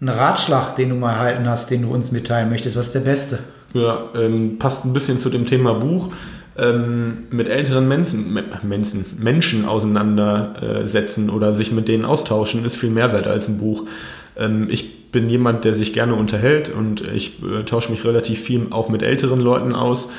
Ein 0.00 0.08
Ratschlag, 0.10 0.76
den 0.76 0.90
du 0.90 0.94
mal 0.94 1.12
erhalten 1.12 1.48
hast, 1.48 1.70
den 1.70 1.82
du 1.82 1.88
uns 1.90 2.12
mitteilen 2.12 2.50
möchtest, 2.50 2.76
was 2.76 2.88
ist 2.88 2.94
der 2.94 3.00
beste? 3.00 3.38
Ja, 3.76 4.08
ähm, 4.14 4.58
passt 4.58 4.84
ein 4.84 4.92
bisschen 4.92 5.18
zu 5.18 5.28
dem 5.28 5.44
Thema 5.44 5.74
Buch. 5.74 6.10
Ähm, 6.56 7.24
mit 7.30 7.48
älteren 7.48 7.86
Menschen, 7.86 8.38
Menschen, 8.62 9.04
Menschen 9.18 9.66
auseinandersetzen 9.66 11.28
oder 11.28 11.54
sich 11.54 11.70
mit 11.70 11.86
denen 11.86 12.06
austauschen, 12.06 12.64
ist 12.64 12.76
viel 12.76 12.88
mehr 12.90 13.12
wert 13.12 13.26
als 13.26 13.48
ein 13.48 13.58
Buch. 13.58 13.82
Ähm, 14.38 14.68
ich 14.70 15.12
bin 15.12 15.28
jemand, 15.28 15.66
der 15.66 15.74
sich 15.74 15.92
gerne 15.92 16.14
unterhält 16.14 16.70
und 16.70 17.02
ich 17.02 17.42
äh, 17.42 17.64
tausche 17.64 17.90
mich 17.90 18.04
relativ 18.06 18.40
viel 18.40 18.68
auch 18.70 18.88
mit 18.88 19.02
älteren 19.02 19.40
Leuten 19.40 19.74
aus. 19.74 20.10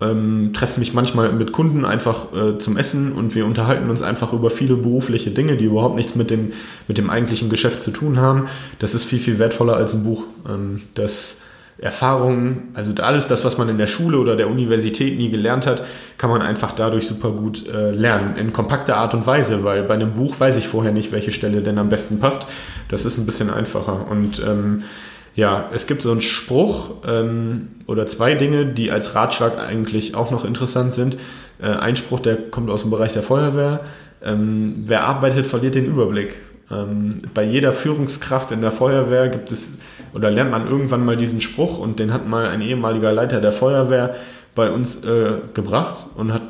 Ähm, 0.00 0.52
treffe 0.54 0.80
mich 0.80 0.94
manchmal 0.94 1.30
mit 1.32 1.52
Kunden 1.52 1.84
einfach 1.84 2.32
äh, 2.34 2.58
zum 2.58 2.78
Essen 2.78 3.12
und 3.12 3.34
wir 3.34 3.44
unterhalten 3.44 3.90
uns 3.90 4.00
einfach 4.00 4.32
über 4.32 4.48
viele 4.48 4.76
berufliche 4.76 5.30
Dinge, 5.30 5.56
die 5.58 5.66
überhaupt 5.66 5.96
nichts 5.96 6.14
mit 6.14 6.30
dem, 6.30 6.52
mit 6.88 6.96
dem 6.96 7.10
eigentlichen 7.10 7.50
Geschäft 7.50 7.82
zu 7.82 7.90
tun 7.90 8.18
haben. 8.18 8.46
Das 8.78 8.94
ist 8.94 9.04
viel, 9.04 9.20
viel 9.20 9.38
wertvoller 9.38 9.76
als 9.76 9.92
ein 9.92 10.04
Buch. 10.04 10.24
Ähm, 10.48 10.80
das 10.94 11.41
Erfahrungen, 11.78 12.68
also 12.74 12.92
alles 13.02 13.26
das, 13.26 13.44
was 13.44 13.58
man 13.58 13.68
in 13.68 13.78
der 13.78 13.86
Schule 13.86 14.18
oder 14.18 14.36
der 14.36 14.48
Universität 14.48 15.16
nie 15.16 15.30
gelernt 15.30 15.66
hat, 15.66 15.84
kann 16.16 16.30
man 16.30 16.40
einfach 16.40 16.72
dadurch 16.72 17.06
super 17.06 17.30
gut 17.30 17.66
äh, 17.66 17.90
lernen. 17.90 18.36
In 18.36 18.52
kompakter 18.52 18.98
Art 18.98 19.14
und 19.14 19.26
Weise, 19.26 19.64
weil 19.64 19.82
bei 19.82 19.94
einem 19.94 20.12
Buch 20.12 20.38
weiß 20.38 20.56
ich 20.56 20.68
vorher 20.68 20.92
nicht, 20.92 21.12
welche 21.12 21.32
Stelle 21.32 21.62
denn 21.62 21.78
am 21.78 21.88
besten 21.88 22.20
passt. 22.20 22.46
Das 22.88 23.04
ist 23.04 23.18
ein 23.18 23.26
bisschen 23.26 23.50
einfacher. 23.50 24.06
Und 24.08 24.40
ähm, 24.46 24.84
ja, 25.34 25.70
es 25.72 25.86
gibt 25.86 26.02
so 26.02 26.10
einen 26.10 26.20
Spruch 26.20 26.90
ähm, 27.06 27.68
oder 27.86 28.06
zwei 28.06 28.34
Dinge, 28.34 28.66
die 28.66 28.90
als 28.90 29.14
Ratschlag 29.14 29.58
eigentlich 29.58 30.14
auch 30.14 30.30
noch 30.30 30.44
interessant 30.44 30.92
sind. 30.92 31.16
Äh, 31.60 31.68
ein 31.68 31.96
Spruch, 31.96 32.20
der 32.20 32.36
kommt 32.36 32.70
aus 32.70 32.82
dem 32.82 32.90
Bereich 32.90 33.14
der 33.14 33.22
Feuerwehr. 33.22 33.80
Ähm, 34.22 34.82
wer 34.84 35.04
arbeitet, 35.04 35.46
verliert 35.46 35.74
den 35.74 35.86
Überblick. 35.86 36.34
Ähm, 36.70 37.18
bei 37.34 37.42
jeder 37.42 37.72
Führungskraft 37.72 38.52
in 38.52 38.60
der 38.60 38.72
Feuerwehr 38.72 39.28
gibt 39.28 39.52
es 39.52 39.78
oder 40.14 40.30
lernt 40.30 40.50
man 40.50 40.68
irgendwann 40.68 41.04
mal 41.04 41.16
diesen 41.16 41.40
Spruch 41.40 41.78
und 41.78 41.98
den 41.98 42.12
hat 42.12 42.28
mal 42.28 42.46
ein 42.48 42.60
ehemaliger 42.60 43.12
Leiter 43.12 43.40
der 43.40 43.52
Feuerwehr 43.52 44.14
bei 44.54 44.70
uns 44.70 45.02
äh, 45.04 45.38
gebracht 45.54 46.06
und 46.16 46.32
hat 46.32 46.42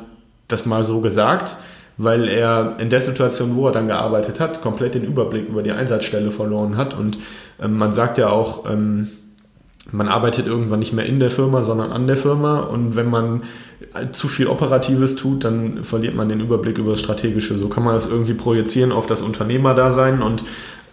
das 0.47 0.65
mal 0.65 0.83
so 0.83 1.01
gesagt, 1.01 1.57
weil 1.97 2.27
er 2.27 2.77
in 2.79 2.89
der 2.89 2.99
Situation, 2.99 3.55
wo 3.55 3.67
er 3.67 3.71
dann 3.71 3.87
gearbeitet 3.87 4.39
hat, 4.39 4.61
komplett 4.61 4.95
den 4.95 5.03
Überblick 5.03 5.47
über 5.47 5.63
die 5.63 5.71
Einsatzstelle 5.71 6.31
verloren 6.31 6.77
hat 6.77 6.93
und 6.93 7.17
ähm, 7.61 7.77
man 7.77 7.93
sagt 7.93 8.17
ja 8.17 8.29
auch, 8.29 8.69
ähm, 8.69 9.09
man 9.91 10.07
arbeitet 10.07 10.47
irgendwann 10.47 10.79
nicht 10.79 10.93
mehr 10.93 11.05
in 11.05 11.19
der 11.19 11.29
Firma, 11.29 11.63
sondern 11.63 11.91
an 11.91 12.07
der 12.07 12.15
Firma. 12.15 12.61
Und 12.61 12.95
wenn 12.95 13.09
man 13.09 13.43
zu 14.11 14.27
viel 14.27 14.47
Operatives 14.47 15.15
tut, 15.15 15.43
dann 15.43 15.83
verliert 15.83 16.15
man 16.15 16.29
den 16.29 16.39
Überblick 16.39 16.77
über 16.77 16.91
das 16.91 17.01
Strategische. 17.01 17.57
So 17.57 17.67
kann 17.67 17.83
man 17.83 17.93
das 17.93 18.07
irgendwie 18.07 18.33
projizieren 18.33 18.91
auf 18.91 19.07
das 19.07 19.21
Unternehmerdasein 19.21 20.21
und 20.21 20.43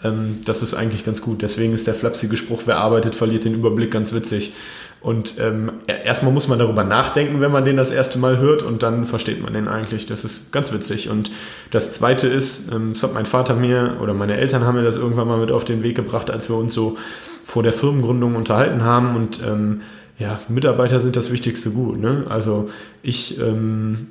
ähm, 0.04 0.40
das 0.44 0.62
ist 0.62 0.74
eigentlich 0.74 1.04
ganz 1.04 1.22
gut. 1.22 1.42
Deswegen 1.42 1.72
ist 1.72 1.86
der 1.86 1.94
flapsige 1.94 2.36
Spruch, 2.36 2.62
wer 2.66 2.78
arbeitet, 2.78 3.14
verliert 3.14 3.44
den 3.44 3.54
Überblick, 3.54 3.90
ganz 3.90 4.12
witzig. 4.12 4.52
Und 5.00 5.36
ähm, 5.38 5.72
erstmal 5.86 6.32
muss 6.32 6.46
man 6.46 6.58
darüber 6.58 6.84
nachdenken, 6.84 7.40
wenn 7.40 7.50
man 7.50 7.64
den 7.64 7.78
das 7.78 7.90
erste 7.90 8.18
Mal 8.18 8.36
hört 8.36 8.62
und 8.62 8.82
dann 8.82 9.06
versteht 9.06 9.42
man 9.42 9.54
den 9.54 9.66
eigentlich. 9.66 10.04
Das 10.04 10.24
ist 10.24 10.52
ganz 10.52 10.72
witzig. 10.72 11.08
Und 11.08 11.30
das 11.70 11.92
Zweite 11.92 12.28
ist, 12.28 12.70
ähm, 12.70 12.92
das 12.92 13.02
hat 13.02 13.14
mein 13.14 13.24
Vater 13.24 13.54
mir 13.54 13.96
oder 14.00 14.12
meine 14.12 14.36
Eltern 14.36 14.64
haben 14.64 14.76
mir 14.76 14.84
das 14.84 14.96
irgendwann 14.96 15.26
mal 15.26 15.38
mit 15.38 15.50
auf 15.50 15.64
den 15.64 15.82
Weg 15.82 15.96
gebracht, 15.96 16.30
als 16.30 16.50
wir 16.50 16.56
uns 16.56 16.74
so 16.74 16.98
vor 17.42 17.62
der 17.62 17.72
Firmengründung 17.72 18.36
unterhalten 18.36 18.82
haben. 18.82 19.16
Und 19.16 19.40
ähm, 19.42 19.80
ja, 20.18 20.38
Mitarbeiter 20.48 21.00
sind 21.00 21.16
das 21.16 21.32
wichtigste 21.32 21.70
Gut. 21.70 21.98
Ne? 21.98 22.24
Also 22.28 22.68
ich 23.02 23.40
ähm, 23.40 24.08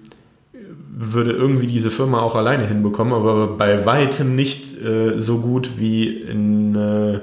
würde 1.01 1.31
irgendwie 1.31 1.67
diese 1.67 1.91
Firma 1.91 2.19
auch 2.19 2.35
alleine 2.35 2.65
hinbekommen, 2.67 3.13
aber 3.13 3.47
bei 3.47 3.85
weitem 3.85 4.35
nicht 4.35 4.81
äh, 4.81 5.17
so 5.17 5.37
gut 5.37 5.71
wie 5.77 6.09
in 6.09 6.75
äh, 6.75 7.19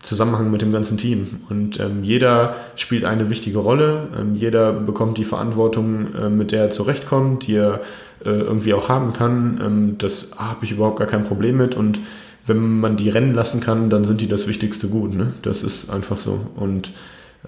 Zusammenhang 0.00 0.52
mit 0.52 0.62
dem 0.62 0.70
ganzen 0.70 0.96
Team. 0.96 1.40
Und 1.50 1.80
ähm, 1.80 2.04
jeder 2.04 2.54
spielt 2.76 3.04
eine 3.04 3.28
wichtige 3.28 3.58
Rolle, 3.58 4.08
ähm, 4.16 4.36
jeder 4.36 4.72
bekommt 4.72 5.18
die 5.18 5.24
Verantwortung, 5.24 6.14
äh, 6.14 6.30
mit 6.30 6.52
der 6.52 6.62
er 6.62 6.70
zurechtkommt, 6.70 7.48
die 7.48 7.56
er 7.56 7.80
äh, 8.24 8.30
irgendwie 8.30 8.74
auch 8.74 8.88
haben 8.88 9.12
kann. 9.12 9.60
Ähm, 9.60 9.98
das 9.98 10.30
habe 10.36 10.64
ich 10.64 10.70
überhaupt 10.70 11.00
gar 11.00 11.08
kein 11.08 11.24
Problem 11.24 11.56
mit. 11.56 11.74
Und 11.74 11.98
wenn 12.44 12.78
man 12.78 12.96
die 12.96 13.08
rennen 13.10 13.34
lassen 13.34 13.60
kann, 13.60 13.90
dann 13.90 14.04
sind 14.04 14.20
die 14.20 14.28
das 14.28 14.46
wichtigste 14.46 14.86
Gut. 14.86 15.16
Ne? 15.16 15.32
Das 15.42 15.64
ist 15.64 15.90
einfach 15.90 16.16
so. 16.16 16.46
Und 16.54 16.92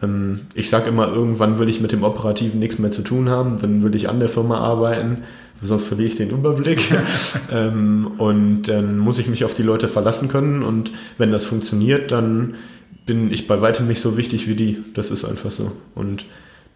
Ähm, 0.03 0.41
ich 0.55 0.71
sage 0.71 0.89
immer, 0.91 1.09
irgendwann 1.09 1.59
will 1.59 1.69
ich 1.69 1.81
mit 1.81 1.91
dem 1.91 2.05
Operativen 2.05 2.61
nichts 2.61 2.79
mehr 2.79 2.91
zu 2.91 3.03
tun 3.03 3.29
haben, 3.29 3.59
dann 3.59 3.83
will 3.83 3.95
ich 3.97 4.09
an 4.09 4.21
der 4.21 4.29
Firma 4.29 4.59
arbeiten, 4.59 5.25
sonst 5.63 5.85
verliere 5.85 6.09
ich 6.09 6.17
den 6.17 6.31
Überblick. 6.31 6.81
ähm, 7.53 8.13
und 8.19 8.63
dann 8.65 8.99
muss 8.99 9.19
ich 9.19 9.29
mich 9.29 9.45
auf 9.45 9.55
die 9.55 9.63
Leute 9.63 9.89
verlassen 9.89 10.29
können 10.29 10.63
und 10.63 10.93
wenn 11.19 11.33
das 11.33 11.45
funktioniert, 11.45 12.13
dann 12.13 12.55
bin 13.07 13.33
ich 13.33 13.47
bei 13.47 13.61
weitem 13.61 13.89
nicht 13.89 14.01
so 14.01 14.17
wichtig 14.17 14.49
wie 14.49 14.55
die. 14.55 14.85
Das 14.95 15.11
ist 15.11 15.25
einfach 15.25 15.51
so. 15.51 15.73
Und 15.95 16.27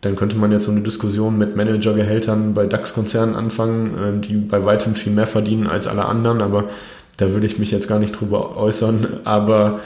dann 0.01 0.17
könnte 0.17 0.37
man 0.37 0.51
jetzt 0.51 0.65
so 0.65 0.73
eine 0.73 0.81
Diskussion 0.81 1.39
mit 1.39 1.57
Managergehältern 1.57 2.55
bei 2.55 2.67
DAX-Konzernen 2.67 3.35
anfangen, 3.35 3.95
ähm, 4.03 4.21
die 4.21 4.35
bei 4.35 4.65
weitem 4.65 4.95
viel 4.95 5.13
mehr 5.13 5.27
verdienen 5.27 5.67
als 5.67 5.87
alle 5.87 6.07
anderen, 6.07 6.43
aber 6.43 6.71
da 7.19 7.31
würde 7.31 7.47
ich 7.47 7.59
mich 7.59 7.71
jetzt 7.71 7.89
gar 7.89 7.99
nicht 7.99 8.19
drüber 8.19 8.57
äußern, 8.57 9.21
aber 9.25 9.81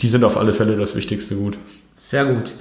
die 0.00 0.08
sind 0.08 0.24
auf 0.24 0.36
alle 0.36 0.52
Fälle 0.52 0.76
das 0.76 0.94
wichtigste 0.94 1.36
Gut. 1.36 1.56
Sehr 1.94 2.26
gut. 2.26 2.52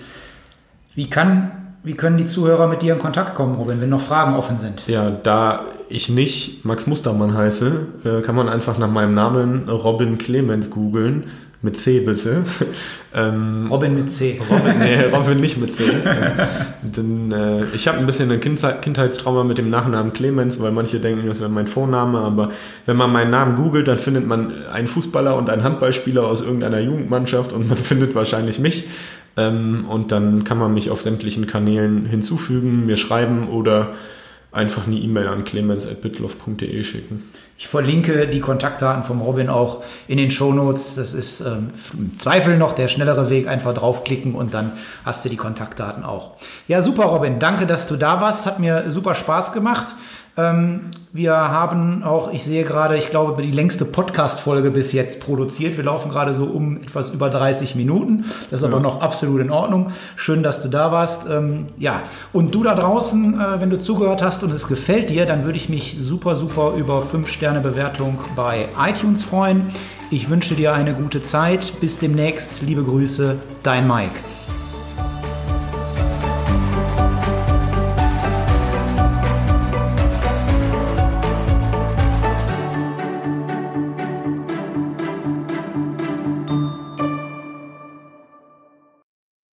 Wie, 0.95 1.09
kann, 1.09 1.51
wie 1.83 1.93
können 1.93 2.17
die 2.17 2.25
Zuhörer 2.25 2.67
mit 2.67 2.81
dir 2.81 2.93
in 2.93 2.99
Kontakt 2.99 3.35
kommen, 3.35 3.55
Robin, 3.55 3.81
wenn 3.81 3.89
noch 3.89 4.01
Fragen 4.01 4.35
offen 4.35 4.57
sind? 4.57 4.87
Ja, 4.87 5.09
da 5.09 5.65
ich 5.89 6.09
nicht 6.09 6.63
Max 6.63 6.87
Mustermann 6.87 7.35
heiße, 7.35 7.87
äh, 8.05 8.21
kann 8.21 8.35
man 8.35 8.49
einfach 8.49 8.77
nach 8.77 8.89
meinem 8.89 9.13
Namen 9.13 9.67
Robin 9.67 10.17
Clemens 10.17 10.69
googeln 10.69 11.25
mit 11.61 11.77
C 11.77 12.01
bitte. 12.01 12.43
Ähm, 13.13 13.67
Robin 13.69 13.93
mit 13.93 14.09
C. 14.09 14.39
Robin, 14.49 14.79
nee, 14.79 15.03
Robin 15.13 15.41
nicht 15.41 15.57
mit 15.57 15.75
C. 15.75 15.83
Denn, 16.81 17.33
äh, 17.33 17.65
ich 17.73 17.85
habe 17.89 17.97
ein 17.97 18.05
bisschen 18.05 18.31
ein 18.31 18.39
Kindheit, 18.39 18.81
Kindheitstrauma 18.81 19.43
mit 19.43 19.57
dem 19.57 19.69
Nachnamen 19.69 20.13
Clemens, 20.13 20.61
weil 20.61 20.71
manche 20.71 21.01
denken, 21.01 21.27
das 21.27 21.41
wäre 21.41 21.49
mein 21.49 21.67
Vorname, 21.67 22.19
aber 22.19 22.51
wenn 22.85 22.95
man 22.95 23.11
meinen 23.11 23.31
Namen 23.31 23.57
googelt, 23.57 23.89
dann 23.89 23.97
findet 23.97 24.25
man 24.25 24.65
einen 24.71 24.87
Fußballer 24.87 25.35
und 25.35 25.49
einen 25.49 25.61
Handballspieler 25.61 26.25
aus 26.25 26.39
irgendeiner 26.41 26.79
Jugendmannschaft 26.79 27.51
und 27.51 27.67
man 27.67 27.77
findet 27.83 28.15
wahrscheinlich 28.15 28.59
mich. 28.59 28.87
Ähm, 29.37 29.85
und 29.87 30.11
dann 30.11 30.43
kann 30.43 30.57
man 30.57 30.73
mich 30.73 30.89
auf 30.89 31.01
sämtlichen 31.01 31.47
Kanälen 31.47 32.05
hinzufügen, 32.05 32.85
mir 32.85 32.97
schreiben 32.97 33.47
oder 33.49 33.93
einfach 34.51 34.85
eine 34.85 34.95
E-Mail 34.95 35.27
an 35.27 35.45
clemens.bitloff.de 35.45 36.83
schicken. 36.83 37.23
Ich 37.57 37.67
verlinke 37.67 38.27
die 38.27 38.41
Kontaktdaten 38.41 39.03
vom 39.03 39.21
Robin 39.21 39.49
auch 39.49 39.83
in 40.07 40.17
den 40.17 40.29
Shownotes. 40.29 40.95
Das 40.95 41.13
ist 41.13 41.41
ähm, 41.41 41.69
im 41.93 42.19
Zweifel 42.19 42.57
noch 42.57 42.73
der 42.73 42.89
schnellere 42.89 43.29
Weg. 43.29 43.47
Einfach 43.47 43.73
draufklicken 43.73 44.35
und 44.35 44.53
dann 44.53 44.73
hast 45.05 45.23
du 45.23 45.29
die 45.29 45.37
Kontaktdaten 45.37 46.03
auch. 46.03 46.31
Ja, 46.67 46.81
super, 46.81 47.05
Robin. 47.05 47.39
Danke, 47.39 47.65
dass 47.65 47.87
du 47.87 47.95
da 47.95 48.19
warst. 48.19 48.45
Hat 48.45 48.59
mir 48.59 48.91
super 48.91 49.15
Spaß 49.15 49.53
gemacht. 49.53 49.95
Ähm, 50.37 50.81
wir 51.11 51.33
haben 51.33 52.03
auch, 52.03 52.31
ich 52.31 52.43
sehe 52.45 52.63
gerade, 52.63 52.97
ich 52.97 53.09
glaube, 53.09 53.41
die 53.41 53.51
längste 53.51 53.83
Podcast-Folge 53.83 54.71
bis 54.71 54.93
jetzt 54.93 55.19
produziert. 55.19 55.75
Wir 55.75 55.83
laufen 55.83 56.09
gerade 56.09 56.33
so 56.33 56.45
um 56.45 56.77
etwas 56.77 57.09
über 57.09 57.29
30 57.29 57.75
Minuten. 57.75 58.25
Das 58.49 58.61
ist 58.61 58.67
ja. 58.67 58.71
aber 58.71 58.79
noch 58.79 59.01
absolut 59.01 59.41
in 59.41 59.51
Ordnung. 59.51 59.91
Schön, 60.15 60.41
dass 60.41 60.61
du 60.61 60.69
da 60.69 60.91
warst. 60.91 61.27
Ähm, 61.29 61.67
ja, 61.77 62.03
und 62.31 62.55
du 62.55 62.63
da 62.63 62.75
draußen, 62.75 63.39
äh, 63.39 63.59
wenn 63.59 63.69
du 63.69 63.77
zugehört 63.77 64.21
hast 64.21 64.43
und 64.43 64.53
es 64.53 64.67
gefällt 64.67 65.09
dir, 65.09 65.25
dann 65.25 65.43
würde 65.43 65.57
ich 65.57 65.67
mich 65.67 65.97
super, 65.99 66.37
super 66.37 66.73
über 66.77 67.03
5-Sterne-Bewertung 67.03 68.19
bei 68.35 68.69
iTunes 68.79 69.23
freuen. 69.23 69.63
Ich 70.11 70.29
wünsche 70.29 70.55
dir 70.55 70.73
eine 70.73 70.93
gute 70.93 71.21
Zeit. 71.21 71.73
Bis 71.81 71.99
demnächst. 71.99 72.61
Liebe 72.61 72.83
Grüße, 72.83 73.35
dein 73.63 73.85
Mike. 73.87 74.19